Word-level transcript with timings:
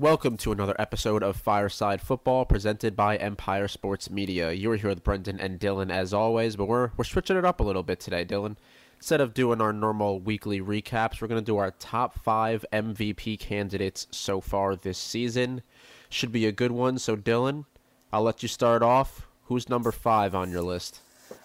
Welcome 0.00 0.38
to 0.38 0.52
another 0.52 0.74
episode 0.78 1.22
of 1.22 1.36
Fireside 1.36 2.00
Football 2.00 2.46
presented 2.46 2.96
by 2.96 3.18
Empire 3.18 3.68
Sports 3.68 4.08
Media. 4.08 4.50
You're 4.50 4.76
here 4.76 4.88
with 4.88 5.04
Brendan 5.04 5.38
and 5.38 5.60
Dylan 5.60 5.92
as 5.92 6.14
always, 6.14 6.56
but 6.56 6.68
we're 6.68 6.92
we're 6.96 7.04
switching 7.04 7.36
it 7.36 7.44
up 7.44 7.60
a 7.60 7.62
little 7.62 7.82
bit 7.82 8.00
today, 8.00 8.24
Dylan. 8.24 8.56
Instead 8.96 9.20
of 9.20 9.34
doing 9.34 9.60
our 9.60 9.74
normal 9.74 10.18
weekly 10.18 10.58
recaps, 10.58 11.20
we're 11.20 11.28
going 11.28 11.42
to 11.42 11.44
do 11.44 11.58
our 11.58 11.72
top 11.72 12.18
5 12.18 12.64
MVP 12.72 13.38
candidates 13.40 14.06
so 14.10 14.40
far 14.40 14.74
this 14.74 14.96
season. 14.96 15.60
Should 16.08 16.32
be 16.32 16.46
a 16.46 16.52
good 16.52 16.72
one. 16.72 16.98
So 16.98 17.14
Dylan, 17.14 17.66
I'll 18.10 18.22
let 18.22 18.42
you 18.42 18.48
start 18.48 18.82
off. 18.82 19.28
Who's 19.48 19.68
number 19.68 19.92
5 19.92 20.34
on 20.34 20.50
your 20.50 20.62
list? 20.62 21.00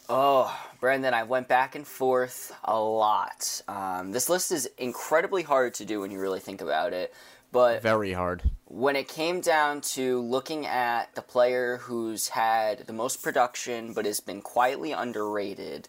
Oh, 0.07 0.57
Brendan, 0.79 1.13
I 1.13 1.23
went 1.23 1.49
back 1.49 1.75
and 1.75 1.85
forth 1.85 2.55
a 2.63 2.79
lot. 2.79 3.61
Um, 3.67 4.11
this 4.11 4.29
list 4.29 4.51
is 4.51 4.69
incredibly 4.77 5.43
hard 5.43 5.73
to 5.75 5.85
do 5.85 5.99
when 5.99 6.11
you 6.11 6.21
really 6.21 6.39
think 6.39 6.61
about 6.61 6.93
it. 6.93 7.13
But 7.55 7.81
Very 7.81 8.11
hard. 8.11 8.43
when 8.65 8.97
it 8.97 9.07
came 9.07 9.39
down 9.39 9.79
to 9.95 10.19
looking 10.19 10.65
at 10.65 11.15
the 11.15 11.21
player 11.21 11.77
who's 11.77 12.27
had 12.27 12.79
the 12.79 12.91
most 12.91 13.23
production 13.23 13.93
but 13.93 14.05
has 14.05 14.19
been 14.19 14.41
quietly 14.41 14.91
underrated, 14.91 15.87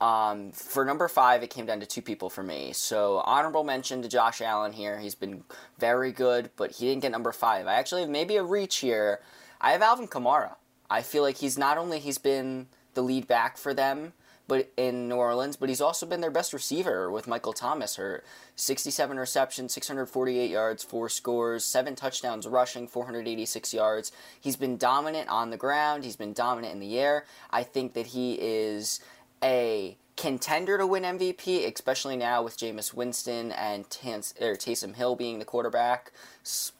um, 0.00 0.52
for 0.52 0.84
number 0.84 1.08
five, 1.08 1.42
it 1.42 1.50
came 1.50 1.66
down 1.66 1.80
to 1.80 1.86
two 1.86 2.02
people 2.02 2.30
for 2.30 2.44
me. 2.44 2.72
So, 2.72 3.18
honorable 3.24 3.64
mention 3.64 4.00
to 4.02 4.08
Josh 4.08 4.40
Allen 4.40 4.72
here. 4.72 5.00
He's 5.00 5.16
been 5.16 5.42
very 5.76 6.12
good, 6.12 6.50
but 6.54 6.70
he 6.70 6.86
didn't 6.86 7.02
get 7.02 7.10
number 7.10 7.32
five. 7.32 7.66
I 7.66 7.74
actually 7.74 8.02
have 8.02 8.10
maybe 8.10 8.36
a 8.36 8.44
reach 8.44 8.76
here. 8.76 9.18
I 9.60 9.72
have 9.72 9.82
Alvin 9.82 10.06
Kamara. 10.06 10.54
I 10.88 11.02
feel 11.02 11.24
like 11.24 11.38
he's 11.38 11.58
not 11.58 11.78
only 11.78 11.98
he's 11.98 12.18
been 12.18 12.68
the 12.94 13.02
lead 13.02 13.26
back 13.26 13.58
for 13.58 13.74
them, 13.74 14.12
but 14.48 14.72
in 14.78 15.08
New 15.08 15.16
Orleans, 15.16 15.56
but 15.56 15.68
he's 15.68 15.82
also 15.82 16.06
been 16.06 16.22
their 16.22 16.30
best 16.30 16.54
receiver 16.54 17.10
with 17.10 17.28
Michael 17.28 17.52
Thomas 17.52 17.96
hurt. 17.96 18.24
67 18.56 19.18
receptions, 19.18 19.74
648 19.74 20.50
yards, 20.50 20.82
four 20.82 21.10
scores, 21.10 21.64
seven 21.64 21.94
touchdowns 21.94 22.46
rushing, 22.46 22.88
486 22.88 23.74
yards. 23.74 24.10
He's 24.40 24.56
been 24.56 24.78
dominant 24.78 25.28
on 25.28 25.50
the 25.50 25.58
ground. 25.58 26.02
He's 26.02 26.16
been 26.16 26.32
dominant 26.32 26.72
in 26.72 26.80
the 26.80 26.98
air. 26.98 27.26
I 27.50 27.62
think 27.62 27.92
that 27.92 28.06
he 28.06 28.38
is 28.40 29.00
a 29.44 29.96
contender 30.18 30.76
to 30.76 30.86
win 30.86 31.04
MVP, 31.04 31.72
especially 31.72 32.16
now 32.16 32.42
with 32.42 32.58
Jameis 32.58 32.92
Winston 32.92 33.52
and 33.52 33.88
Tans- 33.88 34.34
or 34.40 34.56
Taysom 34.56 34.96
Hill 34.96 35.14
being 35.14 35.38
the 35.38 35.44
quarterback 35.44 36.10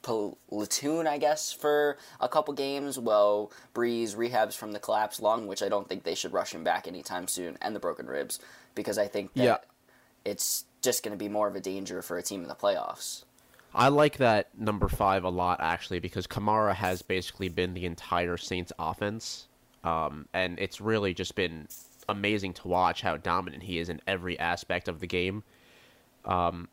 platoon, 0.03 1.07
I 1.07 1.17
guess, 1.17 1.53
for 1.53 1.97
a 2.19 2.27
couple 2.27 2.53
games. 2.53 2.99
Well, 2.99 3.49
Brees 3.73 4.13
rehabs 4.15 4.55
from 4.57 4.73
the 4.73 4.79
collapsed 4.79 5.21
lung, 5.21 5.47
which 5.47 5.63
I 5.63 5.69
don't 5.69 5.87
think 5.87 6.03
they 6.03 6.15
should 6.15 6.33
rush 6.33 6.53
him 6.53 6.65
back 6.65 6.85
anytime 6.85 7.29
soon, 7.29 7.57
and 7.61 7.73
the 7.73 7.79
broken 7.79 8.07
ribs, 8.07 8.39
because 8.75 8.97
I 8.97 9.07
think 9.07 9.33
that 9.35 9.43
Yeah. 9.43 9.57
it's 10.25 10.65
just 10.81 11.01
going 11.01 11.13
to 11.13 11.17
be 11.17 11.29
more 11.29 11.47
of 11.47 11.55
a 11.55 11.61
danger 11.61 12.01
for 12.01 12.17
a 12.17 12.21
team 12.21 12.41
in 12.41 12.49
the 12.49 12.55
playoffs. 12.55 13.23
I 13.73 13.87
like 13.87 14.17
that 14.17 14.49
number 14.57 14.89
five 14.89 15.23
a 15.23 15.29
lot 15.29 15.59
actually 15.61 15.99
because 15.99 16.25
Kamara 16.27 16.73
has 16.73 17.03
basically 17.03 17.49
been 17.49 17.73
the 17.73 17.85
entire 17.85 18.35
Saints 18.35 18.73
offense, 18.79 19.47
um, 19.83 20.27
and 20.33 20.59
it's 20.59 20.81
really 20.81 21.13
just 21.13 21.35
been 21.35 21.67
amazing 22.09 22.53
to 22.53 22.67
watch 22.67 23.01
how 23.01 23.17
dominant 23.17 23.63
he 23.63 23.79
is 23.79 23.89
in 23.89 24.01
every 24.07 24.37
aspect 24.39 24.87
of 24.87 24.99
the 24.99 25.07
game. 25.07 25.43
Um, 26.25 26.67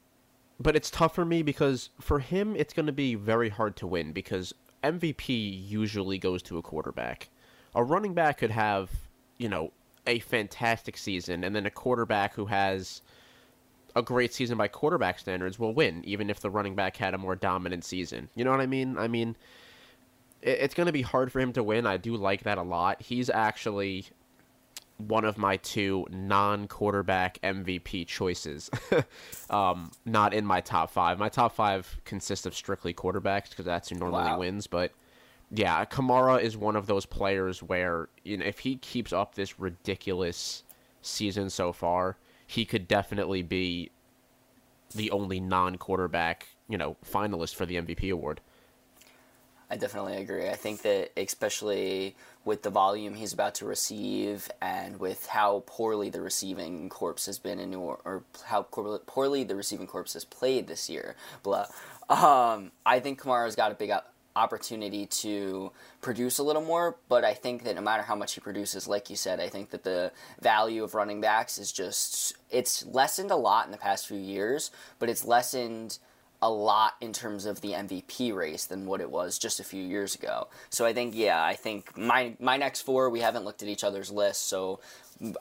but 0.59 0.75
it's 0.75 0.91
tough 0.91 1.15
for 1.15 1.25
me 1.25 1.42
because 1.42 1.91
for 2.01 2.19
him 2.19 2.56
it's 2.56 2.73
going 2.73 2.87
to 2.87 2.92
be 2.92 3.15
very 3.15 3.48
hard 3.48 3.77
to 3.77 3.87
win 3.87 4.12
because 4.12 4.55
MVP 4.83 5.69
usually 5.69 6.19
goes 6.19 6.42
to 6.45 6.59
a 6.59 6.62
quarterback. 6.62 7.29
A 7.75 7.84
running 7.84 8.14
back 8.14 8.39
could 8.39 8.51
have, 8.51 8.91
you 9.39 9.48
know, 9.48 9.73
a 10.07 10.20
fantastic 10.20 10.97
season, 10.97 11.45
and 11.45 11.55
then 11.55 11.67
a 11.67 11.70
quarterback 11.70 12.35
who 12.35 12.47
has 12.47 13.03
a 13.95 14.03
great 14.03 14.33
season 14.33 14.57
by 14.57 14.68
quarterback 14.68 15.18
standards 15.18 15.58
will 15.58 15.74
win, 15.74 16.03
even 16.05 16.30
if 16.30 16.41
the 16.41 16.51
running 16.51 16.74
back 16.74 16.97
had 16.97 17.14
a 17.14 17.18
more 17.18 17.35
dominant 17.35 17.85
season. 17.85 18.29
You 18.35 18.45
know 18.45 18.51
what 18.51 18.61
I 18.61 18.67
mean? 18.67 18.97
I 18.98 19.08
mean, 19.08 19.36
it's 20.42 20.74
going 20.74 20.86
to 20.86 20.92
be 20.92 21.03
hard 21.03 21.33
for 21.33 21.41
him 21.41 21.53
to 21.55 21.63
win. 21.63 21.86
I 21.86 21.97
do 21.97 22.14
like 22.17 22.45
that 22.45 22.58
a 22.58 22.63
lot. 22.63 23.03
He's 23.03 23.29
actually 23.29 24.07
one 24.98 25.24
of 25.24 25.36
my 25.36 25.57
two 25.58 26.07
non-quarterback 26.11 27.39
MVP 27.42 28.07
choices. 28.07 28.70
um, 29.51 29.90
not 30.05 30.33
in 30.33 30.46
my 30.46 30.61
top 30.61 30.90
five. 30.90 31.18
My 31.18 31.29
top 31.29 31.55
five 31.55 32.01
consists 32.05 32.46
of 32.46 32.55
strictly 32.55 32.95
quarterbacks 32.95 33.51
because 33.51 33.64
that's 33.64 33.89
who 33.90 33.96
normally 33.96 34.30
Wow. 34.30 34.39
wins. 34.39 34.67
But 34.67 34.92
yeah, 35.51 35.85
Kamara 35.85 36.40
is 36.40 36.56
one 36.56 36.77
of 36.77 36.86
those 36.86 37.06
players 37.06 37.62
where 37.62 38.08
you 38.24 38.36
know 38.39 38.45
if 38.45 38.61
he 38.61 38.77
keeps 38.77 39.12
up 39.12 39.35
this 39.35 39.61
ridiculous 39.61 40.64
season 41.02 41.51
so 41.51 41.73
far, 41.73 42.17
he 42.46 42.64
could 42.64 42.89
definitely 42.89 43.42
be 43.42 43.90
the 44.95 45.11
only 45.11 45.40
non-quarterback, 45.40 46.46
you 46.68 46.79
know, 46.79 46.96
finalist 47.05 47.55
for 47.55 47.67
the 47.67 47.77
MVP 47.77 48.11
award. 48.11 48.40
I 49.69 49.77
definitely 49.77 50.17
agree. 50.17 50.49
I 50.49 50.55
think 50.55 50.83
that 50.83 51.11
especially 51.17 52.15
with 52.45 52.63
the 52.63 52.71
volume 52.71 53.15
he's 53.15 53.33
about 53.33 53.57
to 53.57 53.65
receive 53.65 54.49
and 54.63 55.01
with 55.01 55.27
how 55.27 55.65
poorly 55.67 56.09
the 56.09 56.21
receiving 56.21 56.89
corps 56.89 57.27
has 57.27 57.39
been 57.39 57.59
in 57.59 57.71
New 57.71 57.81
or, 57.81 57.99
or 58.05 58.23
how 58.45 58.63
poorly 58.63 59.43
the 59.43 59.57
receiving 59.57 59.89
corps 59.89 60.13
has 60.13 60.25
played 60.25 60.69
this 60.69 60.89
year, 60.89 61.17
blah. 61.43 61.67
Um, 62.09 62.71
I 62.85 63.01
think 63.01 63.21
Kamara's 63.21 63.57
got 63.57 63.73
a 63.73 63.75
big 63.75 63.91
op- 63.91 64.13
opportunity 64.37 65.07
to 65.07 65.73
produce 66.01 66.39
a 66.39 66.45
little 66.45 66.63
more, 66.63 66.97
but 67.09 67.25
I 67.25 67.35
think 67.35 67.65
that 67.65 67.75
no 67.75 67.81
matter 67.81 68.05
how 68.05 68.15
much 68.15 68.35
he 68.35 68.41
produces, 68.41 68.87
like 68.87 69.11
you 69.11 69.17
said, 69.17 69.41
I 69.41 69.48
think 69.48 69.71
that 69.71 69.83
the 69.83 70.13
value 70.41 70.85
of 70.85 70.95
running 70.95 71.21
backs 71.21 71.59
is 71.59 71.73
just 71.73 72.37
it's 72.51 72.87
lessened 72.87 73.33
a 73.33 73.37
lot 73.37 73.67
in 73.67 73.73
the 73.73 73.79
past 73.79 74.07
few 74.07 74.19
years, 74.19 74.71
but 75.01 75.09
it's 75.09 75.25
lessened 75.25 75.98
a 76.42 76.51
lot 76.51 76.95
in 77.01 77.13
terms 77.13 77.47
of 77.47 77.61
the 77.61 77.73
MVP 77.73 78.35
race 78.35 78.67
than 78.67 78.86
what 78.86 79.01
it 79.01 79.11
was 79.11 79.39
just 79.39 79.61
a 79.61 79.64
few 79.64 79.83
years 79.83 80.14
ago. 80.14 80.48
So 80.70 80.85
I 80.85 80.92
think 80.92 81.14
yeah, 81.14 81.42
I 81.42 81.55
think 81.55 81.97
my 81.97 82.35
my 82.41 82.57
next 82.57 82.83
four 82.83 83.11
we 83.11 83.20
haven't 83.20 83.45
looked 83.45 83.63
at 83.63 83.69
each 83.69 83.85
other's 83.85 84.11
lists, 84.11 84.45
so 84.45 84.80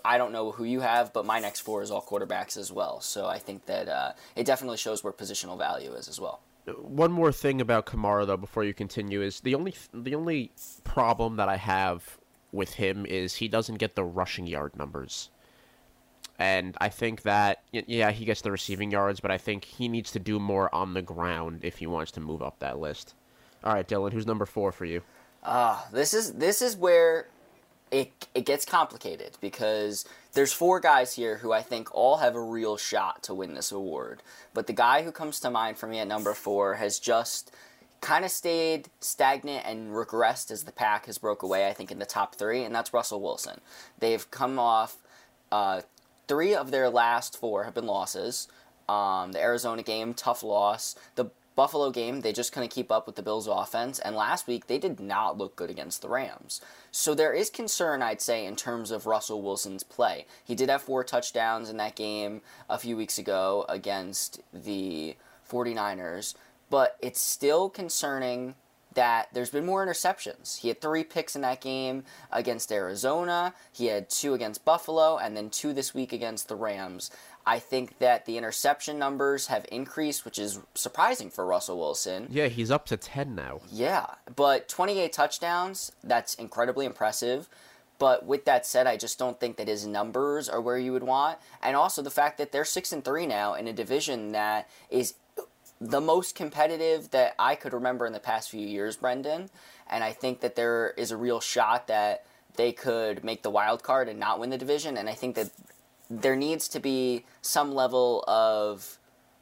I 0.04 0.18
don't 0.18 0.32
know 0.32 0.52
who 0.52 0.64
you 0.64 0.80
have, 0.82 1.12
but 1.14 1.26
my 1.26 1.40
next 1.40 1.62
four 1.62 1.82
is 1.82 1.92
all 1.92 2.02
quarterbacks 2.02 2.58
as 2.58 2.72
well. 2.72 3.02
So 3.02 3.26
I 3.26 3.40
think 3.40 3.66
that 3.66 3.90
uh, 3.90 4.14
it 4.36 4.46
definitely 4.46 4.78
shows 4.78 5.04
where 5.04 5.12
positional 5.12 5.58
value 5.58 5.92
is 5.94 6.08
as 6.08 6.20
well. 6.20 6.40
One 6.78 7.12
more 7.12 7.32
thing 7.32 7.62
about 7.62 7.86
Kamara 7.86 8.26
though 8.26 8.38
before 8.38 8.64
you 8.64 8.74
continue 8.74 9.22
is 9.22 9.42
the 9.42 9.56
only 9.56 9.76
the 9.94 10.16
only 10.16 10.52
problem 10.84 11.36
that 11.36 11.50
I 11.50 11.58
have 11.58 12.18
with 12.52 12.74
him 12.74 13.06
is 13.06 13.36
he 13.36 13.48
doesn't 13.48 13.76
get 13.76 13.96
the 13.96 14.04
rushing 14.04 14.48
yard 14.48 14.76
numbers. 14.76 15.30
And 16.38 16.76
I 16.82 16.90
think 16.90 17.22
that 17.22 17.64
yeah, 17.72 18.12
he 18.12 18.26
gets 18.26 18.42
the 18.42 18.52
receiving 18.52 18.92
yards, 18.92 19.20
but 19.20 19.32
I 19.32 19.38
think 19.38 19.64
he 19.64 19.88
needs 19.88 20.12
to 20.12 20.20
do 20.20 20.40
more 20.40 20.74
on 20.76 20.94
the 20.94 21.02
ground 21.02 21.60
if 21.64 21.78
he 21.78 21.88
wants 21.88 22.12
to 22.14 22.20
move 22.20 22.42
up 22.42 22.60
that 22.60 22.78
list. 22.80 23.14
All 23.64 23.74
right, 23.74 23.88
Dylan, 23.88 24.12
who's 24.12 24.28
number 24.28 24.46
4 24.46 24.72
for 24.72 24.86
you? 24.86 25.02
Uh, 25.44 25.80
this 25.92 26.14
is 26.14 26.34
this 26.34 26.62
is 26.62 26.76
where 26.76 27.28
it 27.92 28.28
it 28.34 28.46
gets 28.46 28.66
complicated 28.66 29.38
because 29.40 30.06
there's 30.34 30.52
four 30.52 30.80
guys 30.80 31.14
here 31.14 31.38
who 31.38 31.54
I 31.54 31.62
think 31.62 31.94
all 31.94 32.18
have 32.18 32.36
a 32.36 32.42
real 32.42 32.78
shot 32.78 33.24
to 33.24 33.34
win 33.34 33.54
this 33.54 33.72
award. 33.72 34.24
But 34.54 34.68
the 34.68 34.74
guy 34.74 35.04
who 35.04 35.12
comes 35.12 35.40
to 35.42 35.52
mind 35.52 35.78
for 35.78 35.88
me 35.88 36.00
at 36.00 36.08
number 36.08 36.34
four 36.34 36.76
has 36.76 37.00
just 37.00 37.52
kind 38.02 38.26
of 38.26 38.32
stayed 38.32 38.90
stagnant 39.00 39.66
and 39.66 39.92
regressed 39.92 40.52
as 40.52 40.64
the 40.64 40.72
pack 40.72 41.06
has 41.06 41.18
broke 41.18 41.44
away. 41.44 41.68
I 41.68 41.74
think 41.74 41.92
in 41.92 42.00
the 42.00 42.06
top 42.06 42.36
three, 42.36 42.64
and 42.64 42.74
that's 42.74 42.94
Russell 42.94 43.22
Wilson. 43.22 43.62
They've 44.00 44.30
come 44.32 44.60
off 44.60 44.98
uh, 45.52 45.82
three 46.28 46.56
of 46.56 46.72
their 46.72 46.90
last 46.90 47.38
four 47.38 47.64
have 47.64 47.74
been 47.74 47.86
losses. 47.86 48.48
Um, 48.88 49.32
the 49.32 49.42
Arizona 49.42 49.84
game, 49.84 50.14
tough 50.14 50.44
loss. 50.44 50.96
The 51.16 51.32
Buffalo 51.56 51.90
game, 51.90 52.22
they 52.22 52.34
just 52.34 52.52
couldn't 52.52 52.70
keep 52.70 52.92
up 52.92 53.08
with 53.08 53.16
the 53.16 53.24
Bills' 53.24 53.48
offense. 53.48 54.00
And 54.00 54.16
last 54.16 54.46
week, 54.46 54.68
they 54.68 54.78
did 54.78 55.00
not 55.00 55.38
look 55.38 55.56
good 55.56 55.70
against 55.70 56.02
the 56.02 56.10
Rams. 56.10 56.60
So 56.92 57.16
there 57.16 57.34
is 57.34 57.50
concern, 57.50 58.02
I'd 58.02 58.22
say, 58.22 58.46
in 58.46 58.56
terms 58.56 58.92
of 58.92 59.06
Russell 59.06 59.42
Wilson's 59.42 59.84
play. 59.84 60.26
He 60.44 60.54
did 60.54 60.70
have 60.70 60.82
four 60.82 61.04
touchdowns 61.04 61.70
in 61.70 61.78
that 61.78 61.96
game 61.96 62.42
a 62.70 62.78
few 62.78 62.98
weeks 62.98 63.18
ago 63.18 63.66
against 63.70 64.42
the 64.54 65.16
49ers, 65.50 66.36
but 66.70 66.98
it's 67.02 67.22
still 67.22 67.70
concerning 67.70 68.56
that 68.96 69.30
there's 69.34 69.50
been 69.50 69.66
more 69.66 69.86
interceptions. 69.86 70.60
He 70.60 70.70
had 70.70 70.82
three 70.82 71.04
picks 71.04 71.36
in 71.36 71.42
that 71.42 71.62
game 71.62 72.04
against 72.32 72.72
Arizona, 72.72 73.54
he 73.72 73.88
had 73.88 74.10
two 74.10 74.34
against 74.34 74.66
Buffalo, 74.66 75.18
and 75.18 75.38
then 75.38 75.50
two 75.50 75.74
this 75.74 75.94
week 75.94 76.12
against 76.12 76.48
the 76.48 76.56
Rams. 76.56 77.12
I 77.46 77.60
think 77.60 78.00
that 78.00 78.26
the 78.26 78.38
interception 78.38 78.98
numbers 78.98 79.48
have 79.48 79.66
increased, 79.72 80.26
which 80.26 80.40
is 80.40 80.60
surprising 80.74 81.30
for 81.30 81.46
Russell 81.46 81.78
Wilson. 81.78 82.28
Yeah, 82.32 82.48
he's 82.48 82.72
up 82.72 82.88
to 82.88 82.98
10 82.98 83.36
now. 83.36 83.62
Yeah, 83.72 84.08
but 84.36 84.68
28 84.68 85.14
touchdowns, 85.14 85.92
that's 86.04 86.34
incredibly 86.36 86.88
impressive. 86.88 87.48
But 87.98 88.26
with 88.26 88.46
that 88.46 88.66
said, 88.66 88.88
I 88.88 88.98
just 88.98 89.18
don't 89.18 89.40
think 89.40 89.58
that 89.58 89.68
his 89.68 89.86
numbers 89.86 90.50
are 90.50 90.60
where 90.60 90.78
you 90.78 90.92
would 90.92 91.04
want. 91.04 91.38
And 91.62 91.76
also 91.76 92.02
the 92.02 92.10
fact 92.10 92.38
that 92.40 92.52
they're 92.52 92.66
6 92.66 92.92
and 92.92 93.06
3 93.06 93.26
now 93.26 93.54
in 93.54 93.68
a 93.68 93.74
division 93.74 94.32
that 94.34 94.68
is 94.90 95.14
the 95.80 96.02
most 96.02 96.36
competitive 96.36 97.12
that 97.12 97.36
I 97.38 97.56
could 97.56 97.74
remember 97.74 98.06
in 98.06 98.14
the 98.14 98.20
past 98.20 98.50
few 98.50 98.66
years, 98.66 98.96
Brendan. 98.96 99.50
And 99.90 100.04
I 100.04 100.14
think 100.14 100.40
that 100.42 100.56
there 100.56 100.94
is 100.98 101.12
a 101.12 101.18
real 101.18 101.40
shot 101.40 101.88
that 101.88 102.26
they 102.56 102.72
could 102.72 103.24
make 103.24 103.44
the 103.44 103.50
wild 103.50 103.84
card 103.84 104.08
and 104.08 104.20
not 104.20 104.40
win 104.40 104.50
the 104.50 104.58
division. 104.58 104.98
And 104.98 105.10
I 105.10 105.14
think 105.14 105.36
that 105.36 105.50
there 106.10 106.36
needs 106.36 106.68
to 106.70 106.80
be 106.80 107.26
some 107.42 107.74
level 107.74 108.24
of 108.28 108.98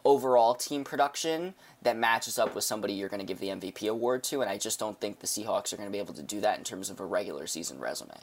overall 0.05 0.53
team 0.55 0.83
production 0.83 1.53
that 1.81 1.97
matches 1.97 2.37
up 2.37 2.55
with 2.55 2.63
somebody 2.63 2.93
you're 2.93 3.09
going 3.09 3.19
to 3.19 3.25
give 3.25 3.39
the 3.39 3.47
MVP 3.47 3.89
award 3.89 4.23
to, 4.23 4.41
and 4.41 4.49
I 4.49 4.57
just 4.57 4.79
don't 4.79 4.99
think 4.99 5.19
the 5.19 5.27
Seahawks 5.27 5.73
are 5.73 5.77
going 5.77 5.87
to 5.87 5.91
be 5.91 5.99
able 5.99 6.13
to 6.13 6.23
do 6.23 6.41
that 6.41 6.57
in 6.57 6.63
terms 6.63 6.89
of 6.89 6.99
a 6.99 7.05
regular 7.05 7.47
season 7.47 7.79
resume. 7.79 8.17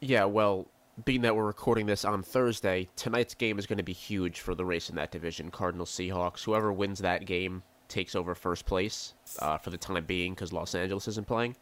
Yeah, 0.00 0.24
well, 0.24 0.66
being 1.04 1.22
that 1.22 1.34
we're 1.34 1.46
recording 1.46 1.86
this 1.86 2.04
on 2.04 2.22
Thursday, 2.22 2.88
tonight's 2.94 3.34
game 3.34 3.58
is 3.58 3.66
going 3.66 3.78
to 3.78 3.84
be 3.84 3.92
huge 3.92 4.40
for 4.40 4.54
the 4.54 4.64
race 4.64 4.88
in 4.88 4.96
that 4.96 5.10
division. 5.10 5.50
Cardinals 5.50 5.90
Seahawks. 5.90 6.44
Whoever 6.44 6.72
wins 6.72 7.00
that 7.00 7.26
game 7.26 7.62
takes 7.88 8.14
over 8.14 8.34
first 8.34 8.64
place 8.64 9.14
uh, 9.40 9.58
for 9.58 9.70
the 9.70 9.76
time 9.76 10.04
being 10.04 10.34
because 10.34 10.52
Los 10.52 10.74
Angeles 10.74 11.08
isn't 11.08 11.26
playing. 11.26 11.56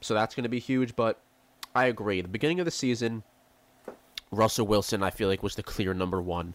So 0.00 0.14
that's 0.14 0.34
going 0.34 0.44
to 0.44 0.50
be 0.50 0.60
huge. 0.60 0.94
But 0.94 1.20
I 1.74 1.86
agree. 1.86 2.20
The 2.20 2.28
beginning 2.28 2.60
of 2.60 2.64
the 2.64 2.70
season, 2.70 3.24
Russell 4.30 4.66
Wilson, 4.66 5.02
I 5.02 5.10
feel 5.10 5.28
like, 5.28 5.42
was 5.42 5.56
the 5.56 5.62
clear 5.62 5.92
number 5.92 6.22
one. 6.22 6.54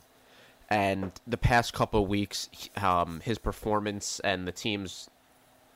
And 0.69 1.11
the 1.27 1.37
past 1.37 1.73
couple 1.73 2.07
weeks, 2.07 2.49
um, 2.77 3.19
his 3.23 3.37
performance 3.37 4.19
and 4.21 4.47
the 4.47 4.51
team's, 4.51 5.09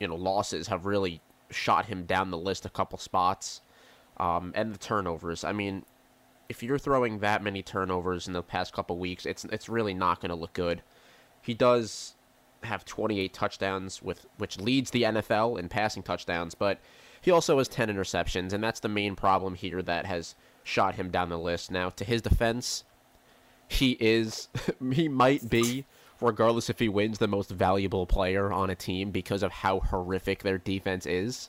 you 0.00 0.08
know, 0.08 0.16
losses 0.16 0.68
have 0.68 0.86
really 0.86 1.20
shot 1.50 1.86
him 1.86 2.04
down 2.04 2.30
the 2.30 2.38
list 2.38 2.64
a 2.64 2.70
couple 2.70 2.98
spots. 2.98 3.60
Um, 4.16 4.52
and 4.54 4.74
the 4.74 4.78
turnovers. 4.78 5.44
I 5.44 5.52
mean, 5.52 5.84
if 6.50 6.64
you're 6.64 6.78
throwing 6.78 7.20
that 7.20 7.44
many 7.44 7.62
turnovers 7.62 8.26
in 8.26 8.32
the 8.32 8.42
past 8.42 8.72
couple 8.72 8.98
weeks, 8.98 9.24
it's 9.24 9.44
it's 9.46 9.68
really 9.68 9.94
not 9.94 10.20
going 10.20 10.30
to 10.30 10.34
look 10.34 10.52
good. 10.52 10.82
He 11.40 11.54
does 11.54 12.16
have 12.64 12.84
28 12.84 13.32
touchdowns 13.32 14.02
with 14.02 14.26
which 14.36 14.58
leads 14.58 14.90
the 14.90 15.04
NFL 15.04 15.60
in 15.60 15.68
passing 15.68 16.02
touchdowns, 16.02 16.56
but 16.56 16.80
he 17.20 17.30
also 17.30 17.58
has 17.58 17.68
10 17.68 17.88
interceptions 17.88 18.52
and 18.52 18.64
that's 18.64 18.80
the 18.80 18.88
main 18.88 19.14
problem 19.14 19.54
here 19.54 19.80
that 19.80 20.06
has 20.06 20.34
shot 20.64 20.96
him 20.96 21.08
down 21.08 21.28
the 21.28 21.38
list. 21.38 21.70
Now, 21.70 21.88
to 21.90 22.04
his 22.04 22.20
defense, 22.20 22.82
he 23.68 23.96
is 24.00 24.48
he 24.92 25.08
might 25.08 25.48
be 25.48 25.86
regardless 26.20 26.68
if 26.68 26.80
he 26.80 26.88
wins 26.88 27.18
the 27.18 27.28
most 27.28 27.50
valuable 27.50 28.06
player 28.06 28.52
on 28.52 28.70
a 28.70 28.74
team 28.74 29.12
because 29.12 29.44
of 29.44 29.52
how 29.52 29.78
horrific 29.78 30.42
their 30.42 30.58
defense 30.58 31.06
is. 31.06 31.48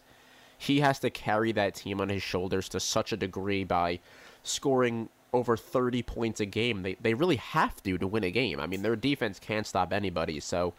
He 0.59 0.81
has 0.81 0.99
to 0.99 1.09
carry 1.09 1.51
that 1.53 1.73
team 1.73 1.99
on 1.99 2.09
his 2.09 2.21
shoulders 2.21 2.69
to 2.69 2.79
such 2.79 3.11
a 3.11 3.17
degree 3.17 3.63
by 3.63 3.99
scoring 4.43 5.09
over 5.33 5.55
30 5.55 6.03
points 6.03 6.39
a 6.39 6.45
game. 6.45 6.83
They 6.83 6.95
they 6.95 7.13
really 7.13 7.37
have 7.37 7.81
to 7.83 7.97
to 7.97 8.07
win 8.07 8.23
a 8.23 8.31
game. 8.31 8.59
I 8.59 8.67
mean, 8.67 8.81
their 8.81 8.95
defense 8.95 9.39
can't 9.39 9.65
stop 9.67 9.93
anybody. 9.93 10.39
So, 10.39 10.73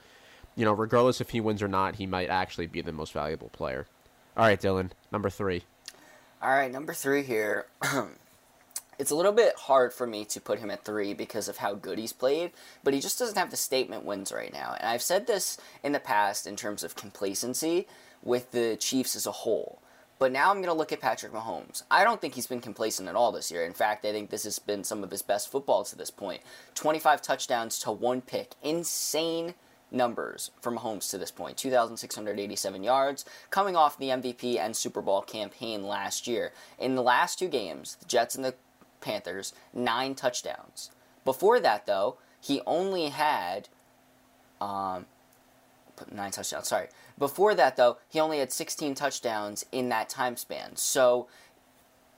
you 0.57 0.65
know, 0.65 0.73
regardless 0.73 1.21
if 1.21 1.31
he 1.31 1.41
wins 1.41 1.63
or 1.63 1.69
not, 1.69 1.97
he 1.97 2.07
might 2.07 2.29
actually 2.29 2.67
be 2.67 2.81
the 2.81 2.93
most 2.93 3.13
valuable 3.13 3.49
player. 3.49 3.87
All 4.37 4.47
right, 4.47 4.61
Dylan, 4.61 4.91
number 5.11 5.29
3. 5.29 5.63
All 6.43 6.51
right, 6.51 6.73
number 6.73 6.95
3 6.95 7.23
here. 7.23 7.67
it's 8.99 9.11
a 9.11 9.15
little 9.15 9.33
bit 9.33 9.55
hard 9.57 9.93
for 9.93 10.07
me 10.07 10.25
to 10.27 10.41
put 10.41 10.59
him 10.59 10.71
at 10.71 10.85
3 10.85 11.13
because 11.13 11.49
of 11.49 11.59
how 11.59 11.75
good 11.75 11.99
he's 11.99 12.15
played, 12.15 12.53
but 12.83 12.95
he 12.95 13.01
just 13.01 13.19
doesn't 13.19 13.37
have 13.37 13.51
the 13.51 13.57
statement 13.59 14.07
wins 14.07 14.33
right 14.33 14.53
now. 14.53 14.75
And 14.79 14.89
I've 14.89 15.03
said 15.03 15.27
this 15.27 15.59
in 15.83 15.93
the 15.93 16.01
past 16.01 16.47
in 16.47 16.57
terms 16.57 16.83
of 16.83 16.97
complacency 16.97 17.87
with 18.23 18.53
the 18.53 18.77
Chiefs 18.77 19.15
as 19.17 19.27
a 19.27 19.33
whole. 19.33 19.82
But 20.23 20.31
now 20.31 20.51
I'm 20.51 20.59
going 20.59 20.69
to 20.69 20.73
look 20.73 20.93
at 20.93 21.01
Patrick 21.01 21.33
Mahomes. 21.33 21.83
I 21.91 22.05
don't 22.05 22.21
think 22.21 22.35
he's 22.35 22.47
been 22.47 22.61
complacent 22.61 23.09
at 23.09 23.17
all 23.17 23.33
this 23.33 23.51
year. 23.51 23.65
In 23.65 23.73
fact, 23.73 24.05
I 24.05 24.13
think 24.13 24.31
this 24.31 24.45
has 24.45 24.61
been 24.61 24.85
some 24.85 25.03
of 25.03 25.11
his 25.11 25.21
best 25.21 25.51
football 25.51 25.83
to 25.83 25.97
this 25.97 26.13
point. 26.13 26.43
25 26.77 27.21
touchdowns 27.21 27.81
to 27.81 27.91
one 27.91 28.21
pick. 28.21 28.53
Insane 28.63 29.55
numbers 29.91 30.53
for 30.61 30.71
Mahomes 30.71 31.11
to 31.11 31.19
this 31.19 31.33
point 31.33 31.57
2,687 31.57 32.85
yards, 32.85 33.25
coming 33.51 33.75
off 33.75 33.99
the 33.99 34.11
MVP 34.11 34.61
and 34.61 34.77
Super 34.77 35.03
Bowl 35.03 35.23
campaign 35.23 35.83
last 35.83 36.29
year. 36.29 36.53
In 36.79 36.95
the 36.95 37.03
last 37.03 37.41
two 37.41 37.49
games, 37.49 37.97
the 37.97 38.07
Jets 38.07 38.37
and 38.37 38.45
the 38.45 38.55
Panthers, 39.01 39.53
nine 39.75 40.15
touchdowns. 40.15 40.93
Before 41.25 41.59
that, 41.59 41.87
though, 41.87 42.17
he 42.41 42.61
only 42.65 43.09
had 43.09 43.69
um, 44.61 45.07
nine 46.13 46.31
touchdowns. 46.31 46.69
Sorry. 46.69 46.87
Before 47.19 47.55
that, 47.55 47.77
though, 47.77 47.99
he 48.09 48.21
only 48.21 48.39
had 48.39 48.53
16 48.53 48.95
touchdowns 48.95 49.65
in 49.73 49.89
that 49.91 50.09
time 50.09 50.37
span. 50.37 50.77
So, 50.77 51.29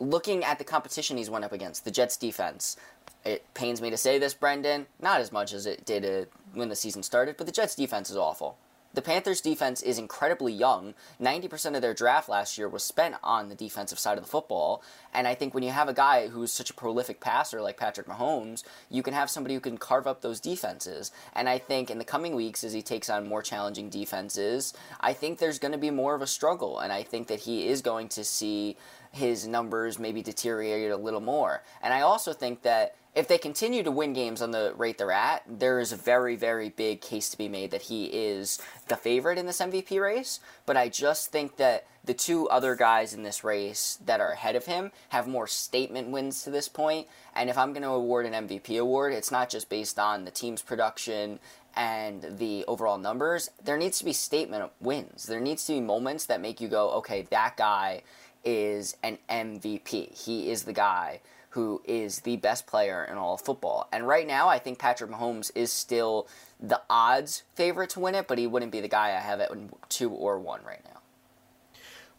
looking 0.00 0.44
at 0.44 0.58
the 0.58 0.64
competition 0.64 1.16
he's 1.16 1.30
went 1.30 1.44
up 1.44 1.52
against, 1.52 1.84
the 1.84 1.90
Jets 1.90 2.16
defense, 2.16 2.76
it 3.24 3.44
pains 3.54 3.80
me 3.80 3.90
to 3.90 3.96
say 3.96 4.18
this, 4.18 4.34
Brendan, 4.34 4.86
not 5.00 5.20
as 5.20 5.32
much 5.32 5.52
as 5.52 5.66
it 5.66 5.84
did 5.84 6.04
uh, 6.04 6.26
when 6.52 6.68
the 6.68 6.76
season 6.76 7.02
started, 7.02 7.36
but 7.36 7.46
the 7.46 7.52
Jets 7.52 7.74
defense 7.74 8.10
is 8.10 8.16
awful. 8.16 8.58
The 8.94 9.02
Panthers' 9.02 9.40
defense 9.40 9.82
is 9.82 9.98
incredibly 9.98 10.52
young. 10.52 10.94
90% 11.20 11.74
of 11.74 11.82
their 11.82 11.94
draft 11.94 12.28
last 12.28 12.56
year 12.56 12.68
was 12.68 12.84
spent 12.84 13.16
on 13.24 13.48
the 13.48 13.56
defensive 13.56 13.98
side 13.98 14.18
of 14.18 14.22
the 14.22 14.30
football. 14.30 14.84
And 15.12 15.26
I 15.26 15.34
think 15.34 15.52
when 15.52 15.64
you 15.64 15.70
have 15.70 15.88
a 15.88 15.92
guy 15.92 16.28
who's 16.28 16.52
such 16.52 16.70
a 16.70 16.74
prolific 16.74 17.18
passer 17.18 17.60
like 17.60 17.76
Patrick 17.76 18.06
Mahomes, 18.06 18.62
you 18.88 19.02
can 19.02 19.12
have 19.12 19.30
somebody 19.30 19.54
who 19.54 19.60
can 19.60 19.78
carve 19.78 20.06
up 20.06 20.20
those 20.20 20.38
defenses. 20.38 21.10
And 21.34 21.48
I 21.48 21.58
think 21.58 21.90
in 21.90 21.98
the 21.98 22.04
coming 22.04 22.36
weeks, 22.36 22.62
as 22.62 22.72
he 22.72 22.82
takes 22.82 23.10
on 23.10 23.26
more 23.26 23.42
challenging 23.42 23.90
defenses, 23.90 24.72
I 25.00 25.12
think 25.12 25.38
there's 25.38 25.58
going 25.58 25.72
to 25.72 25.78
be 25.78 25.90
more 25.90 26.14
of 26.14 26.22
a 26.22 26.26
struggle. 26.28 26.78
And 26.78 26.92
I 26.92 27.02
think 27.02 27.26
that 27.26 27.40
he 27.40 27.66
is 27.66 27.82
going 27.82 28.08
to 28.10 28.22
see 28.22 28.76
his 29.14 29.46
numbers 29.46 29.98
maybe 29.98 30.22
deteriorate 30.22 30.90
a 30.90 30.96
little 30.96 31.20
more. 31.20 31.62
And 31.82 31.94
I 31.94 32.00
also 32.00 32.32
think 32.32 32.62
that 32.62 32.96
if 33.14 33.28
they 33.28 33.38
continue 33.38 33.84
to 33.84 33.92
win 33.92 34.12
games 34.12 34.42
on 34.42 34.50
the 34.50 34.74
rate 34.76 34.98
they're 34.98 35.12
at, 35.12 35.44
there 35.46 35.78
is 35.78 35.92
a 35.92 35.96
very, 35.96 36.34
very 36.34 36.68
big 36.68 37.00
case 37.00 37.28
to 37.30 37.38
be 37.38 37.48
made 37.48 37.70
that 37.70 37.82
he 37.82 38.06
is 38.06 38.60
the 38.88 38.96
favorite 38.96 39.38
in 39.38 39.46
this 39.46 39.60
MVP 39.60 40.00
race. 40.00 40.40
But 40.66 40.76
I 40.76 40.88
just 40.88 41.30
think 41.30 41.56
that 41.56 41.86
the 42.04 42.14
two 42.14 42.48
other 42.48 42.74
guys 42.74 43.14
in 43.14 43.22
this 43.22 43.44
race 43.44 43.98
that 44.04 44.20
are 44.20 44.32
ahead 44.32 44.56
of 44.56 44.66
him 44.66 44.90
have 45.10 45.28
more 45.28 45.46
statement 45.46 46.08
wins 46.08 46.42
to 46.42 46.50
this 46.50 46.68
point. 46.68 47.06
And 47.36 47.48
if 47.48 47.56
I'm 47.56 47.72
going 47.72 47.82
to 47.82 47.90
award 47.90 48.26
an 48.26 48.48
MVP 48.48 48.80
award, 48.80 49.12
it's 49.12 49.30
not 49.30 49.48
just 49.48 49.68
based 49.68 49.98
on 49.98 50.24
the 50.24 50.32
team's 50.32 50.60
production 50.60 51.38
and 51.76 52.38
the 52.38 52.64
overall 52.66 52.98
numbers. 52.98 53.50
There 53.62 53.76
needs 53.76 53.98
to 53.98 54.04
be 54.04 54.12
statement 54.12 54.72
wins. 54.80 55.26
There 55.26 55.40
needs 55.40 55.64
to 55.66 55.74
be 55.74 55.80
moments 55.80 56.26
that 56.26 56.40
make 56.40 56.60
you 56.60 56.68
go, 56.68 56.90
okay, 56.90 57.22
that 57.30 57.56
guy 57.56 58.02
is 58.44 58.96
an 59.02 59.18
MVP. 59.28 60.16
He 60.16 60.50
is 60.50 60.64
the 60.64 60.72
guy 60.72 61.20
who 61.50 61.80
is 61.84 62.20
the 62.20 62.36
best 62.36 62.66
player 62.66 63.04
in 63.04 63.16
all 63.16 63.34
of 63.34 63.40
football. 63.40 63.88
And 63.92 64.08
right 64.08 64.26
now, 64.26 64.48
I 64.48 64.58
think 64.58 64.80
Patrick 64.80 65.10
Mahomes 65.10 65.52
is 65.54 65.72
still 65.72 66.26
the 66.58 66.80
odds 66.90 67.44
favorite 67.54 67.90
to 67.90 68.00
win 68.00 68.16
it, 68.16 68.26
but 68.26 68.38
he 68.38 68.48
wouldn't 68.48 68.72
be 68.72 68.80
the 68.80 68.88
guy 68.88 69.10
I 69.10 69.20
have 69.20 69.40
at 69.40 69.52
two 69.88 70.10
or 70.10 70.40
one 70.40 70.64
right 70.64 70.82
now. 70.84 71.00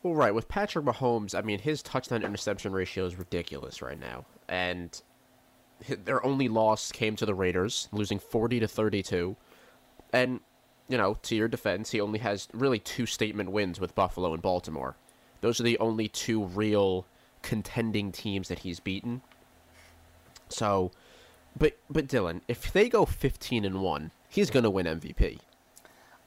Well, 0.03 0.15
right. 0.15 0.33
With 0.33 0.47
Patrick 0.47 0.85
Mahomes, 0.85 1.35
I 1.35 1.41
mean, 1.41 1.59
his 1.59 1.81
touchdown 1.81 2.23
interception 2.23 2.71
ratio 2.71 3.05
is 3.05 3.17
ridiculous 3.17 3.81
right 3.81 3.99
now. 3.99 4.23
And 4.47 5.01
their 6.05 6.25
only 6.25 6.47
loss 6.47 6.91
came 6.91 7.17
to 7.17 7.25
the 7.25 7.35
Raiders, 7.35 7.89
losing 7.91 8.19
40 8.19 8.61
to 8.61 8.67
32. 8.67 9.35
And, 10.13 10.39
you 10.87 10.97
know, 10.97 11.15
to 11.23 11.35
your 11.35 11.49
defense, 11.49 11.91
he 11.91 11.99
only 11.99 12.19
has 12.19 12.47
really 12.53 12.79
two 12.79 13.05
statement 13.05 13.51
wins 13.51 13.81
with 13.81 13.95
Buffalo 13.95 14.33
and 14.33 14.41
Baltimore. 14.41 14.95
Those 15.45 15.59
are 15.59 15.63
the 15.63 15.77
only 15.77 16.07
two 16.07 16.43
real 16.43 17.05
contending 17.43 18.11
teams 18.11 18.47
that 18.47 18.59
he's 18.59 18.79
beaten. 18.79 19.21
So, 20.49 20.89
but 21.55 21.77
but 21.87 22.07
Dylan, 22.07 22.41
if 22.47 22.73
they 22.73 22.89
go 22.89 23.05
15 23.05 23.63
and 23.63 23.79
1, 23.83 24.11
he's 24.27 24.49
going 24.49 24.63
to 24.63 24.71
win 24.71 24.87
MVP. 24.87 25.37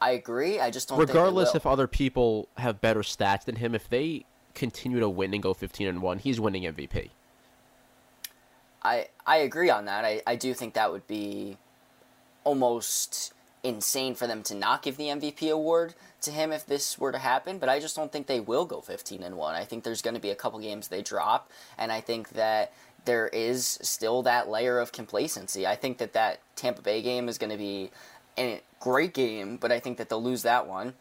I 0.01 0.13
agree. 0.13 0.61
I 0.61 0.71
just 0.71 0.89
don't 0.89 0.99
think. 0.99 1.09
Regardless 1.09 1.57
if 1.57 1.67
other 1.67 1.89
people 1.89 2.49
have 2.59 2.81
better 2.81 3.01
stats 3.01 3.45
than 3.45 3.57
him, 3.57 3.75
if 3.75 3.89
they 3.89 4.25
continue 4.55 5.01
to 5.01 5.09
win 5.09 5.35
and 5.35 5.43
go 5.43 5.53
15 5.53 5.89
and 5.89 6.01
1, 6.01 6.19
he's 6.21 6.39
winning 6.39 6.63
MVP. 6.63 7.11
I 8.85 9.09
I 9.27 9.39
agree 9.39 9.69
on 9.69 9.87
that. 9.87 10.05
I, 10.05 10.23
I 10.29 10.37
do 10.37 10.55
think 10.55 10.75
that 10.75 10.93
would 10.93 11.09
be 11.09 11.57
almost 12.45 13.33
insane 13.63 14.15
for 14.15 14.27
them 14.27 14.43
to 14.45 14.55
not 14.55 14.83
give 14.83 14.97
the 14.97 15.05
MVP 15.05 15.51
award 15.51 15.95
to 16.23 16.31
him 16.31 16.53
if 16.53 16.67
this 16.67 16.99
were 16.99 17.13
to 17.13 17.19
happen, 17.19 17.59
but 17.59 17.69
I 17.69 17.81
just 17.81 17.97
don't 17.97 18.11
think 18.11 18.27
they 18.27 18.41
will 18.41 18.65
go 18.65 18.81
15 18.81 19.23
and 19.23 19.37
1. 19.37 19.55
I 19.55 19.65
think 19.65 19.85
there's 19.85 20.03
going 20.03 20.15
to 20.15 20.21
be 20.21 20.31
a 20.31 20.35
couple 20.35 20.59
games 20.59 20.89
they 20.89 21.03
drop, 21.03 21.51
and 21.77 21.93
I 21.93 22.01
think 22.01 22.31
that 22.31 22.73
there 23.05 23.29
is 23.29 23.79
still 23.83 24.23
that 24.23 24.49
layer 24.49 24.79
of 24.79 24.93
complacency. 24.93 25.67
I 25.67 25.77
think 25.77 25.99
that 25.99 26.13
that 26.13 26.41
Tampa 26.57 26.83
Bay 26.83 27.03
game 27.03 27.29
is 27.29 27.39
going 27.39 27.51
to 27.51 27.57
be 27.57 27.91
a 28.37 28.61
great 28.81 29.15
game, 29.15 29.57
but 29.57 29.73
I 29.73 29.81
think 29.81 29.99
that 29.99 30.09
they'll 30.09 30.23
lose 30.23 30.43
that 30.43 30.67
one. 30.67 30.95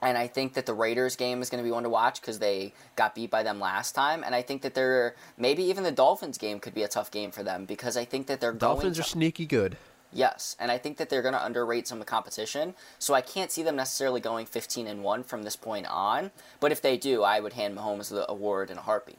And 0.00 0.18
I 0.18 0.26
think 0.26 0.54
that 0.54 0.66
the 0.66 0.74
Raiders 0.74 1.14
game 1.14 1.42
is 1.42 1.48
going 1.48 1.62
to 1.62 1.66
be 1.66 1.70
one 1.70 1.84
to 1.84 1.88
watch 1.88 2.20
because 2.20 2.40
they 2.40 2.72
got 2.96 3.14
beat 3.14 3.30
by 3.30 3.44
them 3.44 3.60
last 3.60 3.92
time. 3.92 4.24
And 4.24 4.34
I 4.34 4.42
think 4.42 4.62
that 4.62 4.74
they're 4.74 5.14
maybe 5.38 5.62
even 5.64 5.84
the 5.84 5.92
Dolphins 5.92 6.38
game 6.38 6.58
could 6.58 6.74
be 6.74 6.82
a 6.82 6.88
tough 6.88 7.12
game 7.12 7.30
for 7.30 7.44
them 7.44 7.66
because 7.66 7.96
I 7.96 8.04
think 8.04 8.26
that 8.26 8.40
they're 8.40 8.52
Dolphins 8.52 8.98
are 8.98 9.04
sneaky 9.04 9.46
good. 9.46 9.76
Yes, 10.12 10.56
and 10.60 10.70
I 10.70 10.76
think 10.76 10.98
that 10.98 11.08
they're 11.08 11.22
going 11.22 11.34
to 11.34 11.44
underrate 11.44 11.88
some 11.88 11.98
of 11.98 12.04
the 12.04 12.10
competition. 12.10 12.74
So 12.98 13.14
I 13.14 13.22
can't 13.22 13.50
see 13.50 13.62
them 13.62 13.76
necessarily 13.76 14.20
going 14.20 14.46
15 14.46 14.86
and 14.86 15.02
1 15.02 15.22
from 15.22 15.42
this 15.42 15.56
point 15.56 15.86
on. 15.86 16.30
But 16.60 16.72
if 16.72 16.82
they 16.82 16.96
do, 16.98 17.22
I 17.22 17.40
would 17.40 17.54
hand 17.54 17.76
Mahomes 17.76 18.10
the 18.10 18.30
award 18.30 18.70
in 18.70 18.78
a 18.78 18.82
heartbeat. 18.82 19.18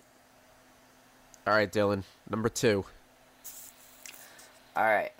All 1.48 1.54
right, 1.54 1.72
Dylan. 1.72 2.04
Number 2.30 2.48
two. 2.48 2.86
All 4.76 4.84
right. 4.84 5.12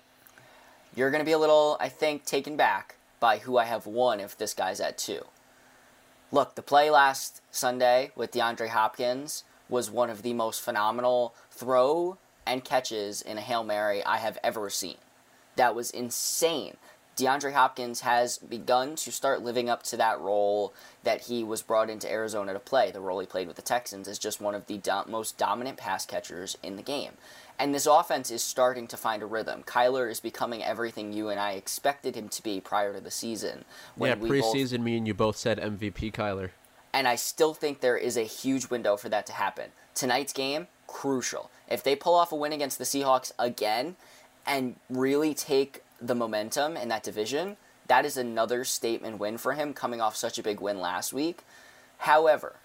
You're 0.96 1.10
going 1.10 1.20
to 1.20 1.26
be 1.26 1.32
a 1.32 1.38
little, 1.38 1.76
I 1.80 1.88
think, 1.88 2.24
taken 2.24 2.56
back 2.56 2.96
by 3.18 3.38
who 3.38 3.58
I 3.58 3.64
have 3.64 3.86
won 3.86 4.20
if 4.20 4.38
this 4.38 4.54
guy's 4.54 4.80
at 4.80 4.96
two. 4.96 5.26
Look, 6.30 6.54
the 6.54 6.62
play 6.62 6.88
last 6.88 7.42
Sunday 7.50 8.12
with 8.16 8.32
DeAndre 8.32 8.68
Hopkins 8.68 9.44
was 9.68 9.90
one 9.90 10.10
of 10.10 10.22
the 10.22 10.32
most 10.32 10.60
phenomenal 10.60 11.34
throw 11.50 12.16
and 12.46 12.64
catches 12.64 13.22
in 13.22 13.38
a 13.38 13.40
Hail 13.40 13.64
Mary 13.64 14.04
I 14.04 14.18
have 14.18 14.38
ever 14.42 14.70
seen. 14.70 14.96
That 15.56 15.74
was 15.74 15.90
insane. 15.90 16.76
DeAndre 17.16 17.52
Hopkins 17.52 18.00
has 18.00 18.38
begun 18.38 18.96
to 18.96 19.12
start 19.12 19.42
living 19.42 19.70
up 19.70 19.84
to 19.84 19.96
that 19.96 20.20
role 20.20 20.74
that 21.04 21.22
he 21.22 21.44
was 21.44 21.62
brought 21.62 21.88
into 21.88 22.10
Arizona 22.10 22.52
to 22.52 22.58
play. 22.58 22.90
The 22.90 23.00
role 23.00 23.20
he 23.20 23.26
played 23.26 23.46
with 23.46 23.56
the 23.56 23.62
Texans 23.62 24.08
as 24.08 24.18
just 24.18 24.40
one 24.40 24.54
of 24.54 24.66
the 24.66 24.78
do- 24.78 25.02
most 25.06 25.38
dominant 25.38 25.76
pass 25.76 26.04
catchers 26.04 26.58
in 26.62 26.74
the 26.74 26.82
game. 26.82 27.12
And 27.56 27.72
this 27.72 27.86
offense 27.86 28.32
is 28.32 28.42
starting 28.42 28.88
to 28.88 28.96
find 28.96 29.22
a 29.22 29.26
rhythm. 29.26 29.62
Kyler 29.62 30.10
is 30.10 30.18
becoming 30.18 30.64
everything 30.64 31.12
you 31.12 31.28
and 31.28 31.38
I 31.38 31.52
expected 31.52 32.16
him 32.16 32.28
to 32.30 32.42
be 32.42 32.60
prior 32.60 32.92
to 32.92 33.00
the 33.00 33.12
season. 33.12 33.64
yeah, 33.96 34.16
preseason, 34.16 34.78
both- 34.78 34.80
me 34.80 34.96
and 34.96 35.06
you 35.06 35.14
both 35.14 35.36
said 35.36 35.60
MVP 35.60 36.10
Kyler. 36.10 36.50
and 36.92 37.06
I 37.06 37.14
still 37.14 37.54
think 37.54 37.80
there 37.80 37.96
is 37.96 38.16
a 38.16 38.22
huge 38.22 38.70
window 38.70 38.96
for 38.96 39.08
that 39.08 39.24
to 39.26 39.32
happen. 39.32 39.70
Tonight's 39.94 40.32
game, 40.32 40.66
crucial. 40.88 41.50
If 41.68 41.84
they 41.84 41.94
pull 41.94 42.14
off 42.14 42.32
a 42.32 42.36
win 42.36 42.52
against 42.52 42.78
the 42.78 42.84
Seahawks 42.84 43.30
again 43.38 43.94
and 44.46 44.76
really 44.90 45.34
take 45.34 45.82
the 46.00 46.14
momentum 46.14 46.76
in 46.76 46.88
that 46.88 47.02
division, 47.02 47.56
that 47.86 48.04
is 48.04 48.16
another 48.16 48.64
statement 48.64 49.18
win 49.18 49.38
for 49.38 49.52
him 49.52 49.72
coming 49.74 50.00
off 50.00 50.16
such 50.16 50.38
a 50.38 50.42
big 50.42 50.60
win 50.60 50.80
last 50.80 51.12
week. 51.12 51.42
However, 51.98 52.56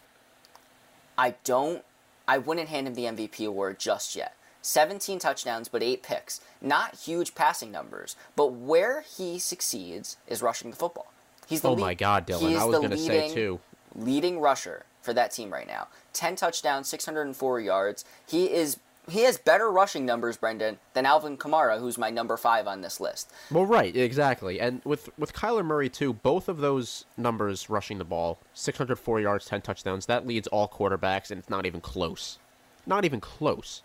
I 1.17 1.35
don't 1.43 1.83
I 2.27 2.37
wouldn't 2.37 2.69
hand 2.69 2.87
him 2.87 2.93
the 2.93 3.05
MVP 3.05 3.45
award 3.47 3.79
just 3.79 4.15
yet. 4.15 4.35
17 4.61 5.19
touchdowns 5.19 5.67
but 5.67 5.81
8 5.81 6.03
picks. 6.03 6.41
Not 6.61 6.95
huge 6.95 7.33
passing 7.33 7.71
numbers, 7.71 8.15
but 8.35 8.47
where 8.53 9.01
he 9.01 9.39
succeeds 9.39 10.17
is 10.27 10.41
rushing 10.41 10.69
the 10.71 10.75
football. 10.77 11.11
He's 11.47 11.61
the 11.61 11.69
Oh 11.69 11.73
lead- 11.73 11.81
my 11.81 11.93
God, 11.95 12.27
Dylan! 12.27 12.55
I 12.57 12.65
was 12.65 12.79
gonna 12.79 12.97
say 12.97 13.33
too. 13.33 13.59
leading 13.95 14.39
rusher 14.39 14.85
for 15.01 15.13
that 15.13 15.31
team 15.31 15.51
right 15.51 15.65
now. 15.67 15.87
10 16.13 16.35
touchdowns, 16.35 16.87
604 16.89 17.59
yards. 17.61 18.05
He 18.27 18.51
is 18.51 18.77
he 19.09 19.23
has 19.23 19.37
better 19.37 19.69
rushing 19.69 20.05
numbers, 20.05 20.37
Brendan, 20.37 20.79
than 20.93 21.05
Alvin 21.05 21.37
Kamara, 21.37 21.79
who's 21.79 21.97
my 21.97 22.09
number 22.09 22.37
5 22.37 22.67
on 22.67 22.81
this 22.81 22.99
list. 22.99 23.31
Well, 23.51 23.65
right, 23.65 23.95
exactly. 23.95 24.59
And 24.59 24.81
with 24.85 25.09
with 25.17 25.33
Kyler 25.33 25.65
Murray 25.65 25.89
too, 25.89 26.13
both 26.13 26.47
of 26.47 26.59
those 26.59 27.05
numbers 27.17 27.69
rushing 27.69 27.97
the 27.97 28.05
ball, 28.05 28.39
604 28.53 29.21
yards, 29.21 29.45
10 29.45 29.61
touchdowns, 29.61 30.05
that 30.05 30.25
leads 30.25 30.47
all 30.47 30.67
quarterbacks 30.67 31.31
and 31.31 31.39
it's 31.39 31.49
not 31.49 31.65
even 31.65 31.81
close. 31.81 32.39
Not 32.85 33.05
even 33.05 33.19
close. 33.19 33.81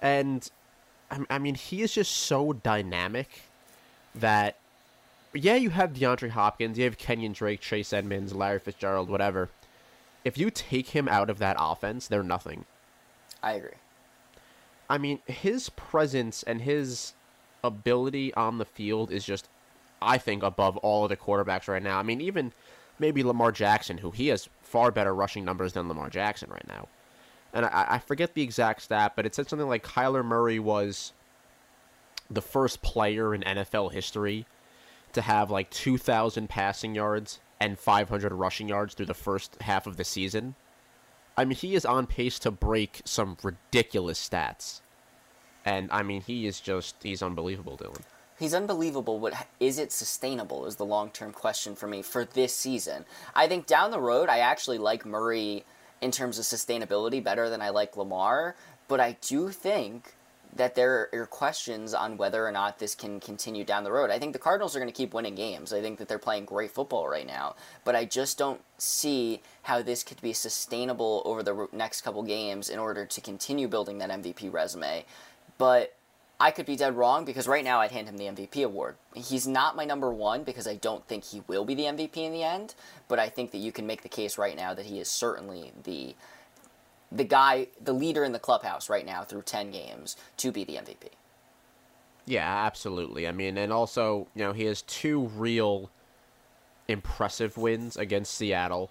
And 0.00 0.50
I, 1.10 1.20
I 1.30 1.38
mean, 1.38 1.54
he 1.54 1.82
is 1.82 1.92
just 1.92 2.12
so 2.12 2.52
dynamic 2.52 3.28
that 4.14 4.56
yeah, 5.34 5.54
you 5.54 5.70
have 5.70 5.94
DeAndre 5.94 6.30
Hopkins, 6.30 6.78
you 6.78 6.84
have 6.84 6.98
Kenyon 6.98 7.32
Drake, 7.32 7.60
Chase 7.60 7.92
Edmonds, 7.92 8.34
Larry 8.34 8.58
Fitzgerald, 8.58 9.08
whatever. 9.08 9.48
If 10.24 10.38
you 10.38 10.50
take 10.50 10.88
him 10.88 11.08
out 11.08 11.30
of 11.30 11.38
that 11.38 11.56
offense, 11.58 12.06
they're 12.06 12.22
nothing. 12.22 12.64
I 13.42 13.54
agree. 13.54 13.70
I 14.92 14.98
mean, 14.98 15.20
his 15.24 15.70
presence 15.70 16.42
and 16.42 16.60
his 16.60 17.14
ability 17.64 18.34
on 18.34 18.58
the 18.58 18.66
field 18.66 19.10
is 19.10 19.24
just, 19.24 19.48
I 20.02 20.18
think, 20.18 20.42
above 20.42 20.76
all 20.76 21.04
of 21.04 21.08
the 21.08 21.16
quarterbacks 21.16 21.66
right 21.66 21.82
now. 21.82 21.98
I 21.98 22.02
mean, 22.02 22.20
even 22.20 22.52
maybe 22.98 23.22
Lamar 23.22 23.52
Jackson, 23.52 23.96
who 23.96 24.10
he 24.10 24.28
has 24.28 24.50
far 24.60 24.90
better 24.90 25.14
rushing 25.14 25.46
numbers 25.46 25.72
than 25.72 25.88
Lamar 25.88 26.10
Jackson 26.10 26.50
right 26.50 26.68
now. 26.68 26.88
And 27.54 27.64
I, 27.64 27.86
I 27.88 27.98
forget 28.00 28.34
the 28.34 28.42
exact 28.42 28.82
stat, 28.82 29.14
but 29.16 29.24
it 29.24 29.34
said 29.34 29.48
something 29.48 29.66
like 29.66 29.82
Kyler 29.82 30.22
Murray 30.22 30.58
was 30.58 31.14
the 32.28 32.42
first 32.42 32.82
player 32.82 33.34
in 33.34 33.40
NFL 33.40 33.92
history 33.94 34.44
to 35.14 35.22
have 35.22 35.50
like 35.50 35.70
2,000 35.70 36.50
passing 36.50 36.94
yards 36.94 37.40
and 37.58 37.78
500 37.78 38.30
rushing 38.30 38.68
yards 38.68 38.92
through 38.92 39.06
the 39.06 39.14
first 39.14 39.56
half 39.62 39.86
of 39.86 39.96
the 39.96 40.04
season. 40.04 40.54
I 41.34 41.46
mean, 41.46 41.56
he 41.56 41.74
is 41.74 41.86
on 41.86 42.06
pace 42.06 42.38
to 42.40 42.50
break 42.50 43.00
some 43.06 43.38
ridiculous 43.42 44.28
stats. 44.28 44.81
And 45.64 45.90
I 45.92 46.02
mean, 46.02 46.22
he 46.22 46.46
is 46.46 46.60
just 46.60 46.96
he's 47.02 47.22
unbelievable, 47.22 47.76
Dylan. 47.76 48.02
He's 48.38 48.54
unbelievable, 48.54 49.20
but 49.20 49.46
is 49.60 49.78
it 49.78 49.92
sustainable 49.92 50.66
is 50.66 50.76
the 50.76 50.84
long 50.84 51.10
term 51.10 51.32
question 51.32 51.76
for 51.76 51.86
me 51.86 52.02
for 52.02 52.24
this 52.24 52.54
season. 52.54 53.04
I 53.34 53.46
think 53.46 53.66
down 53.66 53.90
the 53.90 54.00
road, 54.00 54.28
I 54.28 54.38
actually 54.38 54.78
like 54.78 55.06
Murray 55.06 55.64
in 56.00 56.10
terms 56.10 56.38
of 56.38 56.44
sustainability 56.44 57.22
better 57.22 57.48
than 57.48 57.62
I 57.62 57.68
like 57.68 57.96
Lamar, 57.96 58.56
but 58.88 58.98
I 58.98 59.16
do 59.20 59.50
think 59.50 60.14
that 60.54 60.74
there 60.74 61.08
are 61.12 61.26
questions 61.26 61.94
on 61.94 62.16
whether 62.16 62.46
or 62.46 62.52
not 62.52 62.78
this 62.78 62.94
can 62.94 63.20
continue 63.20 63.64
down 63.64 63.84
the 63.84 63.92
road. 63.92 64.10
I 64.10 64.18
think 64.18 64.32
the 64.34 64.38
Cardinals 64.38 64.76
are 64.76 64.80
going 64.80 64.90
to 64.90 64.96
keep 64.96 65.14
winning 65.14 65.34
games. 65.34 65.72
I 65.72 65.80
think 65.80 65.98
that 65.98 66.08
they're 66.08 66.18
playing 66.18 66.44
great 66.44 66.70
football 66.70 67.08
right 67.08 67.26
now, 67.26 67.54
but 67.84 67.96
I 67.96 68.04
just 68.04 68.36
don't 68.36 68.60
see 68.76 69.40
how 69.62 69.80
this 69.80 70.02
could 70.02 70.20
be 70.20 70.32
sustainable 70.32 71.22
over 71.24 71.42
the 71.42 71.68
next 71.72 72.02
couple 72.02 72.22
games 72.22 72.68
in 72.68 72.78
order 72.78 73.06
to 73.06 73.20
continue 73.20 73.66
building 73.66 73.98
that 73.98 74.10
MVP 74.10 74.52
resume. 74.52 75.04
But 75.62 75.94
I 76.40 76.50
could 76.50 76.66
be 76.66 76.74
dead 76.74 76.96
wrong 76.96 77.24
because 77.24 77.46
right 77.46 77.62
now 77.62 77.78
I'd 77.78 77.92
hand 77.92 78.08
him 78.08 78.16
the 78.16 78.24
MVP 78.24 78.64
award. 78.64 78.96
He's 79.14 79.46
not 79.46 79.76
my 79.76 79.84
number 79.84 80.10
one 80.10 80.42
because 80.42 80.66
I 80.66 80.74
don't 80.74 81.06
think 81.06 81.22
he 81.22 81.40
will 81.46 81.64
be 81.64 81.76
the 81.76 81.84
MVP 81.84 82.16
in 82.16 82.32
the 82.32 82.42
end, 82.42 82.74
but 83.06 83.20
I 83.20 83.28
think 83.28 83.52
that 83.52 83.58
you 83.58 83.70
can 83.70 83.86
make 83.86 84.02
the 84.02 84.08
case 84.08 84.36
right 84.36 84.56
now 84.56 84.74
that 84.74 84.86
he 84.86 84.98
is 84.98 85.08
certainly 85.08 85.70
the 85.84 86.16
the 87.12 87.22
guy, 87.22 87.68
the 87.80 87.92
leader 87.92 88.24
in 88.24 88.32
the 88.32 88.40
clubhouse 88.40 88.90
right 88.90 89.06
now 89.06 89.22
through 89.22 89.42
10 89.42 89.70
games 89.70 90.16
to 90.38 90.50
be 90.50 90.64
the 90.64 90.74
MVP. 90.74 91.10
Yeah, 92.26 92.66
absolutely. 92.66 93.28
I 93.28 93.30
mean, 93.30 93.56
and 93.56 93.72
also, 93.72 94.26
you 94.34 94.42
know, 94.42 94.52
he 94.52 94.64
has 94.64 94.82
two 94.82 95.26
real 95.36 95.92
impressive 96.88 97.56
wins 97.56 97.96
against 97.96 98.34
Seattle 98.34 98.90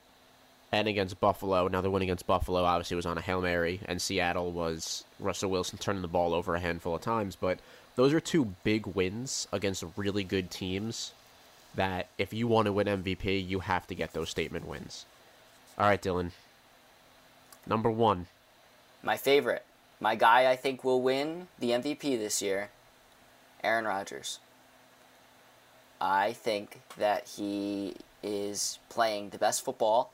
and 0.71 0.87
against 0.87 1.19
Buffalo. 1.19 1.67
Now, 1.67 1.81
the 1.81 1.89
win 1.89 2.01
against 2.01 2.27
Buffalo 2.27 2.63
obviously 2.63 2.95
was 2.95 3.05
on 3.05 3.17
a 3.17 3.21
Hail 3.21 3.41
Mary, 3.41 3.81
and 3.85 4.01
Seattle 4.01 4.51
was 4.51 5.03
Russell 5.19 5.51
Wilson 5.51 5.77
turning 5.77 6.01
the 6.01 6.07
ball 6.07 6.33
over 6.33 6.55
a 6.55 6.59
handful 6.59 6.95
of 6.95 7.01
times. 7.01 7.35
But 7.35 7.59
those 7.95 8.13
are 8.13 8.19
two 8.19 8.53
big 8.63 8.87
wins 8.87 9.47
against 9.51 9.83
really 9.97 10.23
good 10.23 10.49
teams 10.49 11.11
that 11.75 12.07
if 12.17 12.33
you 12.33 12.47
want 12.47 12.65
to 12.65 12.73
win 12.73 12.87
MVP, 12.87 13.47
you 13.47 13.59
have 13.59 13.87
to 13.87 13.95
get 13.95 14.13
those 14.13 14.29
statement 14.29 14.67
wins. 14.67 15.05
All 15.77 15.87
right, 15.87 16.01
Dylan. 16.01 16.31
Number 17.65 17.91
one. 17.91 18.27
My 19.03 19.17
favorite, 19.17 19.63
my 19.99 20.15
guy 20.15 20.49
I 20.49 20.55
think 20.55 20.83
will 20.83 21.01
win 21.01 21.47
the 21.59 21.71
MVP 21.71 22.17
this 22.17 22.41
year, 22.41 22.69
Aaron 23.63 23.85
Rodgers. 23.85 24.39
I 25.99 26.33
think 26.33 26.81
that 26.97 27.27
he 27.27 27.95
is 28.23 28.79
playing 28.89 29.29
the 29.29 29.37
best 29.37 29.63
football 29.63 30.11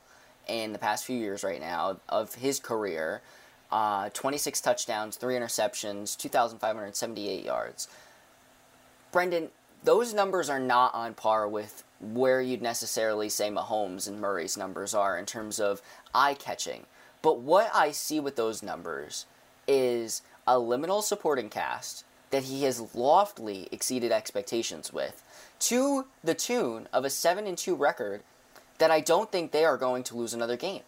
in 0.48 0.72
the 0.72 0.78
past 0.78 1.04
few 1.04 1.16
years 1.16 1.44
right 1.44 1.60
now 1.60 1.98
of 2.08 2.34
his 2.34 2.58
career. 2.58 3.22
Uh, 3.70 4.08
26 4.14 4.62
touchdowns, 4.62 5.16
3 5.16 5.34
interceptions, 5.34 6.16
2,578 6.16 7.44
yards. 7.44 7.86
Brendan, 9.12 9.50
those 9.84 10.14
numbers 10.14 10.48
are 10.48 10.58
not 10.58 10.94
on 10.94 11.14
par 11.14 11.46
with 11.46 11.84
where 12.00 12.40
you'd 12.40 12.62
necessarily 12.62 13.28
say 13.28 13.50
Mahomes 13.50 14.08
and 14.08 14.20
Murray's 14.20 14.56
numbers 14.56 14.94
are 14.94 15.18
in 15.18 15.26
terms 15.26 15.60
of 15.60 15.82
eye 16.14 16.34
catching. 16.34 16.86
But 17.22 17.40
what 17.40 17.70
I 17.74 17.90
see 17.90 18.20
with 18.20 18.36
those 18.36 18.62
numbers 18.62 19.26
is 19.66 20.22
a 20.46 20.54
liminal 20.54 21.02
supporting 21.02 21.50
cast 21.50 22.04
that 22.30 22.44
he 22.44 22.64
has 22.64 22.94
loftily 22.94 23.68
exceeded 23.72 24.12
expectations 24.12 24.92
with 24.92 25.22
to 25.60 26.06
the 26.22 26.34
tune 26.34 26.88
of 26.92 27.04
a 27.04 27.10
7 27.10 27.46
and 27.46 27.58
2 27.58 27.74
record 27.74 28.22
that 28.78 28.90
I 28.90 29.00
don't 29.00 29.30
think 29.30 29.52
they 29.52 29.64
are 29.64 29.76
going 29.76 30.02
to 30.04 30.16
lose 30.16 30.34
another 30.34 30.56
game. 30.56 30.82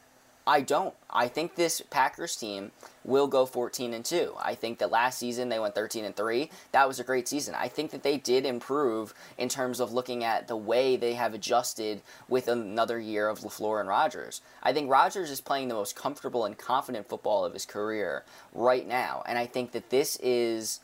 I 0.47 0.63
don't. 0.63 0.95
I 1.09 1.29
think 1.29 1.55
this 1.55 1.81
Packers 1.91 2.35
team 2.35 2.73
will 3.05 3.27
go 3.27 3.47
14 3.47 3.93
and 3.95 4.05
2. 4.05 4.35
I 4.43 4.55
think 4.55 4.79
that 4.79 4.91
last 4.91 5.19
season 5.19 5.49
they 5.49 5.59
went 5.59 5.75
13 5.75 6.05
and 6.05 6.17
3. 6.17 6.51
That 6.73 6.89
was 6.89 6.99
a 6.99 7.05
great 7.05 7.29
season. 7.29 7.55
I 7.55 7.69
think 7.69 7.91
that 7.91 8.03
they 8.03 8.17
did 8.17 8.47
improve 8.47 9.15
in 9.39 9.49
terms 9.49 9.81
of 9.81 9.93
looking 9.93 10.25
at 10.25 10.49
the 10.49 10.57
way 10.57 10.97
they 10.97 11.15
have 11.15 11.35
adjusted 11.35 12.03
with 12.29 12.49
another 12.49 12.99
year 12.99 13.29
of 13.29 13.41
LaFleur 13.41 13.81
and 13.81 13.89
Rodgers. 13.89 14.41
I 14.63 14.73
think 14.73 14.91
Rodgers 14.91 15.31
is 15.31 15.41
playing 15.41 15.69
the 15.69 15.75
most 15.75 15.95
comfortable 15.95 16.45
and 16.45 16.57
confident 16.57 17.09
football 17.09 17.45
of 17.45 17.53
his 17.53 17.67
career 17.67 18.25
right 18.53 18.89
now, 18.89 19.23
and 19.27 19.39
I 19.39 19.47
think 19.47 19.73
that 19.73 19.91
this 19.91 20.17
is 20.23 20.81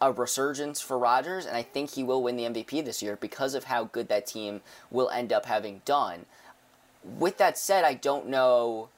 a 0.00 0.12
resurgence 0.12 0.80
for 0.80 0.98
Rodgers, 0.98 1.46
and 1.46 1.56
I 1.56 1.62
think 1.62 1.90
he 1.90 2.04
will 2.04 2.22
win 2.22 2.36
the 2.36 2.44
MVP 2.44 2.84
this 2.84 3.02
year 3.02 3.16
because 3.16 3.54
of 3.54 3.64
how 3.64 3.84
good 3.84 4.08
that 4.08 4.26
team 4.26 4.60
will 4.90 5.10
end 5.10 5.32
up 5.32 5.46
having 5.46 5.82
done. 5.84 6.26
With 7.02 7.38
that 7.38 7.58
said, 7.58 7.84
I 7.84 7.94
don't 7.94 8.28
know 8.28 8.88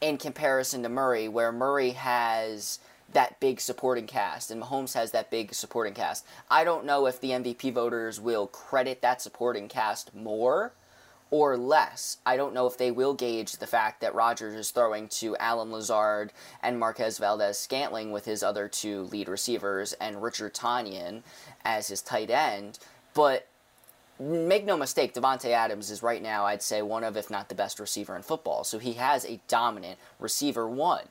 in 0.00 0.16
comparison 0.16 0.82
to 0.82 0.88
Murray, 0.88 1.28
where 1.28 1.52
Murray 1.52 1.90
has 1.90 2.78
that 3.12 3.40
big 3.40 3.60
supporting 3.60 4.06
cast 4.06 4.50
and 4.50 4.62
Mahomes 4.62 4.94
has 4.94 5.12
that 5.12 5.30
big 5.30 5.54
supporting 5.54 5.94
cast. 5.94 6.26
I 6.50 6.64
don't 6.64 6.84
know 6.84 7.06
if 7.06 7.20
the 7.20 7.30
MVP 7.30 7.72
voters 7.72 8.20
will 8.20 8.46
credit 8.46 9.00
that 9.02 9.22
supporting 9.22 9.68
cast 9.68 10.14
more 10.14 10.72
or 11.30 11.56
less. 11.56 12.18
I 12.24 12.36
don't 12.36 12.54
know 12.54 12.66
if 12.66 12.78
they 12.78 12.90
will 12.90 13.14
gauge 13.14 13.52
the 13.52 13.66
fact 13.66 14.00
that 14.00 14.14
Rodgers 14.14 14.54
is 14.54 14.70
throwing 14.70 15.08
to 15.08 15.36
Allen 15.36 15.70
Lazard 15.70 16.32
and 16.62 16.78
Marquez 16.78 17.18
Valdes-Scantling 17.18 18.12
with 18.12 18.24
his 18.24 18.42
other 18.42 18.68
two 18.68 19.02
lead 19.02 19.28
receivers 19.28 19.92
and 19.94 20.22
Richard 20.22 20.54
Tonyan 20.54 21.22
as 21.64 21.88
his 21.88 22.00
tight 22.00 22.30
end. 22.30 22.78
But 23.14 23.46
make 24.18 24.64
no 24.64 24.76
mistake, 24.76 25.14
Davante 25.14 25.50
Adams 25.50 25.90
is 25.90 26.02
right 26.02 26.22
now, 26.22 26.46
I'd 26.46 26.62
say, 26.62 26.82
one 26.82 27.04
of, 27.04 27.16
if 27.16 27.30
not 27.30 27.48
the 27.48 27.54
best 27.54 27.78
receiver 27.78 28.16
in 28.16 28.22
football. 28.22 28.64
So 28.64 28.78
he 28.78 28.94
has 28.94 29.24
a 29.24 29.40
dominant 29.48 29.98
receiver 30.18 30.68
one. 30.68 31.04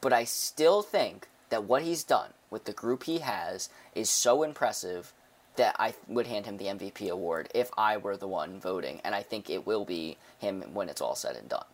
But 0.00 0.12
I 0.12 0.24
still 0.24 0.82
think 0.82 1.28
that 1.48 1.64
what 1.64 1.82
he's 1.82 2.04
done 2.04 2.30
with 2.50 2.64
the 2.64 2.72
group 2.72 3.04
he 3.04 3.18
has 3.18 3.68
is 3.94 4.10
so 4.10 4.42
impressive 4.42 5.12
that 5.56 5.76
I 5.78 5.94
would 6.08 6.26
hand 6.26 6.46
him 6.46 6.56
the 6.56 6.66
MVP 6.66 7.10
award 7.10 7.48
if 7.54 7.70
I 7.76 7.96
were 7.96 8.16
the 8.16 8.28
one 8.28 8.58
voting, 8.58 9.00
and 9.04 9.14
I 9.14 9.22
think 9.22 9.50
it 9.50 9.66
will 9.66 9.84
be 9.84 10.16
him 10.38 10.62
when 10.72 10.88
it's 10.88 11.00
all 11.00 11.14
said 11.14 11.36
and 11.36 11.48
done. 11.48 11.64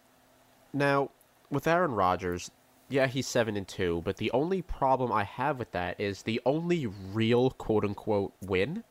Now, 0.73 1.11
with 1.51 1.67
Aaron 1.67 1.93
Rodgers, 1.93 2.51
yeah, 2.89 3.07
he's 3.07 3.27
seven 3.27 3.57
and 3.57 3.69
two, 3.69 4.03
but 4.05 4.17
the 4.17 4.31
only 4.33 4.63
problem 4.63 5.13
I 5.13 5.25
have 5.25 5.59
with 5.59 5.73
that 5.73 6.01
is 6.01 6.23
the 6.23 6.41
only 6.45 6.87
real 6.87 7.51
quote 7.51 7.85
unquote 7.85 8.33
win 8.41 8.85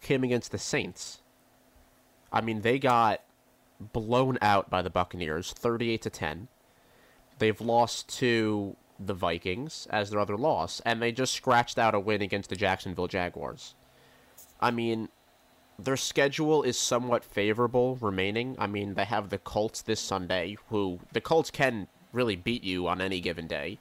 came 0.00 0.24
against 0.24 0.52
the 0.52 0.58
Saints. 0.58 1.20
I 2.32 2.40
mean, 2.40 2.62
they 2.62 2.78
got 2.78 3.22
blown 3.92 4.38
out 4.40 4.70
by 4.70 4.82
the 4.82 4.90
Buccaneers, 4.90 5.52
thirty-eight 5.52 6.02
to 6.02 6.10
ten. 6.10 6.48
They've 7.38 7.60
lost 7.60 8.08
to 8.18 8.76
the 8.98 9.14
Vikings 9.14 9.86
as 9.90 10.10
their 10.10 10.20
other 10.20 10.36
loss, 10.36 10.80
and 10.84 11.02
they 11.02 11.12
just 11.12 11.32
scratched 11.32 11.78
out 11.78 11.94
a 11.94 12.00
win 12.00 12.22
against 12.22 12.50
the 12.50 12.56
Jacksonville 12.56 13.08
Jaguars. 13.08 13.74
I 14.62 14.70
mean, 14.70 15.08
their 15.78 15.96
schedule 15.96 16.62
is 16.62 16.78
somewhat 16.78 17.24
favorable 17.24 17.96
remaining. 17.96 18.54
I 18.58 18.68
mean, 18.68 18.94
they 18.94 19.04
have 19.04 19.28
the 19.28 19.38
Colts 19.38 19.82
this 19.82 20.00
Sunday, 20.00 20.56
who 20.70 21.00
the 21.12 21.20
Colts 21.20 21.50
can 21.50 21.88
really 22.12 22.36
beat 22.36 22.62
you 22.62 22.86
on 22.86 23.00
any 23.00 23.20
given 23.20 23.48
day. 23.48 23.78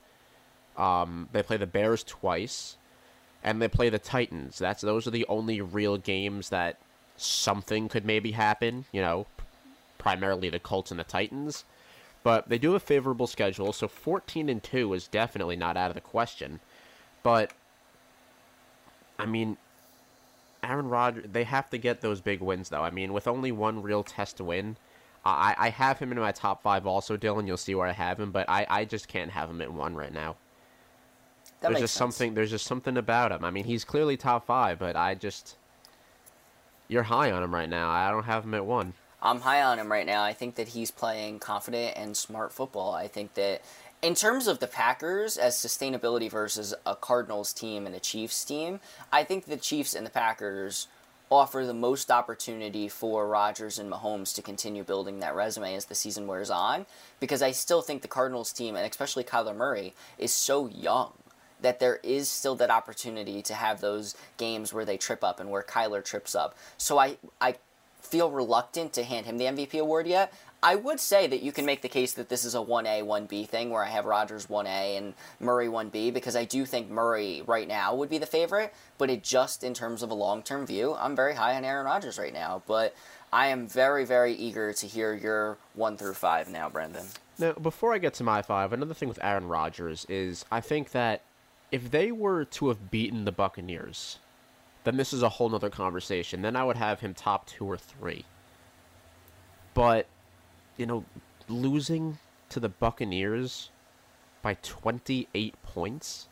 Um, 0.75 1.29
they 1.31 1.43
play 1.43 1.57
the 1.57 1.67
Bears 1.67 2.03
twice, 2.03 2.77
and 3.43 3.61
they 3.61 3.67
play 3.67 3.89
the 3.89 3.99
Titans. 3.99 4.57
That's 4.57 4.81
those 4.81 5.05
are 5.05 5.11
the 5.11 5.27
only 5.27 5.61
real 5.61 5.97
games 5.97 6.49
that 6.49 6.79
something 7.15 7.87
could 7.87 8.05
maybe 8.05 8.31
happen. 8.31 8.85
You 8.91 9.01
know, 9.01 9.27
primarily 9.99 10.49
the 10.49 10.59
Colts 10.59 10.89
and 10.89 10.99
the 10.99 11.03
Titans. 11.03 11.63
But 12.23 12.49
they 12.49 12.57
do 12.57 12.73
have 12.73 12.81
a 12.81 12.85
favorable 12.85 13.27
schedule, 13.27 13.73
so 13.73 13.87
14 13.87 14.47
and 14.47 14.61
2 14.61 14.93
is 14.93 15.07
definitely 15.07 15.55
not 15.55 15.75
out 15.75 15.89
of 15.89 15.95
the 15.95 16.01
question. 16.01 16.59
But 17.23 17.51
I 19.17 19.25
mean, 19.25 19.57
Aaron 20.63 20.89
Rodgers, 20.89 21.25
they 21.31 21.43
have 21.43 21.69
to 21.71 21.77
get 21.77 22.01
those 22.01 22.21
big 22.21 22.41
wins 22.41 22.69
though. 22.69 22.83
I 22.83 22.91
mean, 22.91 23.13
with 23.13 23.27
only 23.27 23.51
one 23.51 23.81
real 23.81 24.03
test 24.03 24.37
to 24.37 24.43
win, 24.43 24.77
I 25.25 25.55
I 25.57 25.69
have 25.69 25.99
him 25.99 26.11
in 26.11 26.19
my 26.19 26.31
top 26.31 26.61
5 26.63 26.85
also, 26.85 27.17
Dylan, 27.17 27.47
you'll 27.47 27.57
see 27.57 27.75
where 27.75 27.87
I 27.87 27.93
have 27.93 28.19
him, 28.19 28.31
but 28.31 28.49
I 28.49 28.65
I 28.69 28.85
just 28.85 29.07
can't 29.07 29.31
have 29.31 29.49
him 29.49 29.61
at 29.61 29.73
1 29.73 29.95
right 29.95 30.13
now. 30.13 30.35
That 31.61 31.69
there's 31.69 31.81
just 31.81 31.93
sense. 31.93 32.15
something 32.15 32.33
there's 32.33 32.51
just 32.51 32.65
something 32.65 32.97
about 32.97 33.31
him. 33.31 33.43
I 33.43 33.51
mean, 33.51 33.65
he's 33.65 33.83
clearly 33.83 34.17
top 34.17 34.45
5, 34.45 34.79
but 34.79 34.95
I 34.95 35.15
just 35.15 35.57
you're 36.87 37.03
high 37.03 37.31
on 37.31 37.41
him 37.41 37.53
right 37.53 37.69
now. 37.69 37.89
I 37.89 38.11
don't 38.11 38.25
have 38.25 38.43
him 38.43 38.53
at 38.53 38.65
1. 38.65 38.93
I'm 39.21 39.41
high 39.41 39.61
on 39.61 39.79
him 39.79 39.91
right 39.91 40.05
now. 40.05 40.23
I 40.23 40.33
think 40.33 40.55
that 40.55 40.69
he's 40.69 40.89
playing 40.89 41.39
confident 41.39 41.95
and 41.95 42.17
smart 42.17 42.51
football. 42.51 42.93
I 42.93 43.07
think 43.07 43.35
that 43.35 43.61
in 44.01 44.15
terms 44.15 44.47
of 44.47 44.59
the 44.59 44.67
Packers 44.67 45.37
as 45.37 45.55
sustainability 45.55 46.29
versus 46.29 46.73
a 46.85 46.95
Cardinals 46.95 47.53
team 47.53 47.85
and 47.85 47.95
a 47.95 47.99
Chiefs 47.99 48.43
team, 48.43 48.79
I 49.11 49.23
think 49.23 49.45
the 49.45 49.57
Chiefs 49.57 49.93
and 49.93 50.05
the 50.05 50.11
Packers 50.11 50.87
offer 51.29 51.65
the 51.65 51.73
most 51.73 52.11
opportunity 52.11 52.89
for 52.89 53.27
Rodgers 53.27 53.79
and 53.79 53.89
Mahomes 53.89 54.35
to 54.35 54.41
continue 54.41 54.83
building 54.83 55.19
that 55.19 55.35
resume 55.35 55.75
as 55.75 55.85
the 55.85 55.95
season 55.95 56.27
wears 56.27 56.49
on 56.49 56.85
because 57.21 57.41
I 57.41 57.51
still 57.51 57.81
think 57.81 58.01
the 58.01 58.07
Cardinals 58.07 58.51
team 58.51 58.75
and 58.75 58.85
especially 58.85 59.23
Kyler 59.23 59.55
Murray 59.55 59.93
is 60.17 60.33
so 60.33 60.67
young 60.67 61.13
that 61.61 61.79
there 61.79 61.99
is 62.03 62.27
still 62.27 62.55
that 62.55 62.69
opportunity 62.69 63.41
to 63.43 63.53
have 63.53 63.79
those 63.79 64.15
games 64.37 64.73
where 64.73 64.83
they 64.83 64.97
trip 64.97 65.23
up 65.23 65.39
and 65.39 65.49
where 65.49 65.63
Kyler 65.63 66.03
trips 66.03 66.35
up. 66.35 66.57
So 66.77 66.97
I 66.97 67.17
I 67.39 67.55
feel 68.01 68.31
reluctant 68.31 68.91
to 68.93 69.03
hand 69.03 69.25
him 69.25 69.37
the 69.37 69.45
MVP 69.45 69.79
award 69.79 70.07
yet. 70.07 70.33
I 70.63 70.75
would 70.75 70.99
say 70.99 71.25
that 71.25 71.41
you 71.41 71.51
can 71.51 71.65
make 71.65 71.81
the 71.81 71.89
case 71.89 72.13
that 72.13 72.29
this 72.29 72.45
is 72.45 72.53
a 72.53 72.59
1A, 72.59 73.03
1B 73.03 73.47
thing 73.47 73.71
where 73.71 73.83
I 73.83 73.89
have 73.89 74.05
Rodgers 74.05 74.45
1A 74.45 74.95
and 74.95 75.15
Murray 75.39 75.67
1B 75.67 76.13
because 76.13 76.35
I 76.35 76.45
do 76.45 76.65
think 76.65 76.87
Murray 76.87 77.41
right 77.47 77.67
now 77.67 77.95
would 77.95 78.09
be 78.09 78.19
the 78.19 78.27
favorite, 78.27 78.71
but 78.99 79.09
it 79.09 79.23
just 79.23 79.63
in 79.63 79.73
terms 79.73 80.03
of 80.03 80.11
a 80.11 80.13
long 80.13 80.43
term 80.43 80.67
view, 80.67 80.93
I'm 80.93 81.15
very 81.15 81.33
high 81.33 81.55
on 81.55 81.65
Aaron 81.65 81.87
Rodgers 81.87 82.19
right 82.19 82.33
now. 82.33 82.61
But 82.67 82.95
I 83.33 83.47
am 83.47 83.67
very, 83.67 84.05
very 84.05 84.33
eager 84.33 84.71
to 84.71 84.85
hear 84.85 85.15
your 85.15 85.57
1 85.73 85.97
through 85.97 86.13
5 86.13 86.49
now, 86.49 86.69
Brendan. 86.69 87.07
Now, 87.39 87.53
before 87.53 87.93
I 87.93 87.97
get 87.97 88.13
to 88.15 88.23
my 88.23 88.43
five, 88.43 88.71
another 88.71 88.93
thing 88.93 89.09
with 89.09 89.19
Aaron 89.23 89.47
Rodgers 89.47 90.05
is 90.07 90.45
I 90.51 90.61
think 90.61 90.91
that 90.91 91.21
if 91.71 91.89
they 91.89 92.11
were 92.11 92.45
to 92.45 92.67
have 92.67 92.91
beaten 92.91 93.25
the 93.25 93.31
Buccaneers, 93.31 94.19
then 94.83 94.97
this 94.97 95.11
is 95.11 95.23
a 95.23 95.29
whole 95.29 95.49
nother 95.49 95.71
conversation. 95.71 96.43
Then 96.43 96.55
I 96.55 96.63
would 96.63 96.77
have 96.77 96.99
him 96.99 97.15
top 97.15 97.47
two 97.47 97.65
or 97.65 97.77
three. 97.77 98.25
But, 99.73 100.05
you 100.77 100.85
know, 100.85 101.05
losing 101.47 102.17
to 102.49 102.59
the 102.59 102.69
Buccaneers 102.69 103.69
by 104.41 104.55
28 104.61 105.55
points, 105.63 106.27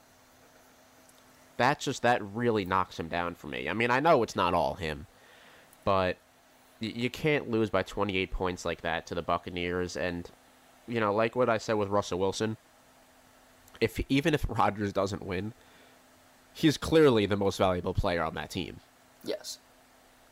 that 1.57 1.79
just, 1.79 2.01
that 2.01 2.21
really 2.23 2.65
knocks 2.65 2.99
him 2.99 3.07
down 3.07 3.35
for 3.35 3.47
me. 3.47 3.69
I 3.69 3.73
mean, 3.73 3.91
I 3.91 3.99
know 3.99 4.23
it's 4.23 4.35
not 4.35 4.53
all 4.53 4.75
him, 4.75 5.07
but 5.83 6.17
you 6.79 7.09
can't 7.09 7.49
lose 7.49 7.69
by 7.69 7.83
28 7.83 8.31
points 8.31 8.65
like 8.65 8.81
that 8.81 9.05
to 9.07 9.15
the 9.15 9.21
Buccaneers 9.21 9.97
and 9.97 10.29
you 10.89 10.99
know, 10.99 11.13
like 11.13 11.35
what 11.35 11.49
I 11.49 11.57
said 11.57 11.73
with 11.73 11.89
Russell 11.89 12.19
Wilson, 12.19 12.57
if 13.79 13.99
even 14.09 14.33
if 14.33 14.45
Rodgers 14.49 14.91
doesn't 14.91 15.23
win, 15.23 15.53
he's 16.53 16.77
clearly 16.77 17.25
the 17.25 17.37
most 17.37 17.57
valuable 17.57 17.93
player 17.93 18.23
on 18.23 18.33
that 18.33 18.49
team. 18.49 18.77
Yes. 19.23 19.59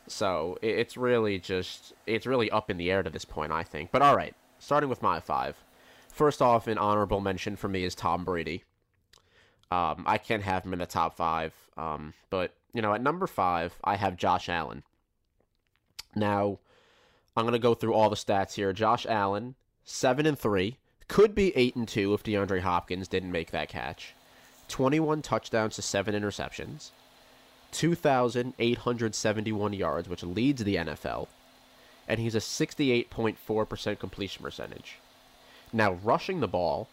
So 0.08 0.58
it's 0.62 0.96
really 0.96 1.38
just 1.38 1.92
it's 2.06 2.26
really 2.26 2.50
up 2.50 2.70
in 2.70 2.76
the 2.76 2.90
air 2.90 3.02
to 3.02 3.10
this 3.10 3.24
point, 3.24 3.52
I 3.52 3.62
think. 3.62 3.90
But 3.92 4.02
all 4.02 4.16
right, 4.16 4.34
starting 4.58 4.88
with 4.88 5.02
my 5.02 5.20
five. 5.20 5.56
First 6.12 6.42
off, 6.42 6.66
an 6.66 6.78
honorable 6.78 7.20
mention 7.20 7.56
for 7.56 7.68
me 7.68 7.84
is 7.84 7.94
Tom 7.94 8.24
Brady. 8.24 8.64
Um, 9.70 10.04
I 10.06 10.18
can't 10.18 10.42
have 10.42 10.64
him 10.64 10.72
in 10.72 10.78
the 10.78 10.86
top 10.86 11.16
five. 11.16 11.52
Um, 11.76 12.14
but 12.30 12.54
you 12.72 12.82
know, 12.82 12.94
at 12.94 13.02
number 13.02 13.26
five, 13.26 13.78
I 13.84 13.96
have 13.96 14.16
Josh 14.16 14.48
Allen. 14.48 14.82
Now, 16.14 16.58
I'm 17.36 17.44
gonna 17.44 17.58
go 17.58 17.74
through 17.74 17.94
all 17.94 18.10
the 18.10 18.16
stats 18.16 18.54
here. 18.54 18.72
Josh 18.72 19.06
Allen, 19.06 19.54
seven 19.84 20.26
and 20.26 20.38
three, 20.38 20.78
could 21.06 21.34
be 21.34 21.56
eight 21.56 21.76
and 21.76 21.86
two 21.86 22.14
if 22.14 22.22
DeAndre 22.22 22.60
Hopkins 22.60 23.08
didn't 23.08 23.32
make 23.32 23.50
that 23.50 23.68
catch. 23.68 24.14
Twenty-one 24.68 25.22
touchdowns 25.22 25.76
to 25.76 25.82
seven 25.82 26.14
interceptions. 26.14 26.90
2,871 27.72 29.72
yards, 29.72 30.08
which 30.08 30.22
leads 30.22 30.64
the 30.64 30.76
NFL, 30.76 31.28
and 32.06 32.20
he's 32.20 32.34
a 32.34 32.38
68.4% 32.38 33.98
completion 33.98 34.42
percentage. 34.42 34.98
Now, 35.72 35.92
rushing 35.92 36.40
the 36.40 36.48
ball, 36.48 36.88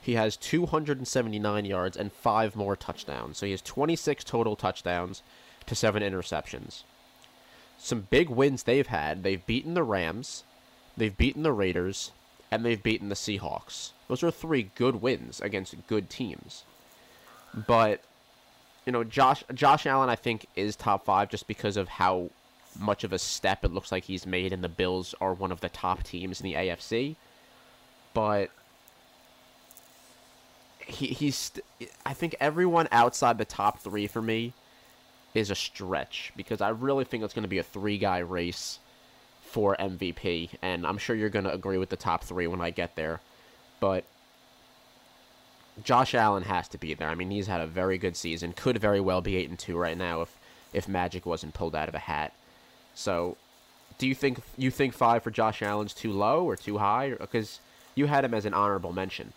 he 0.00 0.14
has 0.14 0.36
279 0.36 1.64
yards 1.64 1.96
and 1.96 2.12
five 2.12 2.54
more 2.54 2.76
touchdowns. 2.76 3.38
So 3.38 3.46
he 3.46 3.52
has 3.52 3.62
26 3.62 4.24
total 4.24 4.56
touchdowns 4.56 5.22
to 5.66 5.74
seven 5.74 6.02
interceptions. 6.02 6.82
Some 7.78 8.06
big 8.10 8.28
wins 8.28 8.62
they've 8.62 8.86
had. 8.86 9.22
They've 9.22 9.44
beaten 9.44 9.74
the 9.74 9.82
Rams, 9.82 10.44
they've 10.96 11.16
beaten 11.16 11.42
the 11.42 11.52
Raiders, 11.52 12.12
and 12.50 12.64
they've 12.64 12.82
beaten 12.82 13.08
the 13.08 13.14
Seahawks. 13.14 13.92
Those 14.08 14.22
are 14.22 14.30
three 14.30 14.70
good 14.74 14.96
wins 14.96 15.40
against 15.40 15.74
good 15.86 16.10
teams. 16.10 16.64
But 17.54 18.02
you 18.88 18.92
know, 18.92 19.04
Josh 19.04 19.44
Josh 19.52 19.84
Allen 19.84 20.08
I 20.08 20.16
think 20.16 20.46
is 20.56 20.74
top 20.74 21.04
5 21.04 21.28
just 21.28 21.46
because 21.46 21.76
of 21.76 21.88
how 21.88 22.30
much 22.78 23.04
of 23.04 23.12
a 23.12 23.18
step 23.18 23.62
it 23.62 23.70
looks 23.70 23.92
like 23.92 24.04
he's 24.04 24.24
made 24.24 24.50
and 24.50 24.64
the 24.64 24.68
Bills 24.70 25.14
are 25.20 25.34
one 25.34 25.52
of 25.52 25.60
the 25.60 25.68
top 25.68 26.02
teams 26.04 26.40
in 26.40 26.44
the 26.44 26.54
AFC. 26.54 27.16
But 28.14 28.48
he 30.78 31.08
he's 31.08 31.52
I 32.06 32.14
think 32.14 32.34
everyone 32.40 32.88
outside 32.90 33.36
the 33.36 33.44
top 33.44 33.78
3 33.80 34.06
for 34.06 34.22
me 34.22 34.54
is 35.34 35.50
a 35.50 35.54
stretch 35.54 36.32
because 36.34 36.62
I 36.62 36.70
really 36.70 37.04
think 37.04 37.22
it's 37.22 37.34
going 37.34 37.42
to 37.42 37.46
be 37.46 37.58
a 37.58 37.62
three-guy 37.62 38.20
race 38.20 38.78
for 39.42 39.76
MVP 39.76 40.48
and 40.62 40.86
I'm 40.86 40.96
sure 40.96 41.14
you're 41.14 41.28
going 41.28 41.44
to 41.44 41.52
agree 41.52 41.76
with 41.76 41.90
the 41.90 41.96
top 41.96 42.24
3 42.24 42.46
when 42.46 42.62
I 42.62 42.70
get 42.70 42.96
there. 42.96 43.20
But 43.80 44.04
Josh 45.82 46.14
Allen 46.14 46.44
has 46.44 46.68
to 46.68 46.78
be 46.78 46.94
there. 46.94 47.08
I 47.08 47.14
mean, 47.14 47.30
he's 47.30 47.46
had 47.46 47.60
a 47.60 47.66
very 47.66 47.98
good 47.98 48.16
season. 48.16 48.52
Could 48.52 48.78
very 48.78 49.00
well 49.00 49.20
be 49.20 49.36
eight 49.36 49.48
and 49.48 49.58
two 49.58 49.76
right 49.76 49.96
now 49.96 50.22
if 50.22 50.36
if 50.72 50.88
Magic 50.88 51.24
wasn't 51.24 51.54
pulled 51.54 51.74
out 51.74 51.88
of 51.88 51.94
a 51.94 51.98
hat. 51.98 52.34
So, 52.94 53.36
do 53.96 54.06
you 54.06 54.14
think 54.14 54.40
you 54.56 54.70
think 54.70 54.92
five 54.92 55.22
for 55.22 55.30
Josh 55.30 55.62
Allen's 55.62 55.94
too 55.94 56.12
low 56.12 56.44
or 56.44 56.56
too 56.56 56.78
high? 56.78 57.10
Because 57.10 57.60
you 57.94 58.06
had 58.06 58.24
him 58.24 58.34
as 58.34 58.44
an 58.44 58.54
honorable 58.54 58.92
mention. 58.92 59.32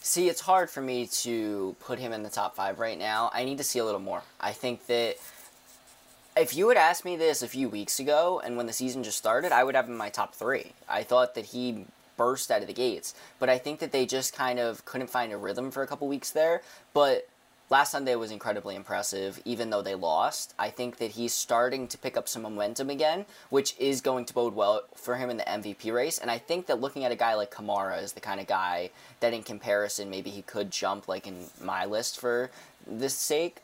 See, 0.00 0.28
it's 0.28 0.42
hard 0.42 0.68
for 0.68 0.82
me 0.82 1.06
to 1.06 1.74
put 1.80 1.98
him 1.98 2.12
in 2.12 2.22
the 2.22 2.28
top 2.28 2.54
five 2.54 2.78
right 2.78 2.98
now. 2.98 3.30
I 3.32 3.44
need 3.44 3.58
to 3.58 3.64
see 3.64 3.78
a 3.78 3.84
little 3.84 4.00
more. 4.00 4.22
I 4.38 4.52
think 4.52 4.86
that 4.86 5.16
if 6.36 6.54
you 6.54 6.68
had 6.68 6.76
asked 6.76 7.04
me 7.04 7.16
this 7.16 7.42
a 7.42 7.48
few 7.48 7.68
weeks 7.68 7.98
ago 7.98 8.40
and 8.44 8.56
when 8.56 8.66
the 8.66 8.72
season 8.72 9.02
just 9.02 9.16
started, 9.16 9.52
I 9.52 9.64
would 9.64 9.74
have 9.74 9.86
him 9.86 9.92
in 9.92 9.98
my 9.98 10.10
top 10.10 10.34
three. 10.34 10.72
I 10.88 11.04
thought 11.04 11.34
that 11.36 11.46
he 11.46 11.86
burst 12.16 12.50
out 12.50 12.60
of 12.60 12.66
the 12.66 12.72
gates, 12.72 13.14
but 13.38 13.48
I 13.48 13.58
think 13.58 13.80
that 13.80 13.92
they 13.92 14.06
just 14.06 14.34
kind 14.34 14.58
of 14.58 14.84
couldn't 14.84 15.10
find 15.10 15.32
a 15.32 15.36
rhythm 15.36 15.70
for 15.70 15.82
a 15.82 15.86
couple 15.86 16.08
weeks 16.08 16.30
there. 16.30 16.62
But 16.92 17.28
last 17.70 17.92
Sunday 17.92 18.14
was 18.14 18.30
incredibly 18.30 18.76
impressive, 18.76 19.40
even 19.44 19.70
though 19.70 19.82
they 19.82 19.94
lost. 19.94 20.54
I 20.58 20.70
think 20.70 20.98
that 20.98 21.12
he's 21.12 21.32
starting 21.32 21.88
to 21.88 21.98
pick 21.98 22.16
up 22.16 22.28
some 22.28 22.42
momentum 22.42 22.90
again, 22.90 23.26
which 23.50 23.74
is 23.78 24.00
going 24.00 24.26
to 24.26 24.34
bode 24.34 24.54
well 24.54 24.82
for 24.94 25.16
him 25.16 25.30
in 25.30 25.38
the 25.38 25.44
MVP 25.44 25.92
race. 25.92 26.18
And 26.18 26.30
I 26.30 26.38
think 26.38 26.66
that 26.66 26.80
looking 26.80 27.04
at 27.04 27.12
a 27.12 27.16
guy 27.16 27.34
like 27.34 27.52
Kamara 27.52 28.02
is 28.02 28.12
the 28.12 28.20
kind 28.20 28.40
of 28.40 28.46
guy 28.46 28.90
that, 29.20 29.32
in 29.32 29.42
comparison, 29.42 30.10
maybe 30.10 30.30
he 30.30 30.42
could 30.42 30.70
jump 30.70 31.08
like 31.08 31.26
in 31.26 31.46
my 31.60 31.84
list 31.84 32.20
for 32.20 32.50
this 32.86 33.14
sake. 33.14 33.60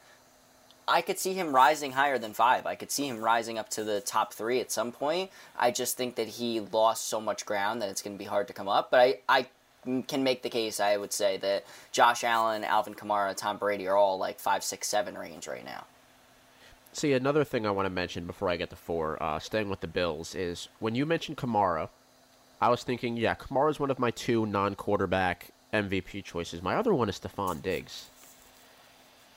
I 0.90 1.02
could 1.02 1.20
see 1.20 1.34
him 1.34 1.54
rising 1.54 1.92
higher 1.92 2.18
than 2.18 2.34
five. 2.34 2.66
I 2.66 2.74
could 2.74 2.90
see 2.90 3.06
him 3.06 3.22
rising 3.22 3.58
up 3.58 3.68
to 3.70 3.84
the 3.84 4.00
top 4.00 4.34
three 4.34 4.58
at 4.60 4.72
some 4.72 4.90
point. 4.90 5.30
I 5.56 5.70
just 5.70 5.96
think 5.96 6.16
that 6.16 6.26
he 6.26 6.58
lost 6.58 7.06
so 7.06 7.20
much 7.20 7.46
ground 7.46 7.80
that 7.80 7.88
it's 7.88 8.02
going 8.02 8.16
to 8.16 8.18
be 8.18 8.24
hard 8.24 8.48
to 8.48 8.52
come 8.52 8.68
up. 8.68 8.90
But 8.90 9.00
I, 9.00 9.18
I 9.28 9.46
can 10.08 10.24
make 10.24 10.42
the 10.42 10.50
case. 10.50 10.80
I 10.80 10.96
would 10.96 11.12
say 11.12 11.36
that 11.38 11.64
Josh 11.92 12.24
Allen, 12.24 12.64
Alvin 12.64 12.94
Kamara, 12.94 13.36
Tom 13.36 13.56
Brady 13.56 13.86
are 13.86 13.96
all 13.96 14.18
like 14.18 14.40
five, 14.40 14.64
six, 14.64 14.88
seven 14.88 15.16
range 15.16 15.46
right 15.46 15.64
now. 15.64 15.84
See, 16.92 17.12
another 17.12 17.44
thing 17.44 17.66
I 17.66 17.70
want 17.70 17.86
to 17.86 17.90
mention 17.90 18.26
before 18.26 18.48
I 18.48 18.56
get 18.56 18.70
to 18.70 18.76
four, 18.76 19.22
uh, 19.22 19.38
staying 19.38 19.70
with 19.70 19.80
the 19.80 19.86
Bills, 19.86 20.34
is 20.34 20.68
when 20.80 20.96
you 20.96 21.06
mentioned 21.06 21.36
Kamara, 21.36 21.88
I 22.60 22.68
was 22.68 22.82
thinking, 22.82 23.16
yeah, 23.16 23.36
Kamara 23.36 23.70
is 23.70 23.78
one 23.78 23.92
of 23.92 24.00
my 24.00 24.10
two 24.10 24.44
non-quarterback 24.44 25.50
MVP 25.72 26.24
choices. 26.24 26.62
My 26.62 26.74
other 26.74 26.92
one 26.92 27.08
is 27.08 27.20
Stefon 27.20 27.62
Diggs. 27.62 28.06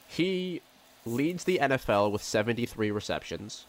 He 0.08 0.62
leads 1.06 1.44
the 1.44 1.60
NFL 1.62 2.12
with 2.12 2.24
73 2.24 2.92
receptions. 2.92 3.66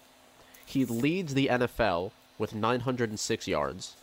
He 0.64 0.84
leads 0.84 1.34
the 1.34 1.48
NFL 1.48 2.12
with 2.38 2.54
906 2.54 3.48
yards, 3.48 3.96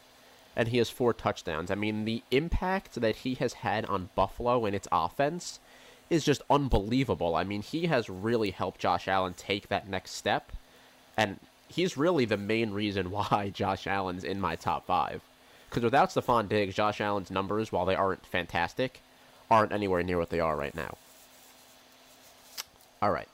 and 0.56 0.68
he 0.70 0.78
has 0.78 0.90
four 0.90 1.14
touchdowns. 1.14 1.72
I 1.72 1.76
mean, 1.76 2.06
the 2.06 2.24
impact 2.32 2.96
that 2.96 3.18
he 3.18 3.36
has 3.36 3.54
had 3.54 3.86
on 3.86 4.10
Buffalo 4.16 4.66
and 4.66 4.76
its 4.76 4.88
offense 4.92 5.60
is 6.10 6.26
just 6.26 6.42
unbelievable. 6.50 7.36
I 7.36 7.44
mean, 7.44 7.62
he 7.62 7.88
has 7.88 8.10
really 8.10 8.52
helped 8.52 8.82
Josh 8.82 9.08
Allen 9.08 9.34
take 9.34 9.70
that 9.70 9.88
next 9.88 10.12
step, 10.12 10.52
and 11.18 11.40
he's 11.70 11.98
really 11.98 12.26
the 12.26 12.38
main 12.38 12.72
reason 12.72 13.12
why 13.12 13.52
Josh 13.54 13.88
Allen's 13.88 14.24
in 14.24 14.40
my 14.40 14.56
top 14.56 14.86
five. 14.86 15.22
Because 15.70 15.84
without 15.84 16.10
Stefon 16.10 16.50
Diggs, 16.50 16.76
Josh 16.76 17.00
Allen's 17.00 17.32
numbers, 17.32 17.72
while 17.72 17.86
they 17.86 17.96
aren't 17.96 18.26
fantastic, 18.26 19.00
aren't 19.50 19.72
anywhere 19.72 20.04
near 20.04 20.18
what 20.18 20.30
they 20.30 20.42
are 20.42 20.58
right 20.58 20.76
now. 20.76 20.98
All 23.02 23.12
right. 23.12 23.28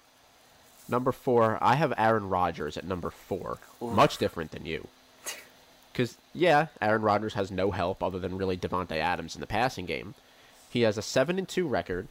Number 0.90 1.12
four, 1.12 1.58
I 1.62 1.76
have 1.76 1.94
Aaron 1.98 2.30
Rodgers 2.30 2.78
at 2.78 2.86
number 2.86 3.10
four. 3.10 3.58
Oof. 3.82 3.94
Much 3.94 4.18
different 4.18 4.52
than 4.52 4.66
you. 4.66 4.88
Because, 5.92 6.16
yeah, 6.32 6.68
Aaron 6.80 7.02
Rodgers 7.02 7.34
has 7.34 7.50
no 7.50 7.72
help 7.72 8.04
other 8.04 8.20
than 8.20 8.38
really 8.38 8.56
Davante 8.56 8.98
Adams 8.98 9.34
in 9.34 9.42
the 9.42 9.48
passing 9.48 9.88
game. 9.88 10.14
He 10.70 10.82
has 10.82 10.96
a 10.96 11.02
7 11.02 11.40
and 11.40 11.48
2 11.48 11.68
record, 11.68 12.08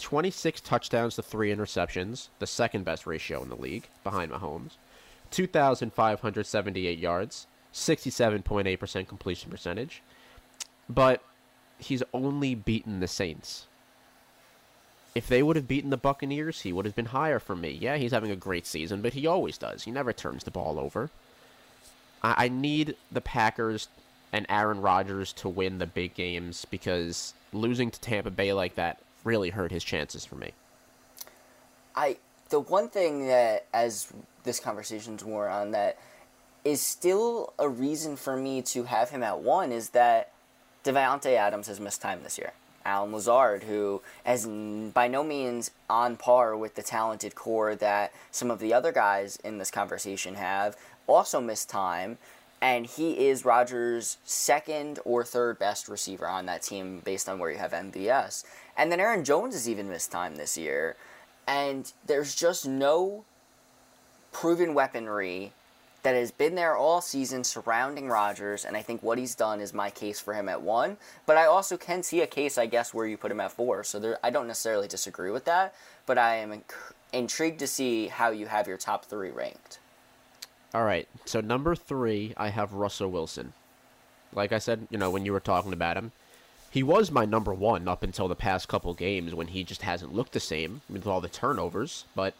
26 0.00 0.60
touchdowns 0.62 1.14
to 1.14 1.22
3 1.22 1.54
interceptions, 1.54 2.26
the 2.40 2.46
second 2.48 2.84
best 2.84 3.06
ratio 3.06 3.40
in 3.40 3.48
the 3.48 3.54
league, 3.54 3.86
behind 4.02 4.32
Mahomes, 4.32 4.72
2,578 5.30 6.98
yards, 6.98 7.46
67.8% 7.72 9.06
completion 9.06 9.48
percentage. 9.48 10.02
But 10.88 11.22
he's 11.78 12.02
only 12.12 12.56
beaten 12.56 12.98
the 12.98 13.06
Saints. 13.06 13.66
If 15.14 15.26
they 15.26 15.42
would 15.42 15.56
have 15.56 15.66
beaten 15.66 15.90
the 15.90 15.96
Buccaneers, 15.96 16.60
he 16.60 16.72
would 16.72 16.84
have 16.84 16.94
been 16.94 17.06
higher 17.06 17.38
for 17.38 17.56
me. 17.56 17.70
Yeah, 17.70 17.96
he's 17.96 18.12
having 18.12 18.30
a 18.30 18.36
great 18.36 18.66
season, 18.66 19.02
but 19.02 19.14
he 19.14 19.26
always 19.26 19.58
does. 19.58 19.82
He 19.82 19.90
never 19.90 20.12
turns 20.12 20.44
the 20.44 20.50
ball 20.50 20.78
over. 20.78 21.10
I, 22.22 22.44
I 22.44 22.48
need 22.48 22.96
the 23.10 23.20
Packers 23.20 23.88
and 24.32 24.46
Aaron 24.48 24.80
Rodgers 24.80 25.32
to 25.34 25.48
win 25.48 25.78
the 25.78 25.86
big 25.86 26.14
games 26.14 26.64
because 26.70 27.34
losing 27.52 27.90
to 27.90 28.00
Tampa 28.00 28.30
Bay 28.30 28.52
like 28.52 28.76
that 28.76 29.00
really 29.24 29.50
hurt 29.50 29.72
his 29.72 29.84
chances 29.84 30.24
for 30.24 30.36
me. 30.36 30.52
I 31.96 32.18
the 32.50 32.60
one 32.60 32.88
thing 32.88 33.26
that 33.26 33.66
as 33.72 34.12
this 34.44 34.60
conversation's 34.60 35.24
more 35.24 35.48
on 35.48 35.72
that 35.72 35.98
is 36.64 36.80
still 36.80 37.52
a 37.58 37.68
reason 37.68 38.16
for 38.16 38.36
me 38.36 38.62
to 38.62 38.84
have 38.84 39.10
him 39.10 39.22
at 39.22 39.40
one 39.40 39.72
is 39.72 39.90
that 39.90 40.30
Davante 40.84 41.36
Adams 41.36 41.66
has 41.68 41.80
missed 41.80 42.02
time 42.02 42.22
this 42.22 42.38
year. 42.38 42.52
Allen 42.84 43.12
Lazard, 43.12 43.64
who 43.64 44.02
is 44.26 44.46
by 44.46 45.08
no 45.08 45.22
means 45.22 45.70
on 45.88 46.16
par 46.16 46.56
with 46.56 46.74
the 46.74 46.82
talented 46.82 47.34
core 47.34 47.74
that 47.74 48.12
some 48.30 48.50
of 48.50 48.58
the 48.58 48.72
other 48.72 48.92
guys 48.92 49.36
in 49.44 49.58
this 49.58 49.70
conversation 49.70 50.34
have, 50.34 50.76
also 51.06 51.40
missed 51.40 51.68
time. 51.68 52.18
And 52.62 52.84
he 52.84 53.26
is 53.26 53.44
Rodgers' 53.44 54.18
second 54.24 54.98
or 55.04 55.24
third 55.24 55.58
best 55.58 55.88
receiver 55.88 56.28
on 56.28 56.46
that 56.46 56.62
team 56.62 57.00
based 57.04 57.28
on 57.28 57.38
where 57.38 57.50
you 57.50 57.56
have 57.56 57.72
MVS. 57.72 58.44
And 58.76 58.92
then 58.92 59.00
Aaron 59.00 59.24
Jones 59.24 59.54
has 59.54 59.68
even 59.68 59.88
missed 59.88 60.12
time 60.12 60.36
this 60.36 60.58
year. 60.58 60.96
And 61.46 61.90
there's 62.06 62.34
just 62.34 62.66
no 62.66 63.24
proven 64.30 64.74
weaponry 64.74 65.52
that 66.02 66.14
has 66.14 66.30
been 66.30 66.54
there 66.54 66.76
all 66.76 67.00
season 67.00 67.44
surrounding 67.44 68.08
Rodgers, 68.08 68.64
and 68.64 68.76
I 68.76 68.82
think 68.82 69.02
what 69.02 69.18
he's 69.18 69.34
done 69.34 69.60
is 69.60 69.74
my 69.74 69.90
case 69.90 70.18
for 70.18 70.32
him 70.34 70.48
at 70.48 70.62
one. 70.62 70.96
But 71.26 71.36
I 71.36 71.46
also 71.46 71.76
can 71.76 72.02
see 72.02 72.22
a 72.22 72.26
case, 72.26 72.56
I 72.56 72.66
guess, 72.66 72.94
where 72.94 73.06
you 73.06 73.16
put 73.16 73.30
him 73.30 73.40
at 73.40 73.52
four. 73.52 73.84
So 73.84 73.98
there, 73.98 74.18
I 74.22 74.30
don't 74.30 74.46
necessarily 74.46 74.88
disagree 74.88 75.30
with 75.30 75.44
that, 75.44 75.74
but 76.06 76.16
I 76.16 76.36
am 76.36 76.52
inc- 76.52 76.94
intrigued 77.12 77.58
to 77.58 77.66
see 77.66 78.08
how 78.08 78.30
you 78.30 78.46
have 78.46 78.66
your 78.66 78.78
top 78.78 79.04
three 79.04 79.30
ranked. 79.30 79.78
All 80.72 80.84
right. 80.84 81.08
So 81.24 81.40
number 81.40 81.74
three, 81.74 82.32
I 82.36 82.48
have 82.48 82.72
Russell 82.72 83.10
Wilson. 83.10 83.52
Like 84.32 84.52
I 84.52 84.58
said, 84.58 84.86
you 84.90 84.98
know, 84.98 85.10
when 85.10 85.26
you 85.26 85.32
were 85.32 85.40
talking 85.40 85.72
about 85.72 85.96
him, 85.96 86.12
he 86.70 86.84
was 86.84 87.10
my 87.10 87.24
number 87.24 87.52
one 87.52 87.88
up 87.88 88.04
until 88.04 88.28
the 88.28 88.36
past 88.36 88.68
couple 88.68 88.94
games 88.94 89.34
when 89.34 89.48
he 89.48 89.64
just 89.64 89.82
hasn't 89.82 90.14
looked 90.14 90.32
the 90.32 90.40
same 90.40 90.82
with 90.88 91.06
all 91.06 91.20
the 91.20 91.28
turnovers. 91.28 92.04
But 92.14 92.34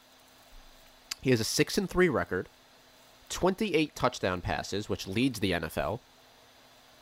he 1.21 1.31
has 1.31 1.41
a 1.41 1.45
six 1.45 1.77
and 1.77 1.91
three 1.91 2.09
record. 2.09 2.49
28 3.31 3.95
touchdown 3.95 4.41
passes, 4.41 4.89
which 4.89 5.07
leads 5.07 5.41
the 5.41 5.53
NFL. 5.53 6.01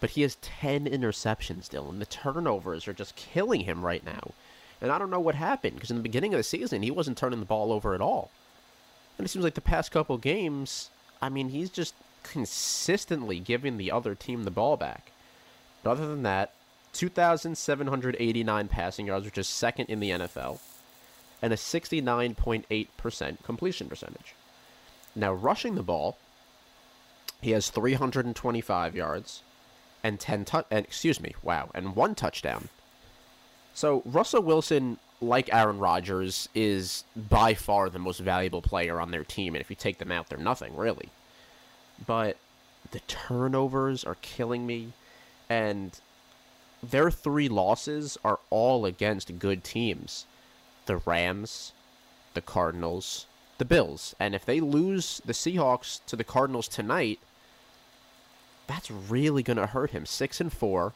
But 0.00 0.10
he 0.10 0.22
has 0.22 0.36
10 0.36 0.84
interceptions 0.84 1.68
Dylan. 1.68 1.98
the 1.98 2.06
turnovers 2.06 2.86
are 2.86 2.92
just 2.92 3.16
killing 3.16 3.62
him 3.62 3.84
right 3.84 4.04
now. 4.04 4.30
And 4.80 4.92
I 4.92 4.98
don't 4.98 5.10
know 5.10 5.18
what 5.18 5.34
happened, 5.34 5.74
because 5.74 5.90
in 5.90 5.96
the 5.96 6.02
beginning 6.02 6.32
of 6.34 6.38
the 6.38 6.44
season, 6.44 6.82
he 6.82 6.90
wasn't 6.92 7.18
turning 7.18 7.40
the 7.40 7.46
ball 7.46 7.72
over 7.72 7.94
at 7.94 8.00
all. 8.00 8.30
And 9.16 9.24
it 9.24 9.28
seems 9.28 9.44
like 9.44 9.54
the 9.54 9.60
past 9.60 9.90
couple 9.90 10.16
games, 10.18 10.90
I 11.20 11.28
mean, 11.28 11.48
he's 11.48 11.70
just 11.70 11.94
consistently 12.22 13.40
giving 13.40 13.76
the 13.76 13.90
other 13.90 14.14
team 14.14 14.44
the 14.44 14.52
ball 14.52 14.76
back. 14.76 15.10
But 15.82 15.90
other 15.90 16.06
than 16.06 16.22
that, 16.22 16.52
2,789 16.92 18.68
passing 18.68 19.06
yards, 19.06 19.24
which 19.24 19.38
is 19.38 19.48
second 19.48 19.86
in 19.86 19.98
the 19.98 20.10
NFL, 20.10 20.60
and 21.42 21.52
a 21.52 21.56
69.8% 21.56 23.42
completion 23.42 23.88
percentage. 23.88 24.34
Now, 25.18 25.33
rushing 25.33 25.74
the 25.74 25.83
ball, 25.83 26.16
he 27.42 27.50
has 27.50 27.70
325 27.70 28.94
yards 28.94 29.42
and 30.04 30.20
10 30.20 30.44
tu- 30.44 30.64
and 30.70 30.87
excuse 30.87 31.20
me, 31.20 31.35
wow, 31.42 31.70
and 31.74 31.96
one 31.96 32.14
touchdown. 32.14 32.68
So, 33.74 34.02
Russell 34.04 34.42
Wilson 34.42 34.98
like 35.20 35.52
Aaron 35.52 35.81
Rodgers 35.81 36.48
is 36.54 37.02
by 37.16 37.54
far 37.54 37.90
the 37.90 37.98
most 37.98 38.20
valuable 38.20 38.62
player 38.62 39.00
on 39.00 39.11
their 39.11 39.24
team 39.24 39.57
and 39.57 39.61
if 39.61 39.68
you 39.70 39.74
take 39.74 39.98
them 39.98 40.12
out 40.12 40.28
they're 40.28 40.38
nothing, 40.38 40.76
really. 40.76 41.09
But 42.07 42.37
the 42.92 43.00
turnovers 43.00 44.04
are 44.04 44.16
killing 44.22 44.66
me 44.66 44.92
and 45.48 45.98
their 46.81 47.11
three 47.11 47.48
losses 47.48 48.16
are 48.24 48.38
all 48.50 48.87
against 48.87 49.40
good 49.40 49.64
teams. 49.64 50.26
The 50.87 50.98
Rams, 50.98 51.72
the 52.35 52.40
Cardinals, 52.40 53.26
the 53.59 53.64
Bills. 53.64 54.14
And 54.18 54.35
if 54.35 54.44
they 54.44 54.61
lose 54.61 55.21
the 55.25 55.33
Seahawks 55.33 56.01
to 56.07 56.16
the 56.16 56.25
Cardinals 56.25 56.68
tonight, 56.68 57.18
that's 58.66 58.90
really 58.90 59.42
going 59.42 59.57
to 59.57 59.66
hurt 59.66 59.90
him. 59.90 60.07
6 60.07 60.40
and 60.40 60.53
4. 60.53 60.92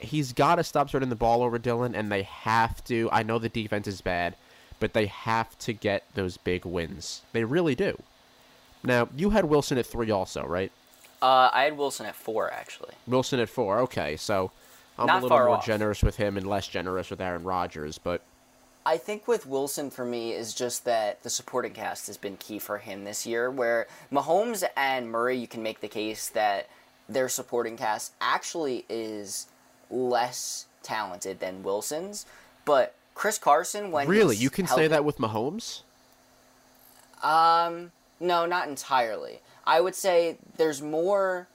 He's 0.00 0.32
got 0.32 0.56
to 0.56 0.64
stop 0.64 0.90
turning 0.90 1.08
the 1.08 1.16
ball 1.16 1.42
over 1.42 1.58
Dylan 1.58 1.96
and 1.96 2.10
they 2.10 2.22
have 2.22 2.84
to. 2.84 3.08
I 3.12 3.22
know 3.22 3.38
the 3.38 3.48
defense 3.48 3.86
is 3.86 4.00
bad, 4.00 4.36
but 4.78 4.92
they 4.92 5.06
have 5.06 5.58
to 5.60 5.72
get 5.72 6.04
those 6.14 6.36
big 6.36 6.64
wins. 6.64 7.22
They 7.32 7.44
really 7.44 7.74
do. 7.74 8.00
Now, 8.84 9.08
you 9.16 9.30
had 9.30 9.46
Wilson 9.46 9.76
at 9.78 9.86
3 9.86 10.10
also, 10.10 10.44
right? 10.46 10.70
Uh, 11.20 11.50
I 11.52 11.64
had 11.64 11.76
Wilson 11.76 12.06
at 12.06 12.14
4 12.14 12.52
actually. 12.52 12.94
Wilson 13.06 13.40
at 13.40 13.48
4. 13.48 13.80
Okay, 13.80 14.16
so 14.16 14.52
I'm 14.96 15.06
Not 15.06 15.20
a 15.20 15.22
little 15.24 15.36
more 15.38 15.48
off. 15.50 15.66
generous 15.66 16.02
with 16.02 16.16
him 16.16 16.36
and 16.36 16.46
less 16.46 16.68
generous 16.68 17.10
with 17.10 17.20
Aaron 17.20 17.42
Rodgers, 17.42 17.98
but 17.98 18.22
I 18.86 18.96
think 18.96 19.28
with 19.28 19.46
Wilson 19.46 19.90
for 19.90 20.04
me 20.04 20.32
is 20.32 20.54
just 20.54 20.84
that 20.84 21.22
the 21.22 21.30
supporting 21.30 21.72
cast 21.72 22.06
has 22.06 22.16
been 22.16 22.36
key 22.36 22.58
for 22.58 22.78
him 22.78 23.04
this 23.04 23.26
year. 23.26 23.50
Where 23.50 23.86
Mahomes 24.10 24.64
and 24.76 25.10
Murray, 25.10 25.36
you 25.36 25.46
can 25.46 25.62
make 25.62 25.80
the 25.80 25.88
case 25.88 26.28
that 26.30 26.68
their 27.08 27.28
supporting 27.28 27.76
cast 27.76 28.12
actually 28.20 28.84
is 28.88 29.46
less 29.90 30.66
talented 30.82 31.40
than 31.40 31.62
Wilson's. 31.62 32.26
But 32.64 32.94
Chris 33.14 33.38
Carson, 33.38 33.90
when 33.90 34.08
really 34.08 34.36
you 34.36 34.50
can 34.50 34.66
say 34.66 34.88
that 34.88 35.04
with 35.04 35.18
Mahomes. 35.18 35.82
Um, 37.22 37.90
no, 38.20 38.46
not 38.46 38.68
entirely. 38.68 39.40
I 39.66 39.80
would 39.80 39.94
say 39.94 40.38
there's 40.56 40.80
more 40.80 41.48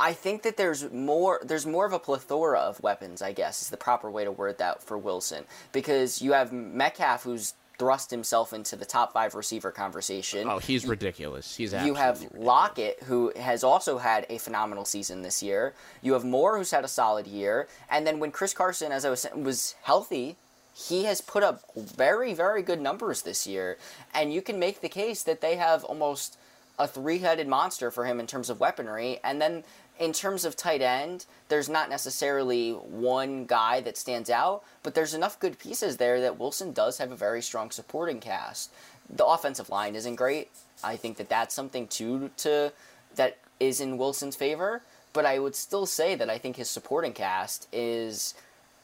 I 0.00 0.12
think 0.12 0.42
that 0.42 0.56
there's 0.56 0.90
more 0.92 1.40
there's 1.44 1.66
more 1.66 1.86
of 1.86 1.92
a 1.92 1.98
plethora 1.98 2.58
of 2.58 2.82
weapons, 2.82 3.22
I 3.22 3.32
guess, 3.32 3.62
is 3.62 3.70
the 3.70 3.76
proper 3.76 4.10
way 4.10 4.24
to 4.24 4.32
word 4.32 4.58
that 4.58 4.82
for 4.82 4.98
Wilson. 4.98 5.44
Because 5.72 6.20
you 6.20 6.32
have 6.32 6.52
Metcalf 6.52 7.22
who's 7.22 7.54
thrust 7.78 8.10
himself 8.10 8.52
into 8.52 8.76
the 8.76 8.84
top 8.84 9.12
five 9.12 9.34
receiver 9.34 9.70
conversation. 9.70 10.48
Oh, 10.48 10.58
he's 10.58 10.86
ridiculous. 10.86 11.56
He's 11.56 11.72
You 11.72 11.94
have 11.94 12.20
ridiculous. 12.20 12.46
Lockett, 12.46 13.02
who 13.04 13.32
has 13.36 13.64
also 13.64 13.98
had 13.98 14.26
a 14.28 14.38
phenomenal 14.38 14.84
season 14.84 15.22
this 15.22 15.42
year. 15.42 15.74
You 16.00 16.12
have 16.12 16.24
Moore, 16.24 16.56
who's 16.56 16.70
had 16.70 16.84
a 16.84 16.88
solid 16.88 17.26
year. 17.26 17.68
And 17.90 18.06
then 18.06 18.20
when 18.20 18.30
Chris 18.30 18.54
Carson, 18.54 18.92
as 18.92 19.04
I 19.04 19.10
was 19.10 19.20
saying, 19.20 19.42
was 19.42 19.74
healthy, 19.82 20.36
he 20.74 21.04
has 21.04 21.20
put 21.20 21.42
up 21.42 21.62
very, 21.76 22.34
very 22.34 22.62
good 22.62 22.80
numbers 22.80 23.22
this 23.22 23.46
year. 23.46 23.76
And 24.14 24.32
you 24.32 24.42
can 24.42 24.58
make 24.58 24.80
the 24.80 24.88
case 24.88 25.22
that 25.24 25.40
they 25.40 25.56
have 25.56 25.84
almost 25.84 26.38
a 26.78 26.88
three 26.88 27.18
headed 27.18 27.46
monster 27.48 27.90
for 27.90 28.04
him 28.04 28.18
in 28.18 28.26
terms 28.26 28.50
of 28.50 28.60
weaponry. 28.60 29.20
And 29.22 29.40
then 29.40 29.64
in 29.98 30.12
terms 30.12 30.44
of 30.44 30.56
tight 30.56 30.82
end, 30.82 31.26
there's 31.48 31.68
not 31.68 31.88
necessarily 31.88 32.72
one 32.72 33.44
guy 33.44 33.80
that 33.80 33.96
stands 33.96 34.28
out, 34.28 34.64
but 34.82 34.94
there's 34.94 35.14
enough 35.14 35.38
good 35.38 35.58
pieces 35.58 35.96
there 35.96 36.20
that 36.20 36.38
Wilson 36.38 36.72
does 36.72 36.98
have 36.98 37.12
a 37.12 37.16
very 37.16 37.40
strong 37.40 37.70
supporting 37.70 38.20
cast. 38.20 38.72
The 39.08 39.24
offensive 39.24 39.70
line 39.70 39.94
isn't 39.94 40.16
great. 40.16 40.50
I 40.82 40.96
think 40.96 41.16
that 41.18 41.28
that's 41.28 41.54
something 41.54 41.86
too 41.86 42.30
to 42.38 42.72
that 43.14 43.38
is 43.60 43.80
in 43.80 43.96
Wilson's 43.96 44.34
favor, 44.34 44.82
but 45.12 45.24
I 45.24 45.38
would 45.38 45.54
still 45.54 45.86
say 45.86 46.16
that 46.16 46.28
I 46.28 46.38
think 46.38 46.56
his 46.56 46.68
supporting 46.68 47.12
cast 47.12 47.68
is 47.72 48.34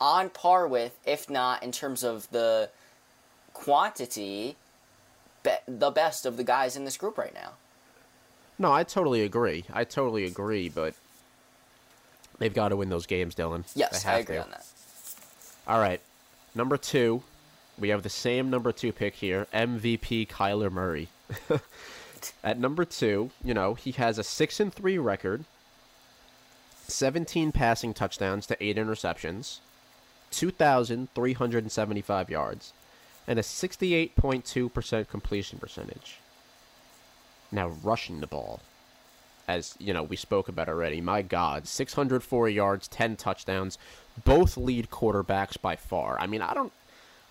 on 0.01 0.31
par 0.31 0.68
with, 0.68 0.96
if 1.05 1.29
not 1.29 1.62
in 1.62 1.73
terms 1.73 2.05
of 2.05 2.31
the 2.31 2.70
quantity, 3.53 4.57
be- 5.42 5.51
the 5.66 5.90
best 5.90 6.25
of 6.25 6.37
the 6.37 6.44
guys 6.44 6.77
in 6.77 6.85
this 6.85 6.96
group 6.96 7.18
right 7.18 7.35
now. 7.35 7.53
No, 8.59 8.73
I 8.73 8.85
totally 8.85 9.23
agree. 9.23 9.64
I 9.73 9.85
totally 9.85 10.25
agree, 10.25 10.68
but 10.68 10.94
they've 12.40 12.53
got 12.53 12.70
to 12.70 12.76
win 12.76 12.88
those 12.88 13.07
games, 13.07 13.37
Dylan. 13.37 13.64
Yes, 13.76 14.05
I 14.05 14.18
agree 14.18 14.37
to. 14.37 14.42
on 14.42 14.50
that. 14.50 14.66
All 15.68 15.79
right. 15.79 16.00
Number 16.57 16.76
two, 16.76 17.22
we 17.79 17.90
have 17.90 18.03
the 18.03 18.11
same 18.11 18.50
number 18.50 18.72
two 18.72 18.92
pick 18.92 19.14
here, 19.14 19.46
MVP 19.55 20.26
Kyler 20.26 20.72
Murray. 20.72 21.09
At 22.44 22.59
number 22.59 22.85
two, 22.85 23.31
you 23.44 23.55
know, 23.55 23.74
he 23.74 23.92
has 23.92 24.18
a 24.18 24.24
six 24.24 24.59
and 24.59 24.74
three 24.74 24.98
record, 24.98 25.44
seventeen 26.88 27.53
passing 27.53 27.94
touchdowns 27.94 28.46
to 28.46 28.62
eight 28.62 28.76
interceptions, 28.76 29.59
two 30.31 30.50
thousand 30.50 31.14
three 31.14 31.35
hundred 31.35 31.64
and 31.64 31.72
seventy-five 31.72 32.29
yards, 32.29 32.72
and 33.26 33.38
a 33.38 33.42
sixty-eight 33.42 34.16
point 34.16 34.44
two 34.44 34.68
percent 34.68 35.09
completion 35.09 35.59
percentage. 35.59 36.16
Now 37.53 37.68
rushing 37.68 38.20
the 38.20 38.26
ball 38.26 38.61
as 39.51 39.75
you 39.79 39.93
know 39.93 40.03
we 40.03 40.17
spoke 40.17 40.49
about 40.49 40.69
already. 40.69 41.01
My 41.01 41.23
God, 41.23 41.67
604 41.67 42.49
yards, 42.49 42.89
10 42.89 43.17
touchdowns, 43.17 43.79
both 44.25 44.57
lead 44.57 44.91
quarterbacks 44.91 45.61
by 45.61 45.77
far. 45.77 46.19
I 46.21 46.27
mean, 46.27 46.43
I 46.43 46.55
don't, 46.55 46.73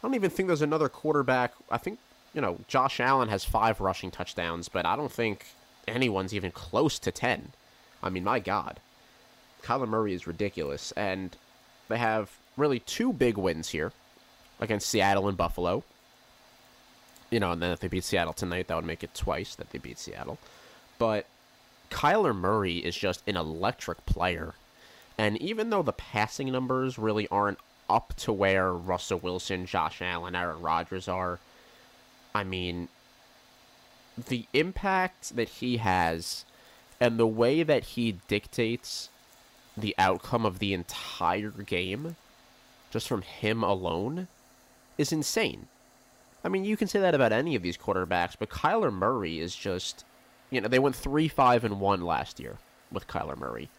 I 0.02 0.08
don't 0.08 0.16
even 0.16 0.30
think 0.30 0.48
there's 0.48 0.62
another 0.62 0.90
quarterback. 0.90 1.54
I 1.72 1.78
think 1.78 2.00
you 2.34 2.42
know 2.42 2.60
Josh 2.68 3.00
Allen 3.00 3.30
has 3.30 3.44
five 3.46 3.80
rushing 3.80 4.12
touchdowns, 4.12 4.70
but 4.70 4.86
I 4.86 4.96
don't 4.96 5.12
think 5.12 5.46
anyone's 5.88 6.34
even 6.34 6.52
close 6.52 7.00
to 7.00 7.12
10. 7.12 7.52
I 8.04 8.10
mean, 8.10 8.24
my 8.24 8.40
God, 8.40 8.80
Kyler 9.64 9.88
Murray 9.88 10.14
is 10.14 10.28
ridiculous, 10.28 10.92
and 10.94 11.36
they 11.88 11.98
have 11.98 12.32
really 12.58 12.80
two 12.80 13.14
big 13.14 13.38
wins 13.38 13.70
here 13.70 13.92
against 14.60 14.90
Seattle 14.90 15.28
and 15.28 15.38
Buffalo. 15.38 15.84
You 17.30 17.40
know, 17.40 17.52
and 17.52 17.62
then 17.62 17.72
if 17.72 17.80
they 17.80 17.88
beat 17.88 18.04
Seattle 18.04 18.34
tonight, 18.34 18.68
that 18.68 18.76
would 18.76 18.86
make 18.86 19.04
it 19.04 19.14
twice 19.14 19.56
that 19.56 19.70
they 19.70 19.78
beat 19.78 20.00
Seattle. 20.00 20.40
But 20.98 21.28
Kyler 21.90 22.36
Murray 22.36 22.78
is 22.78 22.96
just 22.96 23.24
an 23.28 23.36
electric 23.36 24.06
player. 24.06 24.54
And 25.18 25.42
even 25.42 25.70
though 25.70 25.84
the 25.84 25.94
passing 25.94 26.52
numbers 26.52 26.98
really 26.98 27.28
aren't 27.28 27.60
up 27.90 28.14
to 28.18 28.32
where 28.32 28.72
Russell 28.72 29.20
Wilson, 29.20 29.66
Josh 29.66 30.02
Allen, 30.02 30.36
Aaron 30.36 30.62
Rodgers 30.62 31.08
are, 31.08 31.40
I 32.34 32.44
mean, 32.44 32.88
the 34.28 34.46
impact 34.54 35.36
that 35.36 35.50
he 35.50 35.78
has 35.78 36.46
and 37.00 37.18
the 37.18 37.28
way 37.28 37.64
that 37.64 37.84
he 37.84 38.20
dictates 38.28 39.10
the 39.76 39.96
outcome 39.98 40.46
of 40.46 40.60
the 40.60 40.74
entire 40.74 41.52
game 41.52 42.16
just 42.92 43.08
from 43.08 43.22
him 43.22 43.64
alone 43.64 44.28
is 44.98 45.12
insane. 45.12 45.68
I 46.44 46.50
mean, 46.50 46.66
you 46.66 46.78
can 46.78 46.88
say 46.88 47.00
that 47.00 47.16
about 47.16 47.32
any 47.32 47.56
of 47.56 47.62
these 47.62 47.78
quarterbacks, 47.78 48.36
but 48.38 48.50
Kyler 48.50 48.94
Murray 48.94 49.40
is 49.40 49.56
just, 49.56 50.04
you 50.50 50.62
know, 50.62 50.68
they 50.68 50.80
went 50.80 50.96
three, 50.96 51.28
five, 51.28 51.64
and 51.64 51.80
one 51.80 52.02
last 52.02 52.40
year 52.40 52.58
with 52.92 53.08
Kyler 53.08 53.38
Murray. 53.38 53.70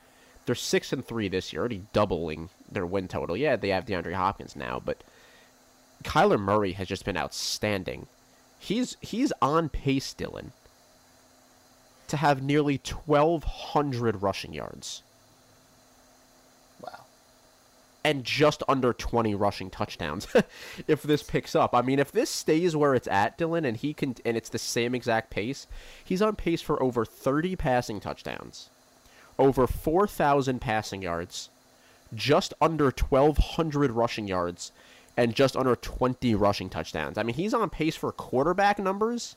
They're 0.47 0.55
six 0.55 0.93
and 0.93 1.05
three 1.05 1.29
this 1.29 1.53
year, 1.53 1.61
already 1.61 1.83
doubling 1.93 2.49
their 2.71 2.87
win 2.87 3.09
total. 3.09 3.37
Yeah, 3.37 3.57
they 3.57 3.69
have 3.69 3.85
DeAndre 3.85 4.15
Hopkins 4.15 4.57
now, 4.57 4.81
but 4.85 5.03
Kyler 6.03 6.41
Murray 6.41 6.73
has 6.73 6.89
just 6.89 7.05
been 7.05 7.17
outstanding. 7.17 8.07
He's 8.59 8.97
he's 9.01 9.33
on 9.41 9.69
pace, 9.69 10.15
Dylan, 10.15 10.51
to 12.09 12.17
have 12.17 12.43
nearly 12.43 12.79
twelve 12.79 13.45
hundred 13.45 14.23
rushing 14.23 14.55
yards. 14.55 15.03
And 18.03 18.25
just 18.25 18.63
under 18.69 18.93
20 18.93 19.35
rushing 19.35 19.71
touchdowns 19.71 20.27
if 20.89 21.03
this 21.03 21.23
picks 21.23 21.55
up. 21.55 21.75
I 21.75 21.83
mean, 21.83 21.99
if 21.99 22.13
this 22.13 22.31
stays 22.31 22.75
where 22.75 22.95
it's 22.95 23.09
at, 23.09 23.37
Dylan, 23.39 23.67
and 23.67 23.77
he 23.77 23.93
can 23.93 24.15
and 24.25 24.37
it's 24.37 24.49
the 24.49 24.59
same 24.59 24.95
exact 24.95 25.31
pace, 25.31 25.67
he's 26.05 26.23
on 26.23 26.37
pace 26.37 26.63
for 26.63 26.83
over 26.83 27.05
30 27.05 27.57
passing 27.57 28.01
touchdowns, 28.01 28.71
over 29.39 29.67
4,000 29.67 30.61
passing 30.61 31.03
yards, 31.03 31.51
just 32.15 32.55
under 32.61 32.87
1,200 32.87 33.91
rushing 33.93 34.27
yards, 34.27 34.73
and 35.17 35.35
just 35.35 35.57
under 35.57 35.77
20 35.77 36.35
rushing 36.35 36.71
touchdowns. 36.71 37.19
I 37.19 37.23
mean, 37.23 37.35
he's 37.35 37.55
on 37.55 37.69
pace 37.69 37.97
for 37.97 38.13
quarterback 38.13 38.79
numbers 38.79 39.37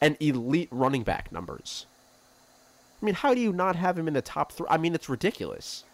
and 0.00 0.16
elite 0.20 0.68
running 0.70 1.02
back 1.02 1.32
numbers. 1.32 1.86
I 3.00 3.06
mean, 3.06 3.14
how 3.14 3.34
do 3.34 3.40
you 3.40 3.52
not 3.52 3.76
have 3.76 3.98
him 3.98 4.08
in 4.08 4.14
the 4.14 4.22
top 4.22 4.52
three? 4.52 4.66
I 4.68 4.76
mean, 4.76 4.94
it's 4.94 5.08
ridiculous. 5.08 5.84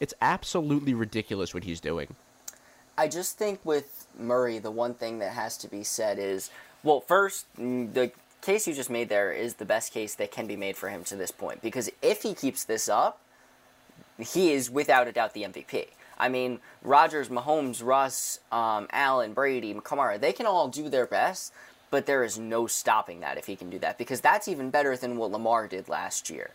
It's 0.00 0.14
absolutely 0.20 0.94
ridiculous 0.94 1.54
what 1.54 1.64
he's 1.64 1.80
doing. 1.80 2.14
I 2.96 3.08
just 3.08 3.38
think 3.38 3.60
with 3.64 4.06
Murray, 4.18 4.58
the 4.58 4.70
one 4.70 4.94
thing 4.94 5.18
that 5.18 5.32
has 5.32 5.56
to 5.58 5.68
be 5.68 5.82
said 5.82 6.18
is, 6.18 6.50
well, 6.82 7.00
first, 7.00 7.46
mm, 7.58 7.92
the 7.92 8.12
case 8.40 8.66
you 8.68 8.74
just 8.74 8.90
made 8.90 9.08
there 9.08 9.32
is 9.32 9.54
the 9.54 9.64
best 9.64 9.92
case 9.92 10.14
that 10.16 10.30
can 10.30 10.46
be 10.46 10.56
made 10.56 10.76
for 10.76 10.88
him 10.88 11.02
to 11.04 11.16
this 11.16 11.30
point. 11.30 11.62
Because 11.62 11.90
if 12.02 12.22
he 12.22 12.34
keeps 12.34 12.64
this 12.64 12.88
up, 12.88 13.20
he 14.18 14.52
is 14.52 14.70
without 14.70 15.08
a 15.08 15.12
doubt 15.12 15.34
the 15.34 15.42
MVP. 15.42 15.88
I 16.18 16.28
mean, 16.28 16.60
Rodgers, 16.82 17.28
Mahomes, 17.28 17.84
Russ, 17.84 18.38
um, 18.52 18.86
Allen, 18.92 19.32
Brady, 19.32 19.74
Kamara, 19.74 20.20
they 20.20 20.32
can 20.32 20.46
all 20.46 20.68
do 20.68 20.88
their 20.88 21.06
best, 21.06 21.52
but 21.90 22.06
there 22.06 22.22
is 22.22 22.38
no 22.38 22.66
stopping 22.66 23.20
that 23.20 23.38
if 23.38 23.46
he 23.46 23.56
can 23.56 23.70
do 23.70 23.78
that 23.80 23.98
because 23.98 24.20
that's 24.20 24.46
even 24.46 24.70
better 24.70 24.96
than 24.96 25.16
what 25.16 25.32
Lamar 25.32 25.66
did 25.66 25.88
last 25.88 26.30
year. 26.30 26.50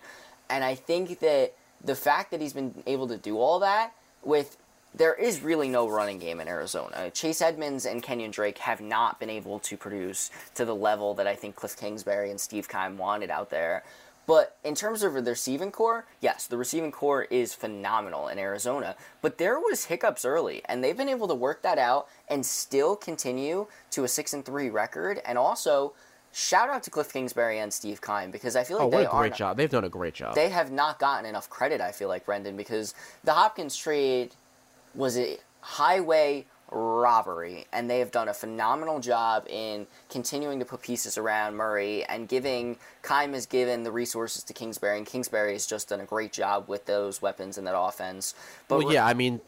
And 0.50 0.64
I 0.64 0.76
think 0.76 1.20
that 1.20 1.54
the 1.84 1.96
fact 1.96 2.32
that 2.32 2.42
he's 2.42 2.54
been 2.54 2.84
able 2.86 3.08
to 3.08 3.18
do 3.18 3.38
all 3.38 3.60
that 3.60 3.94
with 4.24 4.58
there 4.96 5.14
is 5.14 5.42
really 5.42 5.70
no 5.70 5.88
running 5.88 6.18
game 6.18 6.40
in 6.40 6.48
Arizona. 6.48 7.12
Chase 7.12 7.42
Edmonds 7.42 7.86
and 7.86 8.02
Kenyon 8.02 8.32
Drake 8.32 8.58
have 8.58 8.82
not 8.82 9.20
been 9.20 9.30
able 9.30 9.60
to 9.60 9.78
produce 9.78 10.32
to 10.56 10.66
the 10.66 10.76
level 10.76 11.14
that 11.14 11.28
I 11.28 11.36
think 11.36 11.56
Cliff 11.56 11.78
Kingsbury 11.78 12.32
and 12.32 12.40
Steve 12.40 12.68
Keim 12.68 12.98
wanted 12.98 13.30
out 13.30 13.50
there. 13.52 13.84
But 14.26 14.58
in 14.64 14.76
terms 14.76 15.02
of 15.02 15.14
the 15.14 15.32
receiving 15.32 15.72
core, 15.72 16.06
yes, 16.22 16.46
the 16.46 16.58
receiving 16.58 16.92
core 16.92 17.24
is 17.24 17.54
phenomenal 17.56 18.28
in 18.28 18.38
Arizona. 18.38 18.96
But 19.22 19.40
there 19.40 19.60
was 19.60 19.86
hiccups 19.86 20.24
early, 20.24 20.62
and 20.66 20.84
they've 20.84 20.96
been 20.96 21.10
able 21.10 21.28
to 21.30 21.34
work 21.34 21.64
that 21.64 21.80
out 21.80 22.08
and 22.28 22.46
still 22.46 22.96
continue 22.96 23.66
to 23.90 24.04
a 24.04 24.08
six 24.08 24.34
and 24.34 24.46
three 24.46 24.70
record. 24.70 25.20
And 25.26 25.38
also, 25.38 25.94
shout 26.32 26.70
out 26.70 26.84
to 26.84 26.90
Cliff 26.90 27.12
Kingsbury 27.12 27.60
and 27.60 27.74
Steve 27.74 28.02
Keim 28.02 28.32
because 28.32 28.56
I 28.56 28.64
feel 28.64 28.78
like 28.78 28.86
Oh, 28.88 28.90
they 28.90 28.98
what 28.98 29.06
a 29.06 29.10
are 29.12 29.22
great 29.22 29.34
job! 29.36 29.58
They've 29.58 29.70
done 29.70 29.84
a 29.86 29.90
great 29.90 30.14
job. 30.14 30.36
they 30.36 30.50
have 30.50 30.72
not 30.72 31.00
gotten 31.00 31.26
enough 31.26 31.50
credit. 31.50 31.82
I 31.82 31.92
feel 31.92 32.08
like 32.08 32.26
Brendan 32.26 32.56
because 32.58 32.94
the 33.24 33.34
Hopkins 33.34 33.76
trade 33.76 34.32
was 34.96 35.18
a 35.18 35.38
highway 35.62 36.46
robbery, 36.72 37.66
and 37.74 37.90
they 37.90 37.98
have 38.00 38.12
done 38.12 38.28
a 38.30 38.34
phenomenal 38.34 39.00
job 39.00 39.46
in 39.50 39.88
continuing 40.10 40.60
to 40.60 40.66
put 40.66 40.82
pieces 40.84 41.18
around 41.18 41.56
Murray 41.56 42.04
and 42.06 42.28
giving 42.28 42.78
Keim 43.02 43.34
has 43.34 43.46
given 43.48 43.84
the 43.84 43.92
resources 43.92 44.44
to 44.44 44.54
Kingsbury, 44.54 44.98
and 44.98 45.06
Kingsbury 45.08 45.54
has 45.54 45.66
just 45.66 45.90
done 45.90 46.00
a 46.00 46.06
great 46.06 46.32
job 46.32 46.68
with 46.68 46.86
those 46.86 47.22
weapons 47.22 47.58
and 47.58 47.66
that 47.66 47.78
offense. 47.78 48.36
But 48.68 48.80
well, 48.84 48.94
yeah, 48.94 49.06
I 49.06 49.14
mean, 49.16 49.42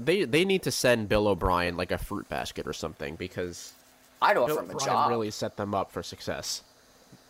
they 0.00 0.24
they 0.24 0.44
need 0.44 0.62
to 0.62 0.70
send 0.70 1.08
Bill 1.08 1.28
O'Brien 1.28 1.76
like 1.76 1.92
a 1.92 1.98
fruit 1.98 2.28
basket 2.30 2.66
or 2.66 2.72
something 2.72 3.16
because 3.16 3.72
I'd 4.24 4.36
offer 4.36 4.54
Bill 4.54 4.58
him 4.64 4.70
a 4.70 4.74
O'Brien 4.74 4.86
job. 4.92 5.10
really 5.10 5.30
set 5.30 5.56
them 5.56 5.74
up 5.74 5.90
for 5.92 6.02
success. 6.02 6.62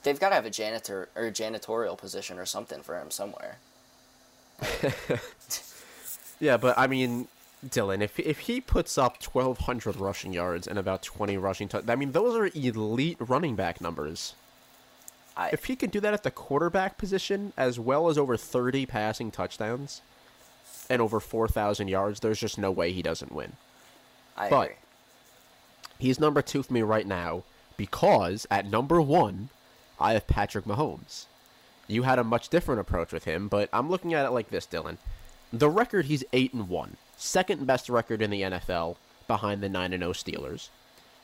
They've 0.02 0.18
got 0.20 0.28
to 0.30 0.34
have 0.34 0.44
a 0.46 0.50
janitor 0.50 1.08
or 1.16 1.26
a 1.26 1.30
janitorial 1.32 1.96
position 1.98 2.38
or 2.38 2.46
something 2.46 2.82
for 2.82 2.98
him 2.98 3.10
somewhere. 3.10 3.58
Yeah, 6.40 6.56
but 6.56 6.76
I 6.76 6.88
mean, 6.88 7.28
Dylan, 7.66 8.02
if 8.02 8.18
if 8.18 8.40
he 8.40 8.60
puts 8.60 8.98
up 8.98 9.20
twelve 9.20 9.58
hundred 9.58 9.96
rushing 9.96 10.32
yards 10.32 10.66
and 10.66 10.78
about 10.78 11.02
twenty 11.02 11.36
rushing, 11.38 11.68
tou- 11.68 11.82
I 11.88 11.94
mean, 11.94 12.12
those 12.12 12.34
are 12.36 12.50
elite 12.54 13.16
running 13.20 13.54
back 13.54 13.80
numbers. 13.80 14.34
I, 15.36 15.50
If 15.52 15.64
he 15.66 15.76
can 15.76 15.90
do 15.90 16.00
that 16.00 16.12
at 16.12 16.22
the 16.24 16.30
quarterback 16.30 16.98
position, 16.98 17.52
as 17.56 17.78
well 17.78 18.08
as 18.08 18.18
over 18.18 18.36
thirty 18.36 18.84
passing 18.84 19.30
touchdowns 19.30 20.02
and 20.90 21.00
over 21.00 21.20
four 21.20 21.46
thousand 21.48 21.88
yards, 21.88 22.20
there's 22.20 22.40
just 22.40 22.58
no 22.58 22.70
way 22.72 22.92
he 22.92 23.00
doesn't 23.00 23.32
win. 23.32 23.52
I 24.36 24.50
but- 24.50 24.62
agree. 24.64 24.76
He's 26.04 26.20
number 26.20 26.42
two 26.42 26.62
for 26.62 26.70
me 26.70 26.82
right 26.82 27.06
now 27.06 27.44
because 27.78 28.46
at 28.50 28.66
number 28.66 29.00
one, 29.00 29.48
I 29.98 30.12
have 30.12 30.26
Patrick 30.26 30.66
Mahomes. 30.66 31.24
You 31.88 32.02
had 32.02 32.18
a 32.18 32.22
much 32.22 32.50
different 32.50 32.82
approach 32.82 33.10
with 33.10 33.24
him, 33.24 33.48
but 33.48 33.70
I'm 33.72 33.88
looking 33.88 34.12
at 34.12 34.26
it 34.26 34.32
like 34.32 34.50
this, 34.50 34.66
Dylan. 34.66 34.98
The 35.50 35.70
record 35.70 36.04
he's 36.04 36.22
eight 36.34 36.52
and 36.52 36.68
one, 36.68 36.98
second 37.16 37.66
best 37.66 37.88
record 37.88 38.20
in 38.20 38.28
the 38.28 38.42
NFL 38.42 38.96
behind 39.26 39.62
the 39.62 39.70
9 39.70 39.92
0 39.92 40.12
Steelers. 40.12 40.68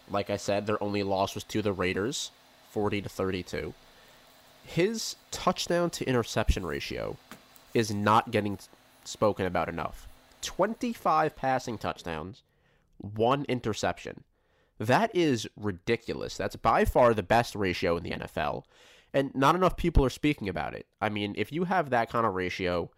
Like 0.09 0.31
I 0.31 0.39
said, 0.39 0.65
their 0.65 0.83
only 0.83 1.03
loss 1.03 1.35
was 1.35 1.45
to 1.45 1.61
the 1.61 1.75
Raiders, 1.75 2.31
40 2.71 3.03
to 3.03 3.09
32. 3.11 3.75
His 4.65 5.17
touchdown 5.31 5.91
to 5.91 6.09
interception 6.09 6.65
ratio 6.65 7.19
is 7.75 7.93
not 7.93 8.31
getting 8.31 8.59
spoken 9.05 9.45
about 9.45 9.69
enough. 9.69 10.09
25 10.41 11.37
passing 11.37 11.77
touchdowns, 11.77 12.41
one 12.97 13.45
interception. 13.45 14.25
That 14.81 15.15
is 15.15 15.47
ridiculous. 15.57 16.39
That's 16.39 16.57
by 16.57 16.87
far 16.87 17.13
the 17.13 17.23
best 17.23 17.55
ratio 17.55 17.99
in 17.99 18.03
the 18.03 18.13
NFL, 18.13 18.65
and 19.13 19.31
not 19.35 19.55
enough 19.55 19.77
people 19.77 20.03
are 20.07 20.11
speaking 20.11 20.49
about 20.49 20.75
it. 20.75 20.87
I 21.03 21.11
mean, 21.11 21.35
if 21.37 21.53
you 21.53 21.65
have 21.65 21.91
that 21.91 22.11
kind 22.11 22.25
of 22.25 22.35
ratio, 22.35 22.91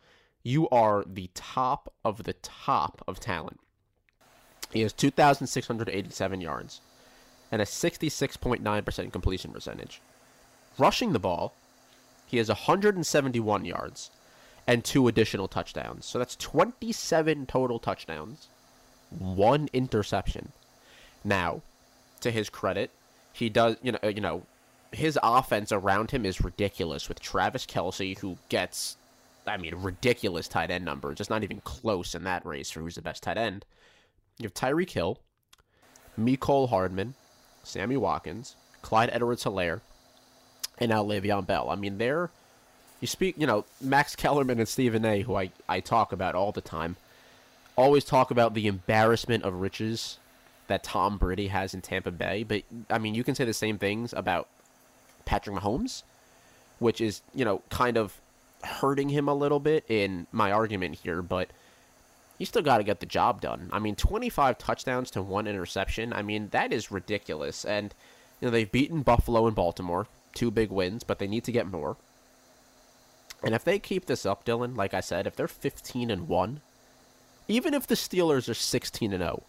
you 0.45 0.69
are 0.69 1.03
the 1.05 1.29
top 1.35 1.93
of 2.05 2.23
the 2.23 2.35
top 2.35 3.03
of 3.09 3.19
talent. 3.19 3.59
He 4.73 4.83
has 4.83 4.93
2,687 4.93 6.41
yards 6.41 6.81
and 7.51 7.61
a 7.61 7.65
66.9% 7.67 9.13
completion 9.13 9.51
percentage. 9.51 10.01
Rushing 10.79 11.13
the 11.13 11.19
ball, 11.19 11.53
he 12.27 12.39
has 12.39 12.49
171 12.49 13.65
yards 13.65 14.11
and 14.69 14.85
two 14.85 15.09
additional 15.09 15.49
touchdowns. 15.49 16.07
So 16.07 16.21
that's 16.21 16.37
27 16.37 17.47
total 17.47 17.81
touchdowns, 17.81 18.47
one 19.11 19.69
interception. 19.73 20.53
Now, 21.25 21.63
to 22.23 22.31
his 22.31 22.51
credit, 22.51 22.91
he 23.33 23.49
does, 23.49 23.77
you 23.83 23.93
know, 23.93 23.99
you 24.03 24.21
know, 24.21 24.43
his 24.93 25.19
offense 25.23 25.73
around 25.73 26.11
him 26.11 26.27
is 26.27 26.41
ridiculous 26.41 27.09
with 27.09 27.21
Travis 27.21 27.67
Kelce, 27.67 28.19
who 28.19 28.37
gets, 28.49 28.97
I 29.47 29.57
mean, 29.57 29.75
ridiculous 29.77 30.49
tight 30.49 30.71
end 30.71 30.85
numbers. 30.85 31.21
It's 31.21 31.31
not 31.31 31.43
even 31.43 31.61
close 31.63 32.15
in 32.15 32.25
that 32.25 32.45
race 32.45 32.71
for 32.71 32.81
who's 32.81 32.97
the 32.97 33.03
best 33.03 33.23
tight 33.23 33.39
end. 33.39 33.65
You 34.39 34.45
have 34.45 34.55
Tyreek 34.55 34.91
Hill, 34.91 35.19
Mecole 36.19 36.69
Hardman, 36.69 37.15
Sammy 37.63 37.97
Watkins, 37.97 38.57
Clyde 38.83 39.11
Edwards 39.13 39.45
Helaire, 39.45 39.81
and 40.79 40.91
now 40.91 41.03
Le'Veon 41.05 41.47
Bell. 41.47 41.71
I 41.71 41.77
mean, 41.77 41.99
they're 41.99 42.31
you 43.03 43.09
speak, 43.09 43.35
you 43.37 43.49
know, 43.49 43.65
Max 43.81 44.15
Kellerman 44.15 44.61
and 44.61 44.69
Stephen 44.69 45.05
A, 45.05 45.23
who 45.23 45.35
I, 45.37 45.51
I 45.69 45.81
talk 45.81 46.13
about 46.13 46.37
all 46.37 46.53
the 46.53 46.61
time, 46.61 46.95
always 47.75 48.05
talk 48.05 48.31
about 48.31 48.55
the 48.55 48.69
embarrassment 48.69 49.43
of 49.43 49.55
riches 49.55 50.19
that 50.69 50.83
Tom 50.83 51.19
Brady 51.19 51.49
has 51.49 51.75
in 51.75 51.81
Tampa 51.81 52.11
Bay. 52.11 52.43
But, 52.43 52.63
I 52.89 52.99
mean, 52.99 53.15
you 53.15 53.25
can 53.25 53.35
say 53.35 53.45
the 53.45 53.53
same 53.53 53.79
things 53.79 54.13
about 54.13 54.49
Patrick 55.25 55.57
Mahomes, 55.57 56.03
which 56.79 57.01
is, 57.01 57.23
you 57.35 57.45
know, 57.45 57.63
kind 57.71 57.97
of 57.97 58.21
hurting 58.63 59.09
him 59.09 59.29
a 59.29 59.35
little 59.35 59.61
bit 59.61 59.85
in 59.89 60.27
my 60.33 60.53
argument 60.53 60.97
here, 61.03 61.23
but 61.23 61.49
you 62.39 62.47
still 62.47 62.63
got 62.63 62.79
to 62.79 62.85
get 62.85 63.01
the 63.01 63.07
job 63.07 63.41
done. 63.41 63.69
I 63.73 63.79
mean, 63.79 63.95
25 63.97 64.59
touchdowns 64.59 65.11
to 65.13 65.23
one 65.23 65.47
interception. 65.47 66.13
I 66.13 66.23
mean, 66.23 66.49
that 66.51 66.73
is 66.73 66.91
ridiculous. 66.91 67.65
And, 67.65 67.95
you 68.41 68.47
know, 68.47 68.51
they've 68.51 68.71
beaten 68.71 69.03
Buffalo 69.03 69.47
and 69.47 69.55
Baltimore, 69.55 70.07
two 70.35 70.51
big 70.51 70.71
wins, 70.71 71.05
but 71.05 71.19
they 71.19 71.27
need 71.27 71.45
to 71.45 71.53
get 71.53 71.67
more. 71.67 71.97
And 73.45 73.55
if 73.55 73.65
they 73.65 73.79
keep 73.79 74.07
this 74.07 74.25
up, 74.25 74.45
Dylan, 74.45 74.77
like 74.77 74.95
I 74.95 75.01
said, 75.01 75.27
if 75.27 75.37
they're 75.37 75.49
15 75.49 76.11
and 76.11 76.29
1, 76.29 76.61
even 77.49 77.75
if 77.75 77.87
the 77.87 77.97
Steelers 77.97 78.49
are 78.49 78.55
16 78.55 79.13
and 79.13 79.23
0, 79.23 79.43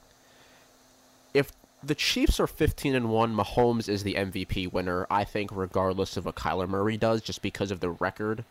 if 1.33 1.51
the 1.83 1.95
Chiefs 1.95 2.39
are 2.39 2.47
15 2.47 2.95
and 2.95 3.09
1, 3.09 3.35
Mahomes 3.35 3.89
is 3.89 4.03
the 4.03 4.15
MVP 4.15 4.71
winner, 4.71 5.05
I 5.09 5.23
think 5.23 5.51
regardless 5.53 6.15
of 6.15 6.25
what 6.25 6.35
Kyler 6.35 6.67
Murray 6.67 6.97
does 6.97 7.21
just 7.21 7.41
because 7.41 7.71
of 7.71 7.79
the 7.79 7.89
record 7.89 8.45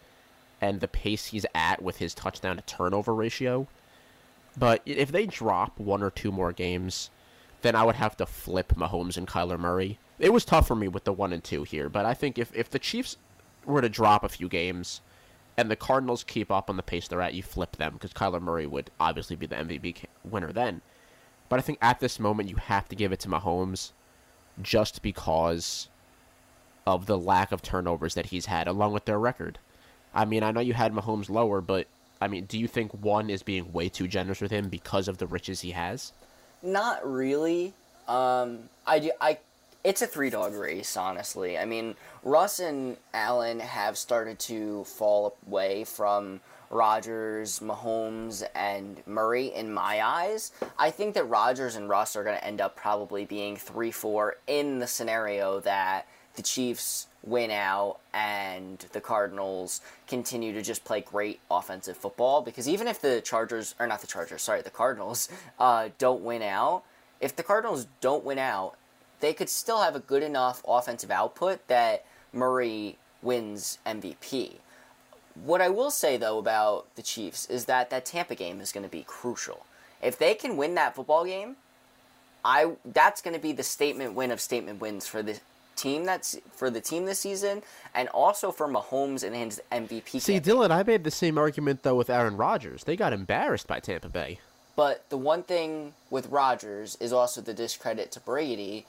and 0.61 0.81
the 0.81 0.88
pace 0.88 1.27
he's 1.27 1.47
at 1.55 1.83
with 1.83 1.97
his 1.97 2.14
touchdown 2.14 2.57
to 2.57 2.62
turnover 2.62 3.14
ratio. 3.14 3.66
But 4.57 4.83
if 4.85 5.11
they 5.11 5.27
drop 5.27 5.79
one 5.79 6.03
or 6.03 6.11
two 6.11 6.31
more 6.31 6.53
games, 6.53 7.11
then 7.62 7.75
I 7.75 7.85
would 7.85 7.97
have 7.97 8.16
to 8.18 8.27
flip 8.27 8.75
Mahomes 8.77 9.16
and 9.16 9.27
Kyler 9.27 9.59
Murray. 9.59 9.99
It 10.18 10.33
was 10.33 10.45
tough 10.45 10.68
for 10.68 10.77
me 10.77 10.88
with 10.88 11.05
the 11.05 11.12
1 11.12 11.33
and 11.33 11.42
2 11.42 11.64
here, 11.64 11.88
but 11.88 12.05
I 12.05 12.14
think 12.14 12.38
if 12.38 12.55
if 12.55 12.71
the 12.71 12.79
Chiefs 12.79 13.16
were 13.64 13.81
to 13.81 13.88
drop 13.88 14.23
a 14.23 14.29
few 14.29 14.49
games, 14.49 15.01
and 15.57 15.71
the 15.71 15.77
Cardinals 15.77 16.25
keep 16.25 16.51
up 16.51 16.71
on 16.71 16.77
the 16.77 16.83
pace 16.83 17.09
they're 17.09 17.21
at, 17.21 17.35
you 17.35 17.42
flip 17.42 17.77
them 17.77 17.95
because 17.95 18.12
Kyler 18.12 18.40
Murray 18.40 18.66
would 18.66 18.90
obviously 19.01 19.37
be 19.37 19.47
the 19.47 19.57
MVP 19.57 20.05
winner 20.25 20.53
then. 20.53 20.81
But 21.53 21.59
I 21.59 21.62
think 21.65 21.81
at 21.83 22.01
this 22.01 22.19
moment 22.19 22.49
you 22.49 22.57
have 22.57 22.88
to 22.88 22.97
give 22.97 23.12
it 23.12 23.21
to 23.21 23.29
Mahomes 23.29 23.93
just 24.62 25.03
because 25.03 25.91
of 26.87 27.05
the 27.05 27.19
lack 27.19 27.53
of 27.53 27.61
turnovers 27.61 28.15
that 28.15 28.25
he's 28.25 28.47
had 28.47 28.67
along 28.67 28.95
with 28.95 29.05
their 29.05 29.19
record. 29.19 29.59
I 30.15 30.25
mean, 30.25 30.43
I 30.43 30.51
know 30.51 30.61
you 30.61 30.73
had 30.73 30.95
Mahomes 30.95 31.29
lower, 31.29 31.61
but 31.61 31.88
I 32.23 32.29
mean, 32.29 32.47
do 32.47 32.59
you 32.59 32.67
think 32.67 32.93
one 32.95 33.29
is 33.29 33.43
being 33.43 33.71
way 33.71 33.91
too 33.91 34.09
generous 34.09 34.41
with 34.41 34.51
him 34.51 34.71
because 34.71 35.09
of 35.09 35.19
the 35.19 35.27
riches 35.27 35.61
he 35.61 35.73
has? 35.73 36.15
Not 36.62 37.07
really. 37.07 37.75
Um, 38.09 38.71
I, 38.87 39.11
I 39.21 39.37
it's 39.85 40.01
a 40.01 40.07
three 40.07 40.31
dog 40.31 40.55
race, 40.55 40.97
honestly. 40.97 41.59
I 41.59 41.67
mean, 41.67 41.97
Russ 42.25 42.61
and 42.61 42.97
Allen 43.12 43.61
have 43.61 43.99
started 43.99 44.38
to 44.38 44.85
fall 44.85 45.37
away 45.47 45.85
from 45.85 46.41
Rodgers, 46.72 47.61
Mahomes, 47.61 48.42
and 48.54 49.02
Murray 49.06 49.54
in 49.54 49.72
my 49.72 50.04
eyes. 50.04 50.52
I 50.78 50.90
think 50.90 51.14
that 51.14 51.24
Rodgers 51.24 51.76
and 51.76 51.88
Russ 51.88 52.16
are 52.16 52.24
going 52.24 52.37
to 52.37 52.44
end 52.44 52.61
up 52.61 52.74
probably 52.74 53.24
being 53.24 53.56
3 53.56 53.90
4 53.90 54.37
in 54.48 54.78
the 54.80 54.87
scenario 54.87 55.61
that 55.61 56.08
the 56.35 56.42
Chiefs 56.42 57.06
win 57.22 57.52
out 57.52 57.98
and 58.12 58.85
the 58.92 59.00
Cardinals 59.00 59.80
continue 60.08 60.52
to 60.54 60.62
just 60.62 60.85
play 60.85 61.02
great 61.02 61.38
offensive 61.50 61.96
football. 61.96 62.42
Because 62.42 62.68
even 62.68 62.88
if 62.88 63.00
the 63.00 63.20
Chargers, 63.20 63.74
or 63.78 63.87
not 63.87 64.00
the 64.00 64.06
Chargers, 64.08 64.42
sorry, 64.42 64.62
the 64.62 64.70
Cardinals, 64.70 65.28
uh, 65.61 65.90
don't 65.98 66.22
win 66.22 66.42
out, 66.42 66.82
if 67.20 67.37
the 67.37 67.42
Cardinals 67.44 67.87
don't 68.00 68.24
win 68.24 68.38
out 68.38 68.76
they 69.22 69.32
could 69.32 69.48
still 69.48 69.80
have 69.80 69.94
a 69.94 70.00
good 70.00 70.22
enough 70.22 70.62
offensive 70.66 71.11
output 71.11 71.66
that 71.68 72.04
Murray 72.32 72.98
wins 73.22 73.78
MVP. 73.87 74.56
What 75.45 75.61
I 75.61 75.68
will 75.68 75.90
say 75.90 76.16
though 76.16 76.38
about 76.38 76.95
the 76.97 77.03
Chiefs 77.03 77.47
is 77.47 77.64
that 77.66 77.90
that 77.90 78.05
Tampa 78.05 78.35
game 78.35 78.61
is 78.61 78.73
going 78.73 78.85
to 78.85 78.90
be 78.90 79.05
crucial. 79.07 79.64
If 80.03 80.18
they 80.18 80.35
can 80.35 80.57
win 80.57 80.75
that 80.75 80.95
football 80.95 81.25
game, 81.25 81.57
I 82.45 82.73
that's 82.85 83.23
going 83.23 83.35
to 83.35 83.40
be 83.40 83.53
the 83.53 83.62
statement 83.62 84.14
win 84.14 84.31
of 84.31 84.40
statement 84.40 84.81
wins 84.81 85.07
for 85.07 85.23
the 85.23 85.40
team 85.77 86.05
that's 86.05 86.38
for 86.53 86.71
the 86.71 86.81
team 86.81 87.07
this 87.07 87.21
season 87.21 87.62
and 87.95 88.09
also 88.09 88.51
for 88.51 88.68
Mahomes 88.68 89.25
and 89.25 89.35
his 89.35 89.61
MVP. 89.71 90.21
See, 90.21 90.35
campaign. 90.35 90.40
Dylan, 90.42 90.71
I 90.71 90.83
made 90.83 91.05
the 91.05 91.11
same 91.11 91.38
argument 91.38 91.83
though 91.83 91.95
with 91.95 92.11
Aaron 92.11 92.37
Rodgers. 92.37 92.85
They 92.85 92.97
got 92.97 93.12
embarrassed 93.12 93.66
by 93.66 93.81
Tampa 93.81 94.09
Bay. 94.09 94.38
But 94.75 95.09
the 95.11 95.18
one 95.18 95.42
thing 95.42 95.95
with 96.11 96.29
Rodgers 96.29 96.97
is 97.01 97.12
also 97.12 97.40
the 97.40 97.55
discredit 97.55 98.11
to 98.12 98.21
Brady 98.21 98.87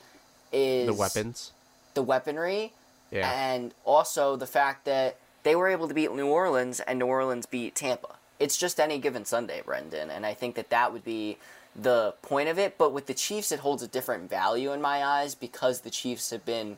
is 0.52 0.88
the 0.88 0.94
weapons, 0.94 1.52
the 1.94 2.02
weaponry, 2.02 2.72
yeah. 3.12 3.32
and 3.32 3.74
also 3.84 4.36
the 4.36 4.48
fact 4.48 4.86
that 4.86 5.18
they 5.44 5.56
were 5.56 5.68
able 5.68 5.88
to 5.88 5.94
beat 5.94 6.12
New 6.12 6.28
Orleans 6.28 6.80
and 6.80 7.00
New 7.00 7.06
Orleans 7.06 7.46
beat 7.46 7.76
Tampa. 7.76 8.16
It's 8.40 8.58
just 8.58 8.80
any 8.80 8.98
given 8.98 9.26
Sunday, 9.26 9.62
Brendan, 9.64 10.10
and 10.10 10.26
I 10.26 10.34
think 10.34 10.56
that 10.56 10.70
that 10.70 10.92
would 10.92 11.04
be 11.04 11.38
the 11.76 12.14
point 12.22 12.50
of 12.50 12.58
it. 12.58 12.78
But 12.78 12.94
with 12.94 13.06
the 13.06 13.14
Chiefs, 13.14 13.52
it 13.52 13.60
holds 13.60 13.84
a 13.84 13.88
different 13.88 14.30
value 14.30 14.72
in 14.72 14.82
my 14.82 15.04
eyes 15.04 15.36
because 15.36 15.82
the 15.82 15.90
Chiefs 15.90 16.32
have 16.32 16.46
been 16.46 16.78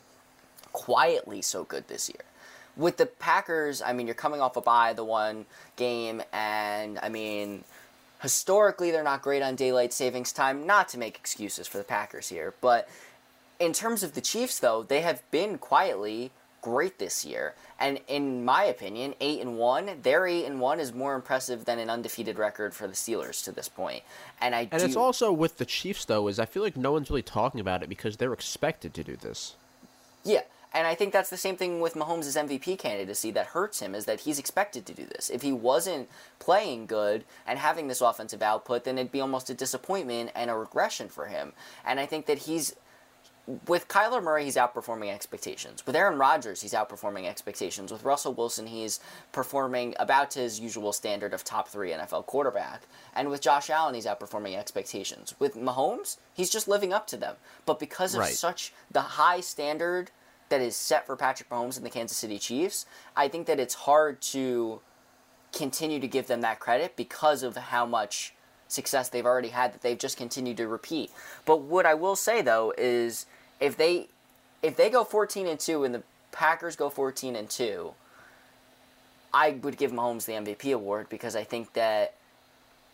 quietly 0.72 1.42
so 1.42 1.64
good 1.64 1.88
this 1.88 2.08
year. 2.08 2.22
With 2.76 2.98
the 2.98 3.06
Packers, 3.06 3.80
I 3.80 3.92
mean, 3.94 4.06
you're 4.06 4.14
coming 4.14 4.40
off 4.40 4.56
a 4.56 4.60
bye, 4.60 4.92
the 4.92 5.04
one 5.04 5.46
game, 5.76 6.22
and 6.32 6.98
I 7.02 7.08
mean, 7.08 7.64
historically, 8.20 8.90
they're 8.90 9.02
not 9.02 9.22
great 9.22 9.42
on 9.42 9.56
daylight 9.56 9.94
savings 9.94 10.32
time. 10.32 10.66
Not 10.66 10.88
to 10.90 10.98
make 10.98 11.16
excuses 11.16 11.66
for 11.66 11.78
the 11.78 11.84
Packers 11.84 12.28
here, 12.28 12.52
but 12.60 12.88
in 13.58 13.72
terms 13.72 14.02
of 14.02 14.12
the 14.12 14.20
Chiefs, 14.20 14.58
though, 14.58 14.82
they 14.82 15.00
have 15.00 15.22
been 15.30 15.56
quietly 15.56 16.30
great 16.60 16.98
this 16.98 17.24
year. 17.24 17.54
And 17.78 18.00
in 18.08 18.44
my 18.44 18.64
opinion, 18.64 19.14
eight 19.20 19.40
and 19.40 19.58
one, 19.58 19.90
their 20.02 20.26
eight 20.26 20.46
and 20.46 20.60
one 20.60 20.80
is 20.80 20.94
more 20.94 21.14
impressive 21.14 21.64
than 21.64 21.78
an 21.78 21.90
undefeated 21.90 22.38
record 22.38 22.74
for 22.74 22.86
the 22.86 22.94
Steelers 22.94 23.44
to 23.44 23.52
this 23.52 23.68
point. 23.68 24.02
And 24.40 24.54
I 24.54 24.68
and 24.70 24.80
do... 24.80 24.86
it's 24.86 24.96
also 24.96 25.32
with 25.32 25.58
the 25.58 25.66
Chiefs 25.66 26.04
though, 26.06 26.28
is 26.28 26.38
I 26.38 26.46
feel 26.46 26.62
like 26.62 26.76
no 26.76 26.92
one's 26.92 27.10
really 27.10 27.22
talking 27.22 27.60
about 27.60 27.82
it 27.82 27.88
because 27.88 28.16
they're 28.16 28.32
expected 28.32 28.94
to 28.94 29.04
do 29.04 29.16
this. 29.16 29.54
Yeah. 30.24 30.42
And 30.76 30.86
I 30.86 30.94
think 30.94 31.14
that's 31.14 31.30
the 31.30 31.38
same 31.38 31.56
thing 31.56 31.80
with 31.80 31.94
Mahomes' 31.94 32.36
MVP 32.36 32.78
candidacy 32.78 33.30
that 33.30 33.46
hurts 33.46 33.80
him 33.80 33.94
is 33.94 34.04
that 34.04 34.20
he's 34.20 34.38
expected 34.38 34.84
to 34.86 34.92
do 34.92 35.06
this. 35.06 35.30
If 35.30 35.40
he 35.40 35.50
wasn't 35.50 36.08
playing 36.38 36.84
good 36.84 37.24
and 37.46 37.58
having 37.58 37.88
this 37.88 38.02
offensive 38.02 38.42
output, 38.42 38.84
then 38.84 38.98
it'd 38.98 39.10
be 39.10 39.22
almost 39.22 39.48
a 39.48 39.54
disappointment 39.54 40.32
and 40.34 40.50
a 40.50 40.54
regression 40.54 41.08
for 41.08 41.26
him. 41.26 41.54
And 41.82 41.98
I 41.98 42.04
think 42.04 42.26
that 42.26 42.38
he's 42.38 42.76
with 43.68 43.86
Kyler 43.86 44.22
Murray, 44.22 44.44
he's 44.44 44.56
outperforming 44.56 45.12
expectations. 45.12 45.86
With 45.86 45.94
Aaron 45.94 46.18
Rodgers, 46.18 46.62
he's 46.62 46.72
outperforming 46.72 47.26
expectations. 47.26 47.92
With 47.92 48.02
Russell 48.02 48.34
Wilson, 48.34 48.66
he's 48.66 48.98
performing 49.30 49.94
about 50.00 50.32
to 50.32 50.40
his 50.40 50.58
usual 50.58 50.92
standard 50.92 51.32
of 51.32 51.44
top 51.44 51.68
three 51.68 51.92
NFL 51.92 52.26
quarterback. 52.26 52.82
And 53.14 53.30
with 53.30 53.40
Josh 53.40 53.70
Allen, 53.70 53.94
he's 53.94 54.06
outperforming 54.06 54.56
expectations. 54.56 55.34
With 55.38 55.54
Mahomes, 55.54 56.16
he's 56.34 56.50
just 56.50 56.66
living 56.66 56.92
up 56.92 57.06
to 57.08 57.16
them. 57.16 57.36
But 57.66 57.78
because 57.78 58.14
of 58.14 58.20
right. 58.20 58.34
such 58.34 58.72
the 58.90 59.02
high 59.02 59.40
standard 59.40 60.10
that 60.48 60.60
is 60.60 60.76
set 60.76 61.06
for 61.06 61.16
Patrick 61.16 61.48
Mahomes 61.48 61.76
and 61.76 61.86
the 61.86 61.90
Kansas 61.90 62.16
City 62.16 62.38
Chiefs, 62.38 62.84
I 63.16 63.28
think 63.28 63.46
that 63.46 63.60
it's 63.60 63.74
hard 63.74 64.20
to 64.22 64.80
continue 65.52 66.00
to 66.00 66.08
give 66.08 66.26
them 66.26 66.40
that 66.40 66.58
credit 66.58 66.96
because 66.96 67.44
of 67.44 67.56
how 67.56 67.86
much 67.86 68.34
success 68.68 69.08
they've 69.08 69.26
already 69.26 69.48
had 69.48 69.72
that 69.72 69.82
they've 69.82 69.98
just 69.98 70.16
continued 70.16 70.56
to 70.56 70.68
repeat. 70.68 71.10
But 71.44 71.62
what 71.62 71.86
I 71.86 71.94
will 71.94 72.16
say 72.16 72.42
though 72.42 72.72
is 72.76 73.26
if 73.60 73.76
they 73.76 74.08
if 74.62 74.76
they 74.76 74.90
go 74.90 75.04
14 75.04 75.46
and 75.46 75.60
2 75.60 75.84
and 75.84 75.94
the 75.94 76.02
Packers 76.32 76.76
go 76.76 76.90
14 76.90 77.36
and 77.36 77.48
2, 77.48 77.92
I 79.32 79.50
would 79.50 79.76
give 79.76 79.92
Mahomes 79.92 80.24
the 80.26 80.32
MVP 80.32 80.74
award 80.74 81.08
because 81.08 81.36
I 81.36 81.44
think 81.44 81.72
that 81.74 82.14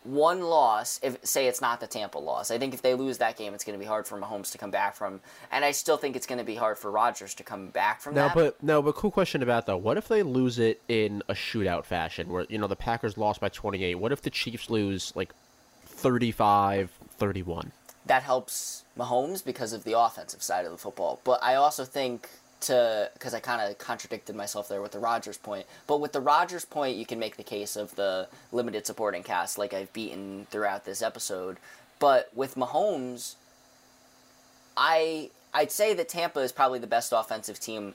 one 0.03 0.41
loss, 0.41 0.99
if 1.01 1.17
say 1.25 1.47
it's 1.47 1.61
not 1.61 1.79
the 1.79 1.87
Tampa 1.87 2.17
loss, 2.19 2.51
I 2.51 2.57
think 2.57 2.73
if 2.73 2.81
they 2.81 2.93
lose 2.93 3.19
that 3.19 3.37
game, 3.37 3.53
it's 3.53 3.63
going 3.63 3.77
to 3.77 3.79
be 3.79 3.87
hard 3.87 4.05
for 4.05 4.19
Mahomes 4.19 4.51
to 4.51 4.57
come 4.57 4.69
back 4.69 4.95
from, 4.95 5.21
and 5.49 5.63
I 5.63 5.71
still 5.71 5.95
think 5.95 6.17
it's 6.17 6.25
going 6.25 6.39
to 6.39 6.43
be 6.43 6.55
hard 6.55 6.77
for 6.77 6.91
Rodgers 6.91 7.33
to 7.35 7.43
come 7.43 7.67
back 7.67 8.01
from 8.01 8.15
No, 8.15 8.27
that. 8.27 8.35
but 8.35 8.61
no, 8.61 8.81
but 8.81 8.95
cool 8.95 9.11
question 9.11 9.41
about 9.41 9.65
though. 9.65 9.77
What 9.77 9.97
if 9.97 10.09
they 10.09 10.21
lose 10.21 10.59
it 10.59 10.81
in 10.89 11.23
a 11.29 11.33
shootout 11.33 11.85
fashion, 11.85 12.27
where 12.29 12.45
you 12.49 12.57
know 12.57 12.67
the 12.67 12.75
Packers 12.75 13.17
lost 13.17 13.39
by 13.39 13.47
28? 13.47 13.95
What 13.95 14.11
if 14.11 14.21
the 14.21 14.29
Chiefs 14.29 14.69
lose 14.69 15.13
like 15.15 15.31
35-31? 15.87 17.71
That 18.05 18.23
helps 18.23 18.83
Mahomes 18.97 19.43
because 19.43 19.73
of 19.73 19.83
the 19.83 19.97
offensive 19.97 20.43
side 20.43 20.65
of 20.65 20.71
the 20.71 20.77
football. 20.77 21.19
But 21.23 21.43
I 21.43 21.55
also 21.55 21.85
think 21.85 22.29
to 22.61 23.09
because 23.13 23.33
I 23.33 23.39
kind 23.39 23.61
of 23.61 23.77
contradicted 23.77 24.35
myself 24.35 24.69
there 24.69 24.81
with 24.81 24.91
the 24.91 24.99
Rodgers 24.99 25.37
point. 25.37 25.65
But 25.87 25.99
with 25.99 26.13
the 26.13 26.21
Rodgers 26.21 26.65
point, 26.65 26.97
you 26.97 27.05
can 27.05 27.19
make 27.19 27.37
the 27.37 27.43
case 27.43 27.75
of 27.75 27.95
the 27.95 28.27
limited 28.51 28.85
supporting 28.85 29.23
cast, 29.23 29.57
like 29.57 29.73
I've 29.73 29.91
beaten 29.93 30.47
throughout 30.49 30.85
this 30.85 31.01
episode. 31.01 31.57
But 31.99 32.29
with 32.33 32.55
Mahomes, 32.55 33.35
I 34.75 35.29
I'd 35.53 35.71
say 35.71 35.93
that 35.93 36.09
Tampa 36.09 36.39
is 36.39 36.51
probably 36.51 36.79
the 36.79 36.87
best 36.87 37.13
offensive 37.15 37.59
team 37.59 37.93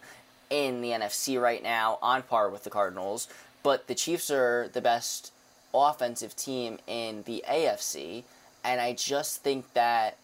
in 0.50 0.80
the 0.80 0.90
NFC 0.90 1.40
right 1.40 1.62
now, 1.62 1.98
on 2.00 2.22
par 2.22 2.48
with 2.48 2.64
the 2.64 2.70
Cardinals. 2.70 3.28
But 3.62 3.86
the 3.86 3.94
Chiefs 3.94 4.30
are 4.30 4.68
the 4.72 4.80
best 4.80 5.32
offensive 5.74 6.36
team 6.36 6.78
in 6.86 7.24
the 7.24 7.44
AFC, 7.48 8.24
and 8.64 8.80
I 8.80 8.92
just 8.92 9.42
think 9.42 9.72
that 9.74 10.16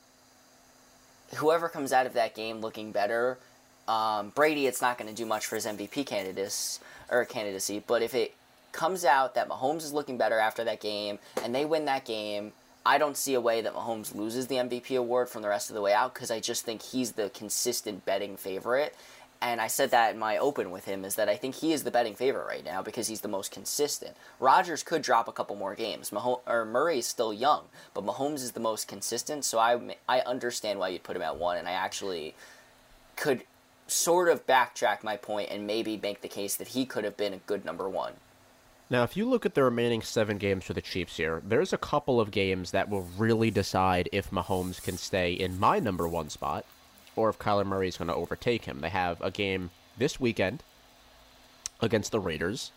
whoever 1.37 1.69
comes 1.69 1.93
out 1.93 2.07
of 2.07 2.15
that 2.15 2.35
game 2.35 2.61
looking 2.61 2.93
better, 2.93 3.39
um, 3.89 4.31
Brady, 4.35 4.67
it's 4.67 4.81
not 4.81 4.99
going 4.99 5.09
to 5.09 5.15
do 5.15 5.27
much 5.27 5.47
for 5.47 5.57
his 5.57 5.67
MVP 5.67 6.07
candidates 6.07 6.81
or 7.11 7.25
candidacy. 7.25 7.83
But 7.87 8.03
if 8.03 8.15
it 8.15 8.35
comes 8.73 9.05
out 9.05 9.35
that 9.35 9.49
Mahomes 9.49 9.79
is 9.79 9.93
looking 9.93 10.19
better 10.19 10.39
after 10.39 10.65
that 10.65 10.81
game 10.81 11.19
and 11.43 11.55
they 11.55 11.65
win 11.65 11.85
that 11.85 12.05
game, 12.05 12.53
I 12.87 12.99
don't 12.99 13.17
see 13.17 13.35
a 13.35 13.41
way 13.41 13.63
that 13.63 13.75
Mahomes 13.75 14.15
loses 14.15 14.47
the 14.47 14.57
MVP 14.57 14.99
award 14.99 15.29
from 15.29 15.43
the 15.43 15.49
rest 15.49 15.71
of 15.71 15.75
the 15.75 15.81
way 15.81 15.95
out 15.95 16.13
because 16.13 16.31
I 16.31 16.41
just 16.41 16.65
think 16.65 16.83
he's 16.83 17.13
the 17.13 17.31
consistent 17.31 18.05
betting 18.05 18.37
favorite. 18.37 18.95
And 19.45 19.61
I 19.61 19.67
said 19.67 19.91
that 19.91 20.15
in 20.15 20.19
my 20.19 20.39
open 20.39 20.71
with 20.71 20.87
him 20.87 21.05
is 21.05 21.17
that 21.17 21.29
I 21.29 21.37
think 21.37 21.57
he 21.57 21.75
is 21.75 21.85
the 21.85 21.91
betting 21.91 22.15
favorite 22.15 22.47
right 22.47 22.65
now 22.65 22.81
because 22.81 23.09
he's 23.09 23.21
the 23.21 23.29
most 23.29 23.51
consistent. 23.51 24.17
Rodgers 24.41 24.83
could 24.83 25.03
drop 25.03 25.29
a 25.29 25.33
couple 25.33 25.55
more 25.55 25.75
games. 25.75 26.09
Mahomes, 26.09 26.41
or 26.47 26.65
Murray 26.65 27.01
is 27.01 27.07
still 27.07 27.31
young, 27.31 27.65
but 27.93 28.07
Mahomes 28.07 28.37
is 28.37 28.53
the 28.53 28.61
most 28.61 28.89
consistent. 28.89 29.45
So 29.45 29.59
I 29.59 29.97
I 30.09 30.21
understand 30.21 30.79
why 30.79 30.89
you'd 30.89 31.03
put 31.03 31.15
him 31.15 31.21
at 31.21 31.37
one, 31.37 31.59
and 31.59 31.69
I 31.69 31.73
actually 31.73 32.35
could 33.17 33.43
sort 33.87 34.31
of 34.31 34.47
backtrack 34.47 35.05
my 35.05 35.19
point 35.19 35.51
and 35.51 35.67
maybe 35.67 35.99
make 35.99 36.23
the 36.23 36.29
case 36.29 36.57
that 36.57 36.69
he 36.69 36.87
could 36.87 37.05
have 37.05 37.19
been 37.19 37.35
a 37.35 37.39
good 37.47 37.67
number 37.67 37.87
one. 37.87 38.15
Now, 38.89 39.03
if 39.03 39.15
you 39.15 39.29
look 39.29 39.45
at 39.45 39.55
the 39.55 39.63
remaining 39.63 40.01
seven 40.01 40.39
games 40.39 40.65
for 40.65 40.73
the 40.73 40.81
Chiefs 40.81 41.19
here, 41.19 41.43
there's 41.45 41.75
a 41.75 41.79
couple 41.79 42.19
of 42.19 42.31
games 42.31 42.71
that 42.71 42.89
will 42.89 43.07
really 43.19 43.51
decide 43.51 44.09
if 44.11 44.31
Mahomes 44.31 44.83
can 44.83 44.97
stay 44.97 45.35
in 45.35 45.61
my 45.61 45.81
number 45.81 46.09
one 46.09 46.31
spot 46.31 46.65
or 47.17 47.29
if 47.29 47.39
Kyler 47.39 47.67
Murray 47.67 47.89
is 47.89 47.97
going 47.97 48.09
to 48.09 48.15
overtake 48.15 48.65
him. 48.65 48.81
They 48.81 48.89
have 48.91 49.21
a 49.21 49.31
game 49.31 49.71
this 49.97 50.19
weekend 50.19 50.63
against 51.81 52.13
the 52.13 52.21
Raiders 52.21 52.73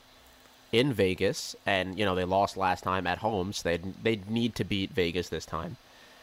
in 0.71 0.93
Vegas, 0.93 1.55
and 1.65 1.97
you 1.97 2.05
know 2.05 2.15
they 2.15 2.25
lost 2.25 2.57
last 2.57 2.83
time 2.83 3.07
at 3.07 3.19
home, 3.19 3.53
so 3.53 3.69
they 3.69 3.77
they 3.77 4.21
need 4.27 4.55
to 4.55 4.63
beat 4.63 4.91
Vegas 4.91 5.29
this 5.29 5.45
time. 5.45 5.77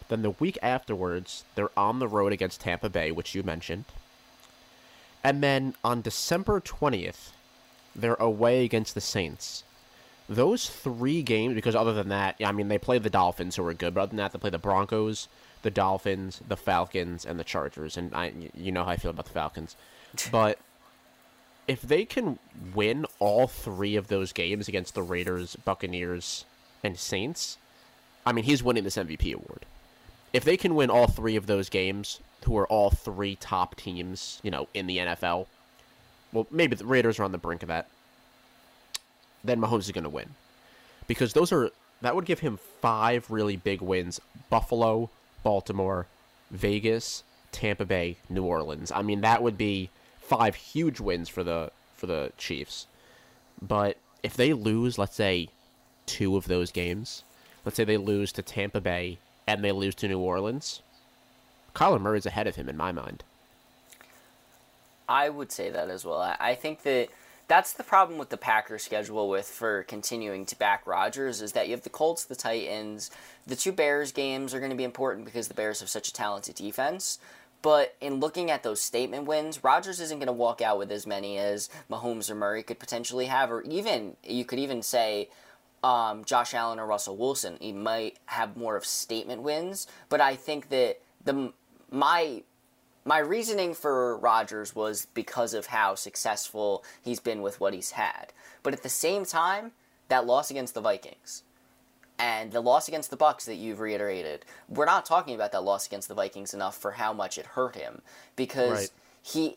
Then 0.08 0.22
the 0.22 0.30
week 0.30 0.58
afterwards, 0.62 1.44
they're 1.54 1.78
on 1.78 1.98
the 1.98 2.08
road 2.08 2.32
against 2.32 2.60
Tampa 2.60 2.90
Bay, 2.90 3.10
which 3.10 3.34
you 3.34 3.42
mentioned, 3.42 3.84
and 5.22 5.42
then 5.42 5.74
on 5.82 6.02
December 6.02 6.60
twentieth, 6.60 7.32
they're 7.96 8.14
away 8.14 8.64
against 8.64 8.94
the 8.94 9.00
Saints. 9.00 9.64
Those 10.28 10.68
three 10.68 11.22
games, 11.22 11.54
because 11.54 11.74
other 11.74 11.92
than 11.92 12.08
that, 12.08 12.36
I 12.42 12.52
mean, 12.52 12.68
they 12.68 12.78
play 12.78 12.98
the 12.98 13.10
Dolphins, 13.10 13.56
who 13.56 13.66
are 13.66 13.74
good, 13.74 13.94
but 13.94 14.00
other 14.02 14.10
than 14.10 14.16
that, 14.18 14.32
they 14.32 14.38
play 14.38 14.50
the 14.50 14.58
Broncos, 14.58 15.28
the 15.64 15.70
Dolphins, 15.70 16.40
the 16.46 16.56
Falcons, 16.56 17.24
and 17.24 17.40
the 17.40 17.44
Chargers. 17.44 17.96
And 17.96 18.14
I, 18.14 18.32
you 18.54 18.70
know 18.70 18.84
how 18.84 18.90
I 18.90 18.96
feel 18.96 19.10
about 19.10 19.24
the 19.24 19.32
Falcons. 19.32 19.76
But 20.30 20.60
if 21.66 21.82
they 21.82 22.04
can 22.04 22.38
win 22.72 23.04
all 23.18 23.48
three 23.48 23.96
of 23.96 24.06
those 24.06 24.32
games 24.32 24.68
against 24.68 24.94
the 24.94 25.02
Raiders, 25.02 25.56
Buccaneers, 25.56 26.44
and 26.84 26.96
Saints, 26.96 27.58
I 28.24 28.30
mean, 28.30 28.44
he's 28.44 28.62
winning 28.62 28.84
this 28.84 28.96
MVP 28.96 29.34
award. 29.34 29.66
If 30.32 30.44
they 30.44 30.56
can 30.56 30.76
win 30.76 30.90
all 30.90 31.08
three 31.08 31.34
of 31.34 31.46
those 31.46 31.68
games, 31.68 32.20
who 32.44 32.56
are 32.58 32.66
all 32.66 32.90
three 32.90 33.36
top 33.36 33.74
teams, 33.74 34.40
you 34.42 34.50
know, 34.50 34.68
in 34.74 34.86
the 34.86 34.98
NFL, 34.98 35.46
well, 36.32 36.46
maybe 36.50 36.76
the 36.76 36.84
Raiders 36.84 37.18
are 37.18 37.24
on 37.24 37.32
the 37.32 37.38
brink 37.38 37.62
of 37.62 37.68
that, 37.68 37.88
then 39.42 39.60
Mahomes 39.60 39.80
is 39.80 39.92
going 39.92 40.04
to 40.04 40.10
win. 40.10 40.34
Because 41.06 41.32
those 41.32 41.52
are, 41.52 41.70
that 42.02 42.14
would 42.14 42.24
give 42.24 42.40
him 42.40 42.58
five 42.80 43.30
really 43.30 43.56
big 43.56 43.80
wins 43.80 44.20
Buffalo, 44.50 45.10
Baltimore, 45.44 46.08
Vegas, 46.50 47.22
Tampa 47.52 47.84
Bay, 47.84 48.16
New 48.28 48.42
Orleans. 48.42 48.90
I 48.90 49.02
mean, 49.02 49.20
that 49.20 49.42
would 49.42 49.56
be 49.56 49.90
five 50.18 50.56
huge 50.56 50.98
wins 50.98 51.28
for 51.28 51.44
the 51.44 51.70
for 51.94 52.06
the 52.06 52.32
Chiefs. 52.36 52.88
But 53.62 53.96
if 54.24 54.34
they 54.34 54.52
lose, 54.52 54.98
let's 54.98 55.14
say, 55.14 55.48
two 56.06 56.36
of 56.36 56.48
those 56.48 56.72
games, 56.72 57.22
let's 57.64 57.76
say 57.76 57.84
they 57.84 57.96
lose 57.96 58.32
to 58.32 58.42
Tampa 58.42 58.80
Bay 58.80 59.18
and 59.46 59.62
they 59.62 59.70
lose 59.70 59.94
to 59.96 60.08
New 60.08 60.18
Orleans, 60.18 60.82
Kyler 61.74 62.00
Murray's 62.00 62.26
ahead 62.26 62.46
of 62.46 62.56
him 62.56 62.68
in 62.68 62.76
my 62.76 62.90
mind. 62.90 63.22
I 65.08 65.28
would 65.28 65.52
say 65.52 65.70
that 65.70 65.90
as 65.90 66.04
well. 66.04 66.20
I, 66.20 66.36
I 66.40 66.54
think 66.54 66.82
that 66.82 67.08
that's 67.46 67.72
the 67.74 67.82
problem 67.82 68.18
with 68.18 68.30
the 68.30 68.36
Packers 68.36 68.82
schedule 68.82 69.28
with 69.28 69.46
for 69.46 69.82
continuing 69.84 70.46
to 70.46 70.58
back 70.58 70.86
Rodgers 70.86 71.42
is 71.42 71.52
that 71.52 71.66
you 71.66 71.72
have 71.72 71.82
the 71.82 71.90
Colts, 71.90 72.24
the 72.24 72.34
Titans, 72.34 73.10
the 73.46 73.56
two 73.56 73.72
Bears 73.72 74.12
games 74.12 74.54
are 74.54 74.58
going 74.58 74.70
to 74.70 74.76
be 74.76 74.84
important 74.84 75.24
because 75.24 75.48
the 75.48 75.54
Bears 75.54 75.80
have 75.80 75.88
such 75.88 76.08
a 76.08 76.12
talented 76.12 76.54
defense. 76.54 77.18
But 77.60 77.96
in 78.00 78.20
looking 78.20 78.50
at 78.50 78.62
those 78.62 78.80
statement 78.80 79.24
wins, 79.24 79.64
Rodgers 79.64 79.98
isn't 79.98 80.18
going 80.18 80.26
to 80.26 80.32
walk 80.32 80.60
out 80.60 80.78
with 80.78 80.92
as 80.92 81.06
many 81.06 81.38
as 81.38 81.70
Mahomes 81.90 82.30
or 82.30 82.34
Murray 82.34 82.62
could 82.62 82.78
potentially 82.78 83.26
have, 83.26 83.50
or 83.50 83.62
even 83.62 84.16
you 84.22 84.44
could 84.44 84.58
even 84.58 84.82
say 84.82 85.30
um, 85.82 86.24
Josh 86.24 86.52
Allen 86.52 86.78
or 86.78 86.86
Russell 86.86 87.16
Wilson. 87.16 87.56
He 87.60 87.72
might 87.72 88.18
have 88.26 88.56
more 88.56 88.76
of 88.76 88.84
statement 88.84 89.42
wins, 89.42 89.86
but 90.10 90.20
I 90.20 90.36
think 90.36 90.68
that 90.68 91.00
the 91.24 91.52
my 91.90 92.42
my 93.04 93.18
reasoning 93.18 93.74
for 93.74 94.16
Rodgers 94.16 94.74
was 94.74 95.06
because 95.14 95.54
of 95.54 95.66
how 95.66 95.94
successful 95.94 96.84
he's 97.02 97.20
been 97.20 97.42
with 97.42 97.60
what 97.60 97.74
he's 97.74 97.92
had. 97.92 98.32
But 98.62 98.72
at 98.72 98.82
the 98.82 98.88
same 98.88 99.24
time, 99.24 99.72
that 100.08 100.26
loss 100.26 100.50
against 100.50 100.74
the 100.74 100.80
Vikings 100.80 101.42
and 102.18 102.52
the 102.52 102.60
loss 102.60 102.88
against 102.88 103.10
the 103.10 103.16
Bucks 103.16 103.44
that 103.46 103.56
you've 103.56 103.80
reiterated, 103.80 104.44
we're 104.68 104.84
not 104.84 105.04
talking 105.04 105.34
about 105.34 105.52
that 105.52 105.64
loss 105.64 105.86
against 105.86 106.08
the 106.08 106.14
Vikings 106.14 106.54
enough 106.54 106.76
for 106.76 106.92
how 106.92 107.12
much 107.12 107.38
it 107.38 107.46
hurt 107.46 107.76
him 107.76 108.00
because 108.36 108.70
Right. 108.70 108.90
he 109.22 109.56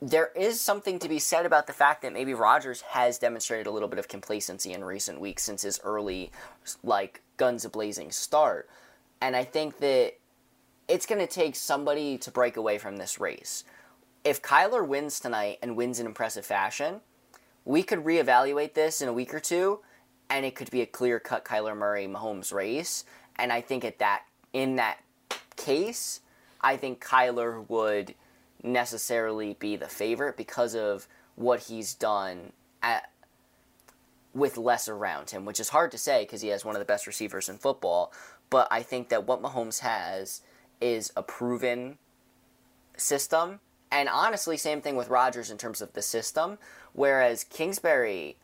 there 0.00 0.30
is 0.36 0.60
something 0.60 1.00
to 1.00 1.08
be 1.08 1.18
said 1.18 1.44
about 1.44 1.66
the 1.66 1.72
fact 1.72 2.02
that 2.02 2.12
maybe 2.12 2.32
Rodgers 2.32 2.82
has 2.82 3.18
demonstrated 3.18 3.66
a 3.66 3.70
little 3.72 3.88
bit 3.88 3.98
of 3.98 4.06
complacency 4.06 4.72
in 4.72 4.84
recent 4.84 5.20
weeks 5.20 5.42
since 5.42 5.62
his 5.62 5.80
early 5.82 6.30
like 6.84 7.20
guns 7.36 7.64
a 7.64 7.68
blazing 7.68 8.12
start. 8.12 8.68
And 9.20 9.34
I 9.34 9.42
think 9.42 9.78
that 9.78 10.14
it's 10.88 11.06
going 11.06 11.20
to 11.20 11.26
take 11.26 11.54
somebody 11.54 12.18
to 12.18 12.30
break 12.30 12.56
away 12.56 12.78
from 12.78 12.96
this 12.96 13.20
race. 13.20 13.64
If 14.24 14.42
Kyler 14.42 14.86
wins 14.86 15.20
tonight 15.20 15.58
and 15.62 15.76
wins 15.76 16.00
in 16.00 16.06
impressive 16.06 16.44
fashion, 16.44 17.00
we 17.64 17.82
could 17.82 18.04
reevaluate 18.04 18.74
this 18.74 19.00
in 19.00 19.08
a 19.08 19.12
week 19.12 19.32
or 19.34 19.40
two, 19.40 19.80
and 20.30 20.44
it 20.44 20.54
could 20.54 20.70
be 20.70 20.80
a 20.80 20.86
clear 20.86 21.20
cut 21.20 21.44
Kyler 21.44 21.76
Murray 21.76 22.06
Mahomes 22.06 22.52
race. 22.52 23.04
And 23.36 23.52
I 23.52 23.60
think 23.60 23.84
at 23.84 23.98
that 23.98 24.22
in 24.52 24.76
that 24.76 24.98
case, 25.56 26.20
I 26.60 26.76
think 26.76 27.04
Kyler 27.04 27.68
would 27.68 28.14
necessarily 28.62 29.54
be 29.54 29.76
the 29.76 29.86
favorite 29.86 30.36
because 30.36 30.74
of 30.74 31.06
what 31.36 31.60
he's 31.60 31.94
done 31.94 32.52
at 32.82 33.10
with 34.34 34.56
less 34.56 34.88
around 34.88 35.30
him, 35.30 35.44
which 35.44 35.60
is 35.60 35.70
hard 35.70 35.90
to 35.90 35.98
say 35.98 36.24
because 36.24 36.42
he 36.42 36.48
has 36.48 36.64
one 36.64 36.74
of 36.74 36.80
the 36.80 36.84
best 36.84 37.06
receivers 37.06 37.48
in 37.48 37.58
football. 37.58 38.12
But 38.50 38.68
I 38.70 38.82
think 38.82 39.08
that 39.08 39.26
what 39.26 39.42
Mahomes 39.42 39.80
has 39.80 40.42
is 40.80 41.12
a 41.16 41.22
proven 41.22 41.98
system. 42.96 43.60
And 43.90 44.08
honestly, 44.08 44.56
same 44.56 44.80
thing 44.80 44.96
with 44.96 45.08
Rodgers 45.08 45.50
in 45.50 45.58
terms 45.58 45.80
of 45.80 45.92
the 45.92 46.02
system. 46.02 46.58
Whereas 46.92 47.44
Kingsbury 47.44 48.36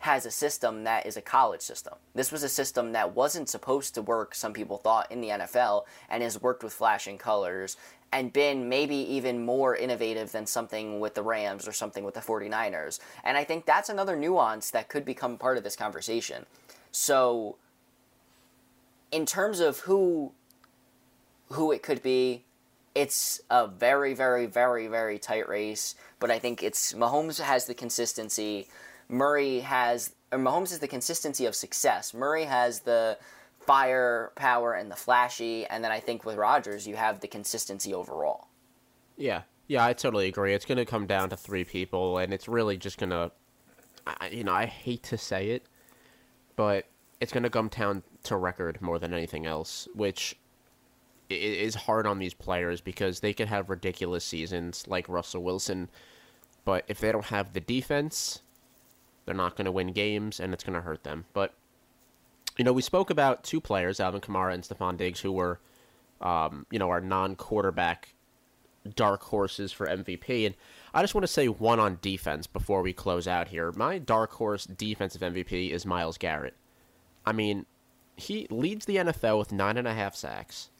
has 0.00 0.26
a 0.26 0.30
system 0.30 0.84
that 0.84 1.06
is 1.06 1.16
a 1.16 1.22
college 1.22 1.62
system. 1.62 1.94
This 2.14 2.30
was 2.30 2.42
a 2.42 2.48
system 2.48 2.92
that 2.92 3.14
wasn't 3.14 3.48
supposed 3.48 3.94
to 3.94 4.02
work, 4.02 4.34
some 4.34 4.52
people 4.52 4.76
thought, 4.76 5.10
in 5.10 5.22
the 5.22 5.30
NFL, 5.30 5.84
and 6.10 6.22
has 6.22 6.42
worked 6.42 6.62
with 6.62 6.74
flashing 6.74 7.16
colors 7.16 7.78
and 8.12 8.30
been 8.30 8.68
maybe 8.68 8.96
even 8.96 9.46
more 9.46 9.74
innovative 9.74 10.30
than 10.30 10.44
something 10.44 11.00
with 11.00 11.14
the 11.14 11.22
Rams 11.22 11.66
or 11.66 11.72
something 11.72 12.04
with 12.04 12.12
the 12.12 12.20
49ers. 12.20 13.00
And 13.24 13.38
I 13.38 13.44
think 13.44 13.64
that's 13.64 13.88
another 13.88 14.14
nuance 14.14 14.70
that 14.72 14.90
could 14.90 15.06
become 15.06 15.38
part 15.38 15.56
of 15.56 15.64
this 15.64 15.74
conversation. 15.74 16.44
So 16.92 17.56
in 19.10 19.24
terms 19.24 19.58
of 19.58 19.78
who 19.80 20.32
who 21.54 21.72
it 21.72 21.82
could 21.82 22.02
be, 22.02 22.44
it's 22.94 23.40
a 23.50 23.66
very, 23.66 24.14
very, 24.14 24.46
very, 24.46 24.86
very 24.86 25.18
tight 25.18 25.48
race. 25.48 25.94
But 26.20 26.30
I 26.30 26.38
think 26.38 26.62
it's 26.62 26.92
Mahomes 26.92 27.40
has 27.40 27.66
the 27.66 27.74
consistency. 27.74 28.68
Murray 29.08 29.60
has 29.60 30.14
or 30.32 30.38
Mahomes 30.38 30.70
has 30.70 30.80
the 30.80 30.88
consistency 30.88 31.46
of 31.46 31.54
success. 31.54 32.12
Murray 32.12 32.44
has 32.44 32.80
the 32.80 33.18
firepower 33.60 34.74
and 34.74 34.90
the 34.90 34.96
flashy, 34.96 35.64
and 35.66 35.82
then 35.82 35.92
I 35.92 36.00
think 36.00 36.24
with 36.24 36.36
Rodgers 36.36 36.86
you 36.86 36.96
have 36.96 37.20
the 37.20 37.28
consistency 37.28 37.94
overall. 37.94 38.48
Yeah, 39.16 39.42
yeah, 39.68 39.86
I 39.86 39.92
totally 39.92 40.28
agree. 40.28 40.54
It's 40.54 40.64
going 40.64 40.78
to 40.78 40.84
come 40.84 41.06
down 41.06 41.30
to 41.30 41.36
three 41.36 41.64
people, 41.64 42.18
and 42.18 42.34
it's 42.34 42.48
really 42.48 42.76
just 42.76 42.98
going 42.98 43.10
to, 43.10 43.30
you 44.30 44.44
know, 44.44 44.52
I 44.52 44.66
hate 44.66 45.04
to 45.04 45.16
say 45.16 45.50
it, 45.50 45.66
but 46.56 46.86
it's 47.20 47.32
going 47.32 47.44
to 47.44 47.50
come 47.50 47.68
down 47.68 48.02
to 48.24 48.36
record 48.36 48.82
more 48.82 48.98
than 48.98 49.14
anything 49.14 49.46
else, 49.46 49.88
which 49.94 50.36
is 51.30 51.74
hard 51.74 52.06
on 52.06 52.18
these 52.18 52.34
players 52.34 52.80
because 52.80 53.20
they 53.20 53.32
could 53.32 53.48
have 53.48 53.70
ridiculous 53.70 54.24
seasons 54.24 54.84
like 54.86 55.08
Russell 55.08 55.42
Wilson, 55.42 55.88
but 56.64 56.84
if 56.88 57.00
they 57.00 57.12
don't 57.12 57.26
have 57.26 57.52
the 57.52 57.60
defense, 57.60 58.42
they're 59.24 59.34
not 59.34 59.56
going 59.56 59.64
to 59.64 59.72
win 59.72 59.92
games, 59.92 60.40
and 60.40 60.52
it's 60.52 60.64
going 60.64 60.74
to 60.74 60.82
hurt 60.82 61.04
them. 61.04 61.24
But 61.32 61.54
you 62.56 62.64
know, 62.64 62.72
we 62.72 62.82
spoke 62.82 63.10
about 63.10 63.42
two 63.42 63.60
players, 63.60 64.00
Alvin 64.00 64.20
Kamara 64.20 64.54
and 64.54 64.62
Stefon 64.62 64.96
Diggs, 64.96 65.20
who 65.20 65.32
were, 65.32 65.58
um, 66.20 66.66
you 66.70 66.78
know, 66.78 66.88
our 66.88 67.00
non-quarterback 67.00 68.14
dark 68.94 69.22
horses 69.22 69.72
for 69.72 69.86
MVP. 69.86 70.46
And 70.46 70.54
I 70.92 71.02
just 71.02 71.14
want 71.14 71.24
to 71.24 71.32
say 71.32 71.48
one 71.48 71.80
on 71.80 71.98
defense 72.00 72.46
before 72.46 72.82
we 72.82 72.92
close 72.92 73.26
out 73.26 73.48
here. 73.48 73.72
My 73.72 73.98
dark 73.98 74.32
horse 74.32 74.66
defensive 74.66 75.22
MVP 75.22 75.70
is 75.70 75.86
Myles 75.86 76.18
Garrett. 76.18 76.54
I 77.26 77.32
mean, 77.32 77.66
he 78.16 78.46
leads 78.50 78.84
the 78.84 78.96
NFL 78.96 79.38
with 79.38 79.52
nine 79.52 79.76
and 79.76 79.88
a 79.88 79.94
half 79.94 80.14
sacks. 80.14 80.70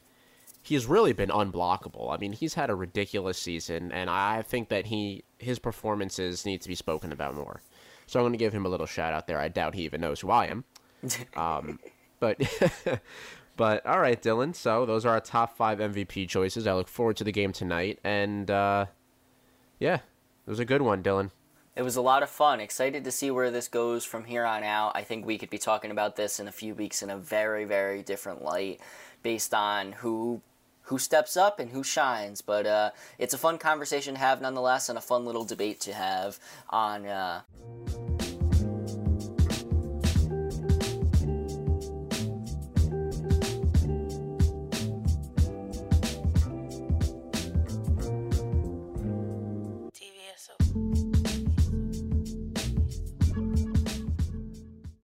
He's 0.65 0.87
really 0.87 1.13
been 1.13 1.29
unblockable. 1.29 2.11
I 2.11 2.17
mean, 2.17 2.33
he's 2.33 2.55
had 2.55 2.71
a 2.71 2.75
ridiculous 2.75 3.37
season, 3.37 3.91
and 3.91 4.09
I 4.09 4.41
think 4.41 4.69
that 4.69 4.87
he 4.87 5.23
his 5.37 5.59
performances 5.59 6.43
need 6.43 6.61
to 6.61 6.67
be 6.67 6.73
spoken 6.73 7.11
about 7.11 7.35
more. 7.35 7.61
So 8.07 8.19
I'm 8.19 8.23
going 8.23 8.33
to 8.33 8.39
give 8.39 8.51
him 8.53 8.65
a 8.65 8.69
little 8.69 8.87
shout 8.87 9.13
out 9.13 9.27
there. 9.27 9.39
I 9.39 9.47
doubt 9.47 9.75
he 9.75 9.83
even 9.83 10.01
knows 10.01 10.21
who 10.21 10.31
I 10.31 10.47
am. 10.47 10.63
Um, 11.35 11.79
but 12.19 12.41
but 13.57 13.85
all 13.85 13.99
right, 13.99 14.19
Dylan. 14.19 14.55
So 14.55 14.87
those 14.87 15.05
are 15.05 15.13
our 15.13 15.21
top 15.21 15.55
five 15.55 15.77
MVP 15.77 16.27
choices. 16.27 16.65
I 16.65 16.73
look 16.73 16.87
forward 16.87 17.17
to 17.17 17.23
the 17.23 17.31
game 17.31 17.53
tonight, 17.53 17.99
and 18.03 18.49
uh, 18.49 18.87
yeah, 19.79 19.95
it 19.95 20.49
was 20.49 20.59
a 20.59 20.65
good 20.65 20.81
one, 20.81 21.03
Dylan. 21.03 21.29
It 21.75 21.83
was 21.83 21.97
a 21.97 22.01
lot 22.01 22.23
of 22.23 22.29
fun. 22.29 22.61
Excited 22.61 23.03
to 23.03 23.11
see 23.11 23.29
where 23.29 23.51
this 23.51 23.67
goes 23.67 24.05
from 24.05 24.23
here 24.23 24.45
on 24.45 24.63
out. 24.63 24.93
I 24.95 25.03
think 25.03 25.25
we 25.25 25.37
could 25.37 25.49
be 25.49 25.57
talking 25.57 25.91
about 25.91 26.15
this 26.15 26.39
in 26.39 26.47
a 26.47 26.51
few 26.51 26.73
weeks 26.73 27.03
in 27.03 27.09
a 27.09 27.17
very, 27.17 27.65
very 27.65 28.01
different 28.01 28.41
light, 28.41 28.79
based 29.21 29.53
on 29.53 29.91
who 29.91 30.41
who 30.85 30.97
steps 30.97 31.35
up 31.37 31.59
and 31.59 31.71
who 31.71 31.83
shines. 31.83 32.41
But 32.41 32.65
uh, 32.65 32.91
it's 33.17 33.33
a 33.33 33.37
fun 33.37 33.57
conversation 33.57 34.15
to 34.15 34.19
have 34.19 34.41
nonetheless, 34.41 34.89
and 34.89 34.97
a 34.97 35.01
fun 35.01 35.25
little 35.25 35.45
debate 35.45 35.79
to 35.81 35.93
have 35.93 36.39
on. 36.69 37.05
Uh 37.05 37.41